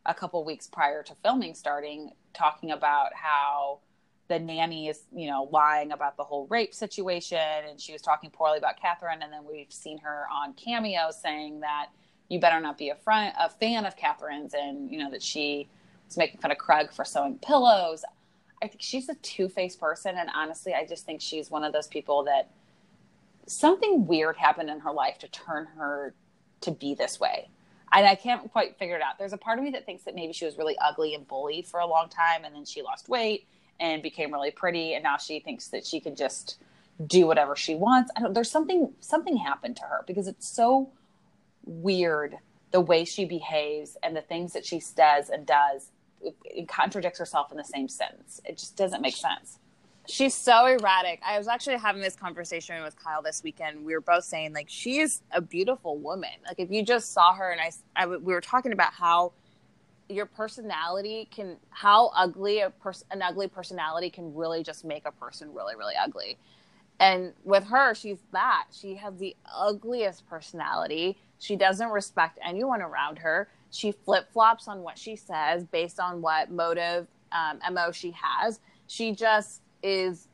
a 0.09 0.13
couple 0.13 0.43
weeks 0.43 0.67
prior 0.67 1.03
to 1.03 1.13
filming 1.21 1.53
starting 1.53 2.11
talking 2.33 2.71
about 2.71 3.13
how 3.13 3.79
the 4.27 4.39
nanny 4.39 4.87
is 4.87 5.03
you 5.13 5.27
know 5.27 5.47
lying 5.51 5.91
about 5.91 6.17
the 6.17 6.23
whole 6.23 6.47
rape 6.47 6.73
situation 6.73 7.37
and 7.37 7.79
she 7.79 7.93
was 7.93 8.01
talking 8.01 8.31
poorly 8.31 8.57
about 8.57 8.73
kathryn 8.79 9.21
and 9.21 9.31
then 9.31 9.45
we've 9.49 9.71
seen 9.71 9.99
her 9.99 10.23
on 10.33 10.53
cameo 10.53 11.11
saying 11.11 11.59
that 11.59 11.89
you 12.27 12.39
better 12.39 12.59
not 12.59 12.75
be 12.77 12.89
a, 12.89 12.97
a 13.05 13.49
fan 13.59 13.85
of 13.85 13.95
kathryn's 13.95 14.55
and 14.55 14.89
you 14.91 14.97
know 14.97 15.11
that 15.11 15.21
she 15.21 15.67
was 16.07 16.17
making 16.17 16.39
fun 16.39 16.51
of 16.51 16.57
craig 16.57 16.91
for 16.91 17.05
sewing 17.05 17.37
pillows. 17.37 18.03
I 18.63 18.67
think 18.67 18.81
she's 18.81 19.09
a 19.09 19.15
two-faced 19.15 19.79
person 19.79 20.15
and 20.17 20.29
honestly 20.35 20.73
i 20.73 20.85
just 20.85 21.05
think 21.05 21.21
she's 21.21 21.51
one 21.51 21.63
of 21.63 21.71
those 21.71 21.87
people 21.87 22.23
that 22.23 22.49
something 23.45 24.07
weird 24.07 24.37
happened 24.37 24.69
in 24.71 24.79
her 24.79 24.91
life 24.91 25.19
to 25.19 25.27
turn 25.27 25.67
her 25.77 26.13
to 26.61 26.71
be 26.71 26.95
this 26.95 27.19
way 27.19 27.47
and 27.91 28.05
I 28.05 28.15
can't 28.15 28.51
quite 28.51 28.77
figure 28.77 28.95
it 28.95 29.01
out. 29.01 29.17
There's 29.17 29.33
a 29.33 29.37
part 29.37 29.57
of 29.57 29.65
me 29.65 29.71
that 29.71 29.85
thinks 29.85 30.03
that 30.03 30.15
maybe 30.15 30.33
she 30.33 30.45
was 30.45 30.57
really 30.57 30.77
ugly 30.79 31.15
and 31.15 31.27
bullied 31.27 31.67
for 31.67 31.79
a 31.79 31.87
long 31.87 32.09
time, 32.09 32.45
and 32.45 32.55
then 32.55 32.65
she 32.65 32.81
lost 32.81 33.09
weight 33.09 33.47
and 33.79 34.03
became 34.03 34.31
really 34.31 34.51
pretty, 34.51 34.93
and 34.93 35.03
now 35.03 35.17
she 35.17 35.39
thinks 35.39 35.69
that 35.69 35.85
she 35.85 35.99
can 35.99 36.15
just 36.15 36.57
do 37.05 37.25
whatever 37.25 37.55
she 37.55 37.75
wants. 37.75 38.11
I 38.15 38.21
don't. 38.21 38.33
There's 38.33 38.51
something 38.51 38.93
something 38.99 39.37
happened 39.37 39.77
to 39.77 39.83
her 39.83 40.03
because 40.05 40.27
it's 40.27 40.47
so 40.47 40.91
weird 41.65 42.37
the 42.71 42.81
way 42.81 43.05
she 43.05 43.25
behaves 43.25 43.97
and 44.03 44.15
the 44.15 44.21
things 44.21 44.53
that 44.53 44.65
she 44.65 44.79
says 44.79 45.29
and 45.29 45.45
does. 45.45 45.91
It, 46.21 46.35
it 46.43 46.67
contradicts 46.67 47.17
herself 47.17 47.51
in 47.51 47.57
the 47.57 47.63
same 47.63 47.87
sentence. 47.87 48.41
It 48.43 48.57
just 48.57 48.75
doesn't 48.75 49.01
make 49.01 49.15
sense. 49.15 49.57
She's 50.09 50.33
so 50.33 50.65
erratic. 50.65 51.21
I 51.23 51.37
was 51.37 51.47
actually 51.47 51.77
having 51.77 52.01
this 52.01 52.15
conversation 52.15 52.81
with 52.83 52.97
Kyle 52.97 53.21
this 53.21 53.43
weekend. 53.43 53.85
We 53.85 53.93
were 53.93 54.01
both 54.01 54.23
saying 54.23 54.53
like 54.53 54.65
she 54.67 54.97
is 54.97 55.21
a 55.31 55.39
beautiful 55.39 55.97
woman. 55.97 56.31
Like 56.47 56.59
if 56.59 56.71
you 56.71 56.81
just 56.83 57.13
saw 57.13 57.31
her 57.33 57.51
and 57.51 57.61
I, 57.61 57.71
I 57.95 58.07
we 58.07 58.33
were 58.33 58.41
talking 58.41 58.71
about 58.73 58.91
how 58.91 59.33
your 60.09 60.25
personality 60.25 61.27
can 61.29 61.57
how 61.69 62.07
ugly 62.15 62.61
a 62.61 62.71
person 62.71 63.07
an 63.11 63.21
ugly 63.21 63.47
personality 63.47 64.09
can 64.09 64.33
really 64.33 64.63
just 64.63 64.83
make 64.83 65.05
a 65.05 65.11
person 65.11 65.53
really 65.53 65.75
really 65.75 65.93
ugly. 65.95 66.39
And 66.99 67.33
with 67.43 67.65
her, 67.65 67.93
she's 67.93 68.17
that. 68.31 68.65
She 68.71 68.95
has 68.95 69.15
the 69.17 69.35
ugliest 69.55 70.27
personality. 70.27 71.19
She 71.37 71.55
doesn't 71.55 71.89
respect 71.89 72.39
anyone 72.43 72.81
around 72.81 73.19
her. 73.19 73.47
She 73.69 73.91
flip 73.91 74.33
flops 74.33 74.67
on 74.67 74.81
what 74.81 74.97
she 74.97 75.15
says 75.15 75.65
based 75.65 75.99
on 75.99 76.19
what 76.19 76.49
motive, 76.49 77.07
um, 77.31 77.59
MO 77.71 77.91
she 77.91 78.11
has. 78.19 78.59
She 78.87 79.13
just 79.13 79.61
is 79.83 80.27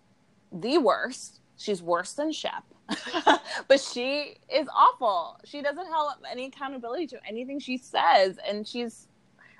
the 0.52 0.78
worst. 0.78 1.40
She's 1.58 1.82
worse 1.82 2.14
than 2.14 2.32
Shep. 2.32 2.64
but 3.68 3.80
she 3.80 4.38
is 4.54 4.68
awful. 4.74 5.40
She 5.46 5.62
doesn't 5.62 5.86
have 5.86 6.08
any 6.30 6.46
accountability 6.46 7.08
to 7.08 7.20
anything 7.28 7.60
she 7.60 7.78
says. 7.78 8.38
And 8.48 8.68
she's 8.68 9.08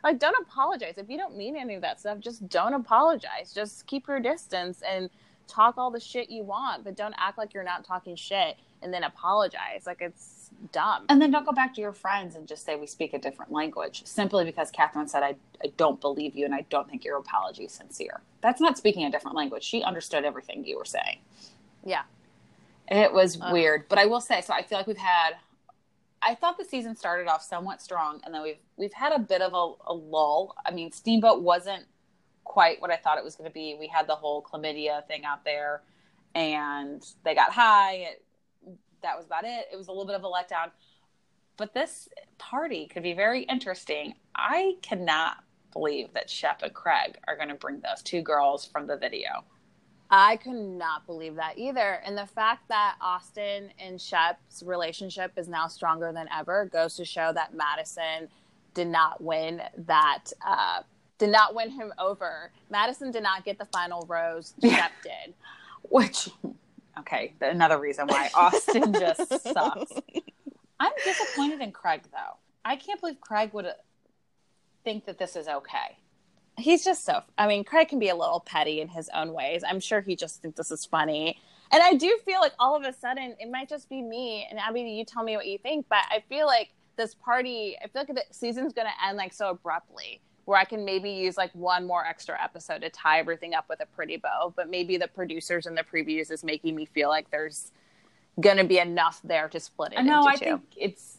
like, 0.04 0.20
don't 0.20 0.36
apologize. 0.42 0.96
If 0.98 1.10
you 1.10 1.18
don't 1.18 1.36
mean 1.36 1.56
any 1.56 1.76
of 1.76 1.82
that 1.82 2.00
stuff, 2.00 2.20
just 2.20 2.48
don't 2.50 2.74
apologize. 2.74 3.54
Just 3.54 3.88
keep 3.88 4.08
your 4.08 4.20
distance 4.20 4.82
and 4.88 5.10
talk 5.48 5.78
all 5.78 5.92
the 5.92 6.00
shit 6.00 6.30
you 6.30 6.44
want, 6.44 6.84
but 6.84 6.96
don't 6.96 7.16
act 7.18 7.38
like 7.38 7.54
you're 7.54 7.64
not 7.64 7.84
talking 7.86 8.16
shit 8.16 8.58
and 8.82 8.94
then 8.94 9.04
apologize. 9.04 9.86
Like 9.86 10.02
it's 10.02 10.35
dumb. 10.72 11.06
And 11.10 11.22
then 11.22 11.32
don't 11.32 11.46
go 11.46 11.52
back 11.52 11.74
to 11.76 11.82
your 11.82 11.94
friends 11.94 12.36
and 12.36 12.48
just 12.48 12.66
say 12.66 12.76
we 12.76 12.88
speak 12.88 13.14
a 13.14 13.20
different 13.20 13.52
language 13.52 14.06
simply 14.06 14.46
because 14.46 14.72
Kathryn 14.72 15.10
said, 15.10 15.24
I, 15.24 15.36
I 15.64 15.72
don't 15.78 16.00
believe 16.02 16.36
you 16.36 16.46
and 16.46 16.54
I 16.54 16.66
don't 16.70 16.90
think 16.90 17.04
your 17.04 17.18
apology 17.18 17.66
is 17.66 17.72
sincere. 17.72 18.22
That's 18.42 18.62
not 18.62 18.78
speaking 18.78 19.06
a 19.06 19.12
different 19.12 19.36
language. 19.36 19.64
She 19.64 19.84
understood 19.84 20.26
everything 20.26 20.66
you 20.66 20.78
were 20.78 20.86
saying. 20.86 21.20
Yeah. 21.84 22.04
It 22.88 23.14
was 23.14 23.40
Ugh. 23.42 23.54
weird. 23.54 23.88
But 23.90 24.00
I 24.00 24.06
will 24.06 24.22
say, 24.22 24.42
so 24.42 24.54
I 24.54 24.64
feel 24.64 24.78
like 24.78 24.88
we've 24.88 24.98
had, 24.98 25.32
I 26.22 26.36
thought 26.36 26.58
the 26.58 26.66
season 26.66 26.96
started 26.96 27.28
off 27.28 27.42
somewhat 27.42 27.82
strong 27.82 28.22
and 28.26 28.34
then 28.34 28.42
we've, 28.42 28.60
we've 28.78 28.94
had 28.94 29.14
a 29.14 29.20
bit 29.20 29.42
of 29.42 29.54
a, 29.54 29.92
a 29.92 29.94
lull. 29.94 30.56
I 30.66 30.72
mean, 30.72 30.92
Steamboat 30.92 31.42
wasn't 31.42 31.86
quite 32.44 32.82
what 32.82 32.92
I 32.92 32.98
thought 32.98 33.18
it 33.18 33.24
was 33.24 33.36
going 33.36 33.50
to 33.50 33.54
be. 33.54 33.76
We 33.80 33.88
had 33.88 34.08
the 34.08 34.16
whole 34.16 34.42
chlamydia 34.42 35.06
thing 35.08 35.26
out 35.26 35.44
there 35.44 35.82
and 36.36 37.04
they 37.24 37.34
got 37.34 37.52
high. 37.52 37.94
It, 37.94 38.22
that 39.06 39.16
was 39.16 39.26
about 39.26 39.46
it. 39.46 39.68
It 39.72 39.78
was 39.78 39.88
a 39.88 39.92
little 39.92 40.06
bit 40.06 40.16
of 40.16 40.24
a 40.24 40.28
letdown. 40.28 40.72
But 41.58 41.74
this 41.74 42.10
party 42.38 42.88
could 42.88 43.04
be 43.04 43.14
very 43.14 43.44
interesting. 43.44 44.16
I 44.36 44.76
cannot 44.82 45.38
believe 45.72 46.14
that 46.14 46.30
Shep 46.30 46.62
and 46.64 46.74
Craig 46.74 47.18
are 47.28 47.36
going 47.36 47.50
to 47.50 47.56
bring 47.56 47.82
those 47.82 48.02
two 48.04 48.22
girls 48.22 48.66
from 48.66 48.88
the 48.88 48.98
video. 48.98 49.44
I 50.10 50.38
could 50.38 50.56
not 50.56 51.06
believe 51.08 51.36
that 51.36 51.58
either. 51.58 52.02
And 52.06 52.18
the 52.18 52.28
fact 52.28 52.68
that 52.70 52.96
Austin 53.02 53.72
and 53.80 54.00
Shep's 54.00 54.64
relationship 54.64 55.32
is 55.36 55.48
now 55.48 55.68
stronger 55.68 56.12
than 56.14 56.28
ever 56.36 56.66
goes 56.66 56.96
to 56.98 57.06
show 57.06 57.32
that 57.34 57.56
Madison 57.56 58.30
did 58.74 58.88
not 58.88 59.22
win 59.22 59.62
that, 59.78 60.26
uh, 60.46 60.82
did 61.18 61.30
not 61.30 61.56
win 61.56 61.72
him 61.72 61.94
over. 61.98 62.52
Madison 62.70 63.12
did 63.12 63.24
not 63.24 63.46
get 63.46 63.58
the 63.58 63.66
final 63.66 64.06
rose. 64.08 64.54
Shep 64.62 64.92
did. 65.04 65.34
Which, 65.84 66.30
okay, 67.00 67.34
another 67.42 67.80
reason 67.80 68.08
why 68.08 68.30
Austin 68.34 68.94
just 68.94 69.42
sucks. 69.44 69.92
I'm 70.80 70.92
disappointed 71.04 71.62
in 71.62 71.72
Craig, 71.72 72.02
though. 72.12 72.38
I 72.64 72.76
can't 72.76 73.00
believe 73.00 73.22
Craig 73.22 73.52
would 73.54 73.66
uh, 73.66 73.74
think 74.84 75.06
that 75.06 75.18
this 75.18 75.36
is 75.36 75.48
okay. 75.48 75.98
He's 76.58 76.84
just 76.84 77.06
so, 77.06 77.22
I 77.38 77.48
mean, 77.48 77.64
Craig 77.64 77.90
can 77.90 78.00
be 78.00 78.10
a 78.10 78.16
little 78.16 78.40
petty 78.40 78.82
in 78.82 78.88
his 78.88 79.10
own 79.14 79.34
ways. 79.34 79.64
I'm 79.68 79.80
sure 79.80 80.02
he 80.02 80.16
just 80.16 80.42
thinks 80.42 80.58
this 80.58 80.72
is 80.72 80.86
funny. 80.86 81.40
And 81.72 81.84
I 81.84 81.94
do 81.96 82.18
feel 82.26 82.40
like 82.40 82.54
all 82.60 82.76
of 82.76 82.84
a 82.84 82.94
sudden 82.94 83.36
it 83.40 83.52
might 83.52 83.68
just 83.68 83.90
be 83.90 84.02
me. 84.02 84.48
And 84.50 84.60
Abby, 84.60 84.82
you 84.82 85.04
tell 85.04 85.24
me 85.24 85.36
what 85.36 85.48
you 85.48 85.58
think, 85.58 85.88
but 85.90 86.00
I 86.10 86.24
feel 86.30 86.48
like 86.48 86.70
this 86.96 87.14
party, 87.14 87.76
I 87.84 87.88
feel 87.88 88.04
like 88.08 88.16
the 88.16 88.24
season's 88.32 88.72
going 88.72 88.88
to 88.88 89.08
end 89.08 89.18
like 89.18 89.34
so 89.34 89.50
abruptly 89.50 90.22
where 90.46 90.58
I 90.60 90.64
can 90.64 90.86
maybe 90.86 91.10
use 91.12 91.38
like 91.38 91.52
one 91.54 91.86
more 91.86 92.06
extra 92.06 92.42
episode 92.42 92.80
to 92.80 92.90
tie 92.90 93.20
everything 93.20 93.54
up 93.54 93.66
with 93.68 93.82
a 93.82 93.86
pretty 93.88 94.18
bow. 94.18 94.54
But 94.56 94.70
maybe 94.70 94.98
the 94.98 95.08
producers 95.08 95.66
and 95.66 95.78
the 95.78 95.84
previews 95.84 96.32
is 96.32 96.44
making 96.44 96.76
me 96.76 96.86
feel 96.86 97.10
like 97.10 97.30
there's 97.32 97.72
going 98.40 98.58
to 98.58 98.64
be 98.64 98.80
enough 98.80 99.20
there 99.24 99.50
to 99.50 99.60
split 99.60 99.94
it. 99.94 100.04
No, 100.04 100.20
into 100.20 100.30
I 100.30 100.36
two. 100.36 100.46
think 100.46 100.62
it's. 100.78 101.18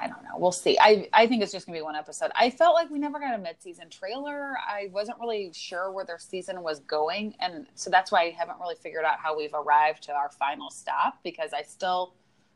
I 0.00 0.06
don't 0.06 0.22
know. 0.22 0.36
We'll 0.36 0.52
see. 0.52 0.78
I 0.80 1.08
I 1.12 1.26
think 1.26 1.42
it's 1.42 1.50
just 1.50 1.66
gonna 1.66 1.78
be 1.78 1.82
one 1.82 1.96
episode. 1.96 2.30
I 2.36 2.50
felt 2.50 2.74
like 2.74 2.88
we 2.88 3.00
never 3.00 3.18
got 3.18 3.34
a 3.34 3.38
mid-season 3.38 3.90
trailer. 3.90 4.56
I 4.56 4.90
wasn't 4.92 5.18
really 5.18 5.50
sure 5.52 5.90
where 5.90 6.04
their 6.04 6.18
season 6.18 6.62
was 6.62 6.78
going, 6.80 7.34
and 7.40 7.66
so 7.74 7.90
that's 7.90 8.12
why 8.12 8.22
I 8.22 8.30
haven't 8.30 8.60
really 8.60 8.76
figured 8.76 9.04
out 9.04 9.18
how 9.18 9.36
we've 9.36 9.54
arrived 9.54 10.04
to 10.04 10.12
our 10.12 10.30
final 10.30 10.70
stop 10.70 11.18
because 11.24 11.52
I 11.52 11.62
still 11.62 12.14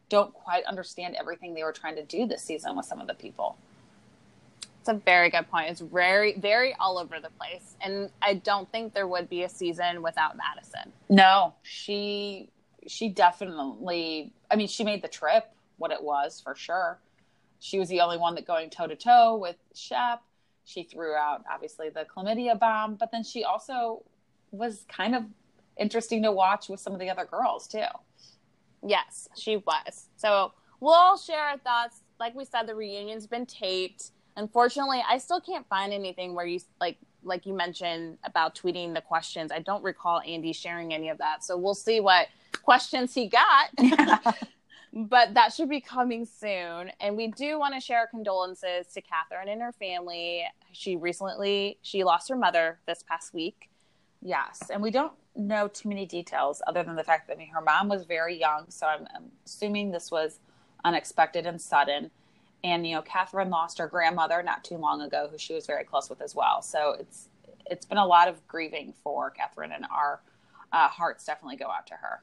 don't 0.09 0.33
quite 0.35 0.64
understand 0.64 1.16
everything 1.18 1.55
they 1.55 1.64
were 1.64 1.72
trying 1.72 1.96
to 1.96 2.05
do 2.05 2.27
this 2.27 2.42
season 2.42 2.77
with 2.77 2.87
some 2.87 3.01
of 3.01 3.09
the 3.09 3.14
people. 3.14 3.57
It's 4.83 4.88
a 4.88 4.95
very 4.95 5.31
good 5.31 5.49
point. 5.49 5.71
It's 5.71 5.81
very, 5.81 6.37
very 6.40 6.75
all 6.81 6.99
over 6.99 7.21
the 7.21 7.31
place. 7.38 7.77
And 7.81 8.11
I 8.21 8.35
don't 8.35 8.68
think 8.73 8.95
there 8.95 9.07
would 9.07 9.29
be 9.29 9.45
a 9.45 9.49
season 9.49 10.03
without 10.03 10.37
Madison. 10.37 10.90
No, 11.09 11.55
she 11.62 12.51
she 12.88 13.09
definitely. 13.09 14.33
I 14.51 14.57
mean, 14.57 14.66
she 14.66 14.83
made 14.83 15.01
the 15.01 15.07
trip 15.07 15.45
what 15.79 15.92
it 15.92 16.03
was 16.03 16.40
for 16.40 16.57
sure. 16.57 16.99
She 17.61 17.79
was 17.79 17.88
the 17.90 18.01
only 18.01 18.18
one 18.18 18.35
that 18.35 18.45
going 18.45 18.71
toe 18.71 18.88
to 18.88 18.97
toe 18.97 19.37
with 19.37 19.55
Shep. 19.73 20.21
She 20.64 20.83
threw 20.83 21.14
out 21.14 21.45
obviously 21.49 21.88
the 21.88 22.05
chlamydia 22.05 22.59
bomb, 22.59 22.97
but 22.97 23.12
then 23.12 23.23
she 23.23 23.45
also 23.45 24.03
was 24.51 24.85
kind 24.88 25.14
of 25.14 25.23
interesting 25.77 26.25
to 26.25 26.33
watch 26.33 26.68
with 26.68 26.81
some 26.81 26.92
of 26.92 26.99
the 26.99 27.09
other 27.09 27.25
girls 27.25 27.68
too. 27.68 27.85
Yes, 28.85 29.29
she 29.37 29.59
was. 29.59 30.09
So 30.16 30.55
we'll 30.81 31.16
share 31.18 31.38
our 31.38 31.59
thoughts. 31.59 32.01
Like 32.18 32.35
we 32.35 32.45
said, 32.45 32.66
the 32.66 32.75
reunion's 32.75 33.29
been 33.29 33.47
taped. 33.47 34.11
Unfortunately, 34.37 35.03
I 35.09 35.18
still 35.18 35.40
can't 35.40 35.66
find 35.68 35.92
anything 35.92 36.35
where 36.35 36.47
you 36.47 36.61
like 36.81 36.99
like 37.25 37.47
you 37.47 37.55
mentioned 37.55 38.18
about 38.25 38.55
tweeting 38.55 38.95
the 38.95 39.01
questions. 39.01 39.53
I 39.53 39.61
don't 39.61 39.83
recall 39.85 40.21
Andy 40.27 40.53
sharing 40.53 40.92
any 40.92 41.09
of 41.09 41.18
that. 41.18 41.45
So 41.45 41.57
we'll 41.57 41.75
see 41.75 42.01
what 42.01 42.29
questions 42.62 43.14
he 43.14 43.29
got. 43.29 43.71
but 44.92 45.35
that 45.35 45.53
should 45.53 45.68
be 45.68 45.81
coming 45.81 46.27
soon. 46.27 46.90
And 47.01 47.16
we 47.16 47.29
do 47.29 47.59
want 47.59 47.75
to 47.75 47.81
share 47.81 48.01
our 48.01 48.07
condolences 48.07 48.87
to 48.95 49.03
Kathryn 49.03 49.51
and 49.51 49.61
her 49.62 49.73
family. 49.73 50.45
She 50.73 50.97
recently 50.97 51.79
she 51.83 52.05
lost 52.05 52.29
her 52.29 52.37
mother 52.37 52.79
this 52.87 53.05
past 53.09 53.33
week. 53.33 53.68
Yes, 54.21 54.71
and 54.73 54.83
we 54.83 54.90
don't 54.90 55.12
know 55.35 55.66
too 55.66 55.88
many 55.88 56.07
details 56.07 56.62
other 56.66 56.83
than 56.83 56.95
the 56.95 57.03
fact 57.05 57.27
that 57.27 57.35
I 57.35 57.37
mean, 57.38 57.49
her 57.49 57.61
mom 57.61 57.88
was 57.88 58.05
very 58.05 58.38
young, 58.38 58.66
so 58.68 58.87
I'm, 58.87 59.07
I'm 59.14 59.33
assuming 59.45 59.90
this 59.90 60.11
was 60.11 60.38
unexpected 60.85 61.47
and 61.47 61.61
sudden. 61.61 62.11
And 62.64 62.87
you 62.87 62.94
know, 62.94 63.03
Kathryn 63.03 63.51
lost 63.51 63.79
her 63.79 63.88
grandmother 63.88 64.42
not 64.42 64.64
too 64.64 64.77
long 64.77 65.01
ago, 65.03 65.29
who 65.31 65.38
she 65.38 65.55
was 65.55 65.66
very 65.66 65.85
close 65.85 66.09
with 66.09 66.20
as 66.20 66.35
well. 66.35 66.62
So 66.62 66.96
it's 66.98 67.29
it's 67.66 67.87
been 67.87 67.98
a 67.98 68.07
lot 68.07 68.29
of 68.29 68.46
grieving 68.46 68.92
for 69.03 69.33
Kathryn, 69.33 69.75
and 69.75 69.87
our 69.94 70.20
uh, 70.72 70.88
hearts 70.88 71.25
definitely 71.25 71.57
go 71.57 71.66
out 71.66 71.87
to 71.88 71.94
her. 71.94 72.22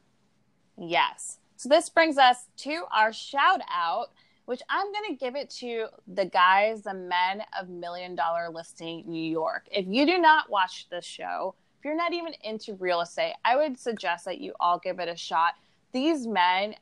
Yes. 0.78 1.39
So 1.56 1.67
this 1.69 1.89
brings 1.89 2.17
us 2.17 2.47
to 2.58 2.84
our 2.95 3.12
shout 3.12 3.62
out, 3.69 4.12
which 4.45 4.62
I'm 4.69 4.91
going 4.93 5.10
to 5.10 5.15
give 5.15 5.36
it 5.36 5.49
to 5.60 5.88
the 6.08 6.25
guys, 6.25 6.84
the 6.84 6.93
men 6.93 7.43
of 7.60 7.69
Million 7.69 8.15
Dollar 8.15 8.49
Listing 8.49 9.04
New 9.06 9.30
York. 9.30 9.67
If 9.71 9.86
you 9.88 10.06
do 10.06 10.17
not 10.17 10.49
watch 10.49 10.88
this 10.89 11.06
show, 11.06 11.56
if 11.78 11.86
you're 11.86 11.95
not 11.95 12.13
even 12.13 12.34
into 12.43 12.75
real 12.75 13.02
estate, 13.02 13.34
I 13.43 13.56
would 13.56 13.78
suggest 13.78 14.25
that 14.25 14.39
you 14.39 14.54
all 14.60 14.80
give 14.80 14.99
it 14.99 15.10
a 15.10 15.15
shot. 15.15 15.56
These 15.91 16.28
men 16.28 16.75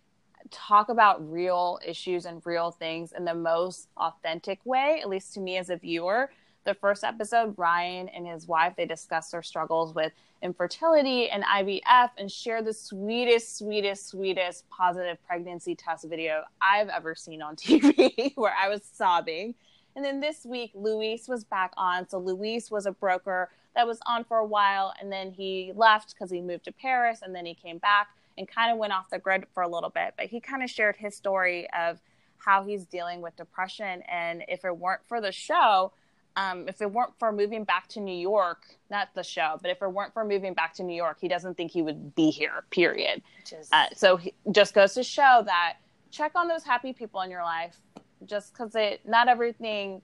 talk 0.51 0.89
about 0.89 1.31
real 1.31 1.79
issues 1.85 2.25
and 2.25 2.41
real 2.45 2.71
things 2.71 3.11
in 3.11 3.25
the 3.25 3.33
most 3.33 3.87
authentic 3.97 4.59
way, 4.65 4.99
at 5.01 5.09
least 5.09 5.33
to 5.33 5.39
me 5.39 5.57
as 5.57 5.69
a 5.69 5.75
viewer. 5.75 6.29
The 6.65 6.73
first 6.73 7.03
episode, 7.03 7.53
Ryan 7.57 8.09
and 8.09 8.27
his 8.27 8.47
wife, 8.47 8.73
they 8.75 8.85
discuss 8.85 9.31
their 9.31 9.41
struggles 9.41 9.95
with 9.95 10.11
infertility 10.41 11.29
and 11.29 11.43
IVF 11.43 12.09
and 12.17 12.31
share 12.31 12.61
the 12.61 12.73
sweetest, 12.73 13.57
sweetest, 13.57 14.09
sweetest 14.09 14.69
positive 14.69 15.17
pregnancy 15.25 15.75
test 15.75 16.05
video 16.05 16.43
I've 16.61 16.89
ever 16.89 17.15
seen 17.15 17.41
on 17.41 17.55
TV 17.57 18.33
where 18.35 18.53
I 18.53 18.67
was 18.67 18.81
sobbing. 18.91 19.55
And 19.95 20.05
then 20.05 20.19
this 20.19 20.45
week, 20.45 20.71
Luis 20.75 21.27
was 21.27 21.43
back 21.43 21.73
on. 21.75 22.07
So 22.07 22.19
Luis 22.19 22.69
was 22.69 22.85
a 22.85 22.91
broker 22.91 23.49
that 23.75 23.87
was 23.87 23.99
on 24.05 24.23
for 24.23 24.37
a 24.37 24.45
while 24.45 24.93
and 24.99 25.11
then 25.11 25.31
he 25.31 25.71
left 25.75 26.13
because 26.13 26.31
he 26.31 26.41
moved 26.41 26.65
to 26.65 26.71
Paris 26.71 27.21
and 27.21 27.33
then 27.33 27.45
he 27.45 27.53
came 27.53 27.77
back 27.77 28.09
and 28.37 28.47
kind 28.47 28.71
of 28.71 28.77
went 28.77 28.93
off 28.93 29.09
the 29.09 29.19
grid 29.19 29.45
for 29.53 29.63
a 29.63 29.67
little 29.67 29.89
bit. 29.89 30.13
But 30.17 30.27
he 30.27 30.39
kind 30.39 30.63
of 30.63 30.69
shared 30.69 30.95
his 30.95 31.15
story 31.15 31.67
of 31.77 31.99
how 32.37 32.63
he's 32.63 32.85
dealing 32.85 33.21
with 33.21 33.35
depression. 33.35 34.03
And 34.07 34.43
if 34.47 34.63
it 34.65 34.77
weren't 34.77 35.01
for 35.07 35.19
the 35.21 35.31
show, 35.31 35.91
um, 36.35 36.67
if 36.67 36.81
it 36.81 36.91
weren't 36.91 37.17
for 37.17 37.31
moving 37.31 37.63
back 37.63 37.87
to 37.89 37.99
New 37.99 38.15
York, 38.15 38.63
not 38.91 39.09
the 39.15 39.23
show, 39.23 39.57
but 39.61 39.71
if 39.71 39.81
it 39.81 39.91
weren't 39.91 40.13
for 40.13 40.23
moving 40.23 40.53
back 40.53 40.73
to 40.75 40.83
New 40.83 40.95
York, 40.95 41.17
he 41.19 41.27
doesn't 41.27 41.55
think 41.57 41.71
he 41.71 41.81
would 41.81 42.13
be 42.13 42.29
here, 42.29 42.63
period. 42.69 43.23
Is- 43.51 43.69
Uh, 43.71 43.87
so 43.95 44.17
he 44.17 44.33
just 44.51 44.73
goes 44.75 44.93
to 44.93 45.03
show 45.03 45.41
that 45.45 45.77
check 46.11 46.33
on 46.35 46.47
those 46.47 46.63
happy 46.63 46.93
people 46.93 47.21
in 47.21 47.31
your 47.31 47.43
life. 47.43 47.77
Just 48.25 48.53
because 48.53 48.75
it, 48.75 49.01
not 49.05 49.27
everything, 49.27 50.01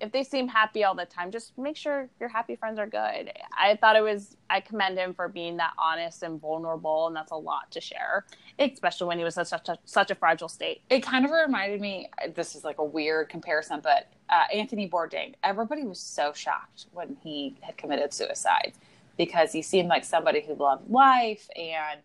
if 0.00 0.12
they 0.12 0.22
seem 0.24 0.48
happy 0.48 0.84
all 0.84 0.94
the 0.94 1.04
time, 1.04 1.30
just 1.30 1.56
make 1.58 1.76
sure 1.76 2.08
your 2.18 2.28
happy 2.28 2.56
friends 2.56 2.78
are 2.78 2.86
good. 2.86 3.32
I 3.56 3.76
thought 3.80 3.96
it 3.96 4.02
was, 4.02 4.36
I 4.48 4.60
commend 4.60 4.98
him 4.98 5.14
for 5.14 5.28
being 5.28 5.56
that 5.58 5.72
honest 5.78 6.22
and 6.22 6.40
vulnerable, 6.40 7.06
and 7.06 7.14
that's 7.14 7.32
a 7.32 7.36
lot 7.36 7.70
to 7.72 7.80
share, 7.80 8.24
especially 8.58 9.06
when 9.08 9.18
he 9.18 9.24
was 9.24 9.36
in 9.38 9.44
such 9.44 9.68
a, 9.68 9.78
such 9.84 10.10
a 10.10 10.14
fragile 10.14 10.48
state. 10.48 10.82
it 10.90 11.02
kind 11.02 11.24
of 11.24 11.30
reminded 11.30 11.80
me 11.80 12.08
this 12.34 12.54
is 12.54 12.64
like 12.64 12.78
a 12.78 12.84
weird 12.84 13.28
comparison 13.28 13.80
but 13.82 14.08
uh, 14.28 14.42
anthony 14.54 14.88
bourdain 14.88 15.34
everybody 15.42 15.84
was 15.84 15.98
so 15.98 16.32
shocked 16.32 16.86
when 16.92 17.16
he 17.22 17.54
had 17.60 17.76
committed 17.76 18.12
suicide 18.12 18.72
because 19.16 19.52
he 19.52 19.62
seemed 19.62 19.88
like 19.88 20.04
somebody 20.04 20.40
who 20.40 20.54
loved 20.54 20.88
life 20.90 21.48
and 21.56 22.00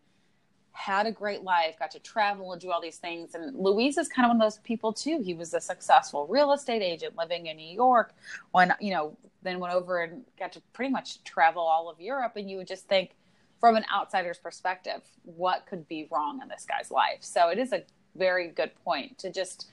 had 0.77 1.07
a 1.07 1.11
great 1.11 1.41
life 1.43 1.79
got 1.79 1.89
to 1.89 1.99
travel 1.99 2.51
and 2.51 2.61
do 2.61 2.69
all 2.69 2.81
these 2.81 2.97
things 2.97 3.33
and 3.33 3.55
Luis 3.57 3.97
is 3.97 4.07
kind 4.07 4.25
of 4.25 4.29
one 4.29 4.41
of 4.41 4.45
those 4.45 4.59
people 4.59 4.91
too 4.91 5.21
he 5.23 5.33
was 5.33 5.53
a 5.53 5.61
successful 5.61 6.27
real 6.27 6.51
estate 6.51 6.81
agent 6.81 7.15
living 7.17 7.47
in 7.47 7.55
new 7.55 7.73
york 7.73 8.13
when 8.51 8.73
you 8.81 8.91
know 8.91 9.17
then 9.41 9.59
went 9.59 9.73
over 9.73 10.03
and 10.03 10.23
got 10.37 10.51
to 10.51 10.61
pretty 10.73 10.91
much 10.91 11.23
travel 11.23 11.61
all 11.61 11.89
of 11.89 11.99
europe 11.99 12.33
and 12.35 12.49
you 12.49 12.57
would 12.57 12.67
just 12.67 12.87
think 12.87 13.15
from 13.59 13.75
an 13.75 13.85
outsider's 13.93 14.37
perspective, 14.37 15.01
what 15.23 15.65
could 15.65 15.87
be 15.87 16.07
wrong 16.11 16.39
in 16.41 16.47
this 16.47 16.65
guy's 16.69 16.91
life? 16.91 17.19
So 17.21 17.49
it 17.49 17.57
is 17.57 17.73
a 17.73 17.83
very 18.15 18.49
good 18.49 18.71
point 18.83 19.17
to 19.17 19.31
just, 19.31 19.69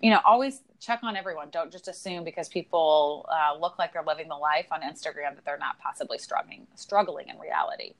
you 0.00 0.10
know, 0.10 0.20
always 0.24 0.60
check 0.80 1.00
on 1.02 1.16
everyone. 1.16 1.48
Don't 1.50 1.72
just 1.72 1.88
assume 1.88 2.24
because 2.24 2.48
people 2.48 3.26
uh, 3.32 3.58
look 3.58 3.78
like 3.78 3.92
they're 3.92 4.04
living 4.04 4.28
the 4.28 4.36
life 4.36 4.66
on 4.70 4.82
Instagram 4.82 5.34
that 5.34 5.44
they're 5.44 5.58
not 5.58 5.78
possibly 5.78 6.18
struggling, 6.18 6.66
struggling 6.74 7.28
in 7.28 7.38
reality. 7.38 7.94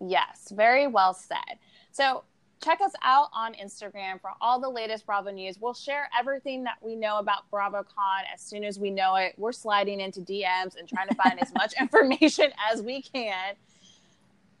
Yes, 0.00 0.52
very 0.54 0.86
well 0.86 1.14
said. 1.14 1.58
So 1.90 2.24
check 2.62 2.80
us 2.80 2.92
out 3.02 3.28
on 3.32 3.54
Instagram 3.54 4.20
for 4.20 4.30
all 4.40 4.60
the 4.60 4.68
latest 4.68 5.06
Bravo 5.06 5.30
news. 5.30 5.58
We'll 5.60 5.74
share 5.74 6.08
everything 6.18 6.64
that 6.64 6.76
we 6.80 6.96
know 6.96 7.18
about 7.18 7.50
BravoCon 7.50 8.22
as 8.32 8.40
soon 8.40 8.64
as 8.64 8.78
we 8.78 8.90
know 8.90 9.16
it. 9.16 9.34
We're 9.36 9.52
sliding 9.52 10.00
into 10.00 10.20
DMs 10.20 10.76
and 10.78 10.88
trying 10.88 11.08
to 11.08 11.14
find 11.14 11.40
as 11.40 11.52
much 11.54 11.74
information 11.80 12.52
as 12.70 12.82
we 12.82 13.02
can. 13.02 13.54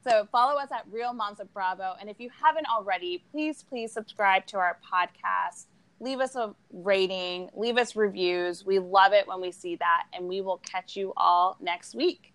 So 0.06 0.28
follow 0.30 0.58
us 0.58 0.70
at 0.70 0.84
Real 0.90 1.12
Moms 1.12 1.40
of 1.40 1.52
Bravo. 1.52 1.94
And 2.00 2.08
if 2.08 2.20
you 2.20 2.30
haven't 2.30 2.66
already, 2.66 3.24
please, 3.32 3.64
please 3.68 3.92
subscribe 3.92 4.46
to 4.46 4.58
our 4.58 4.78
podcast. 4.92 5.64
Leave 5.98 6.20
us 6.20 6.36
a 6.36 6.54
rating, 6.72 7.50
leave 7.54 7.76
us 7.76 7.96
reviews. 7.96 8.64
We 8.64 8.78
love 8.78 9.12
it 9.12 9.26
when 9.26 9.40
we 9.40 9.50
see 9.50 9.76
that. 9.76 10.04
And 10.12 10.28
we 10.28 10.40
will 10.42 10.58
catch 10.58 10.94
you 10.94 11.12
all 11.16 11.56
next 11.60 11.94
week. 11.94 12.32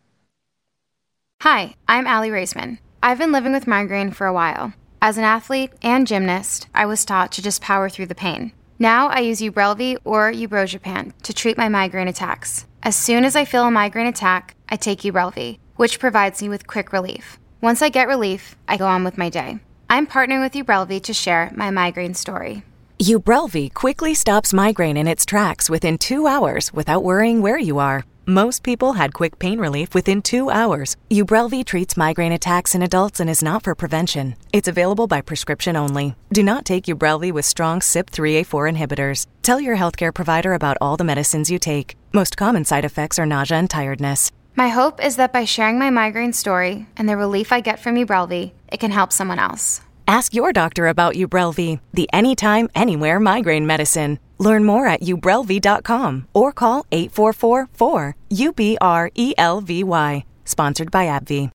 Hi, 1.42 1.76
I'm 1.88 2.08
Aly 2.08 2.30
Raisman. 2.30 2.80
I've 3.04 3.18
been 3.18 3.32
living 3.32 3.52
with 3.52 3.66
migraine 3.66 4.12
for 4.12 4.28
a 4.28 4.34
while. 4.34 4.74
As 5.02 5.18
an 5.18 5.24
athlete 5.24 5.72
and 5.82 6.06
gymnast, 6.06 6.68
I 6.76 6.86
was 6.86 7.04
taught 7.04 7.32
to 7.32 7.42
just 7.42 7.60
power 7.60 7.90
through 7.90 8.06
the 8.06 8.14
pain. 8.14 8.52
Now 8.78 9.08
I 9.08 9.22
use 9.22 9.42
Ubrelvy 9.42 9.98
or 10.04 10.32
Ubrogepant 10.32 11.14
to 11.24 11.34
treat 11.34 11.58
my 11.58 11.68
migraine 11.68 12.08
attacks. 12.08 12.68
As 12.84 12.96
soon 12.96 13.26
as 13.26 13.36
I 13.36 13.44
feel 13.44 13.66
a 13.66 13.72
migraine 13.72 14.06
attack, 14.06 14.56
I 14.70 14.76
take 14.76 15.00
Ubrelvy, 15.00 15.58
which 15.78 16.00
provides 16.00 16.44
me 16.44 16.50
with 16.50 16.68
quick 16.68 16.94
relief. 16.94 17.40
Once 17.60 17.82
I 17.82 17.90
get 17.90 18.08
relief, 18.08 18.56
I 18.68 18.78
go 18.78 18.86
on 18.86 19.04
with 19.04 19.18
my 19.18 19.30
day. 19.30 19.58
I'm 19.90 20.06
partnering 20.06 20.44
with 20.44 20.54
Ubrelvy 20.54 21.02
to 21.02 21.14
share 21.14 21.52
my 21.56 21.72
migraine 21.72 22.14
story. 22.14 22.64
Ubrelvy 23.00 23.74
quickly 23.74 24.14
stops 24.14 24.54
migraine 24.54 24.96
in 24.96 25.08
its 25.08 25.26
tracks 25.26 25.72
within 25.72 25.97
two 25.97 26.28
hours 26.28 26.72
without 26.72 27.04
worrying 27.04 27.41
where 27.41 27.58
you 27.58 27.80
are. 27.80 28.04
Most 28.28 28.61
people 28.61 28.93
had 28.93 29.15
quick 29.15 29.39
pain 29.39 29.57
relief 29.57 29.95
within 29.95 30.22
two 30.22 30.51
hours. 30.51 30.95
Ubrelvy 31.09 31.65
treats 31.65 31.97
migraine 31.97 32.34
attacks 32.34 32.76
in 32.76 32.84
adults 32.84 33.19
and 33.19 33.28
is 33.28 33.41
not 33.41 33.63
for 33.63 33.74
prevention. 33.74 34.36
It's 34.53 34.67
available 34.67 35.07
by 35.07 35.22
prescription 35.22 35.76
only. 35.76 36.15
Do 36.32 36.43
not 36.43 36.63
take 36.63 36.84
Ubrelvy 36.84 37.32
with 37.32 37.45
strong 37.45 37.80
CYP3A4 37.80 38.76
inhibitors. 38.76 39.26
Tell 39.41 39.59
your 39.59 39.76
healthcare 39.76 40.13
provider 40.13 40.53
about 40.53 40.78
all 40.80 40.97
the 40.97 41.03
medicines 41.03 41.49
you 41.49 41.57
take. 41.57 41.97
Most 42.13 42.38
common 42.38 42.63
side 42.63 42.86
effects 42.86 43.17
are 43.17 43.26
nausea 43.26 43.57
and 43.57 43.67
tiredness. 43.67 44.32
My 44.55 44.67
hope 44.67 45.03
is 45.03 45.15
that 45.15 45.34
by 45.34 45.45
sharing 45.45 45.80
my 45.80 45.89
migraine 45.89 46.34
story 46.34 46.86
and 46.97 47.09
the 47.09 47.17
relief 47.17 47.51
I 47.51 47.59
get 47.59 47.80
from 47.80 47.95
Ubrelvy, 47.95 48.51
it 48.72 48.80
can 48.80 48.91
help 48.91 49.11
someone 49.11 49.39
else. 49.39 49.82
Ask 50.07 50.36
your 50.36 50.53
doctor 50.53 50.86
about 50.86 51.15
Ubrelvy, 51.15 51.80
the 51.93 52.07
anytime, 52.13 52.69
anywhere 52.76 53.19
migraine 53.19 53.65
medicine. 53.65 54.19
Learn 54.42 54.66
more 54.66 54.88
at 54.88 55.02
ubrelvy.com 55.02 56.28
or 56.34 56.52
call 56.52 56.86
844 56.92 57.70
4 57.74 58.16
UBRELVY. 58.32 60.24
Sponsored 60.44 60.92
by 60.92 61.06
AbbVie. 61.06 61.50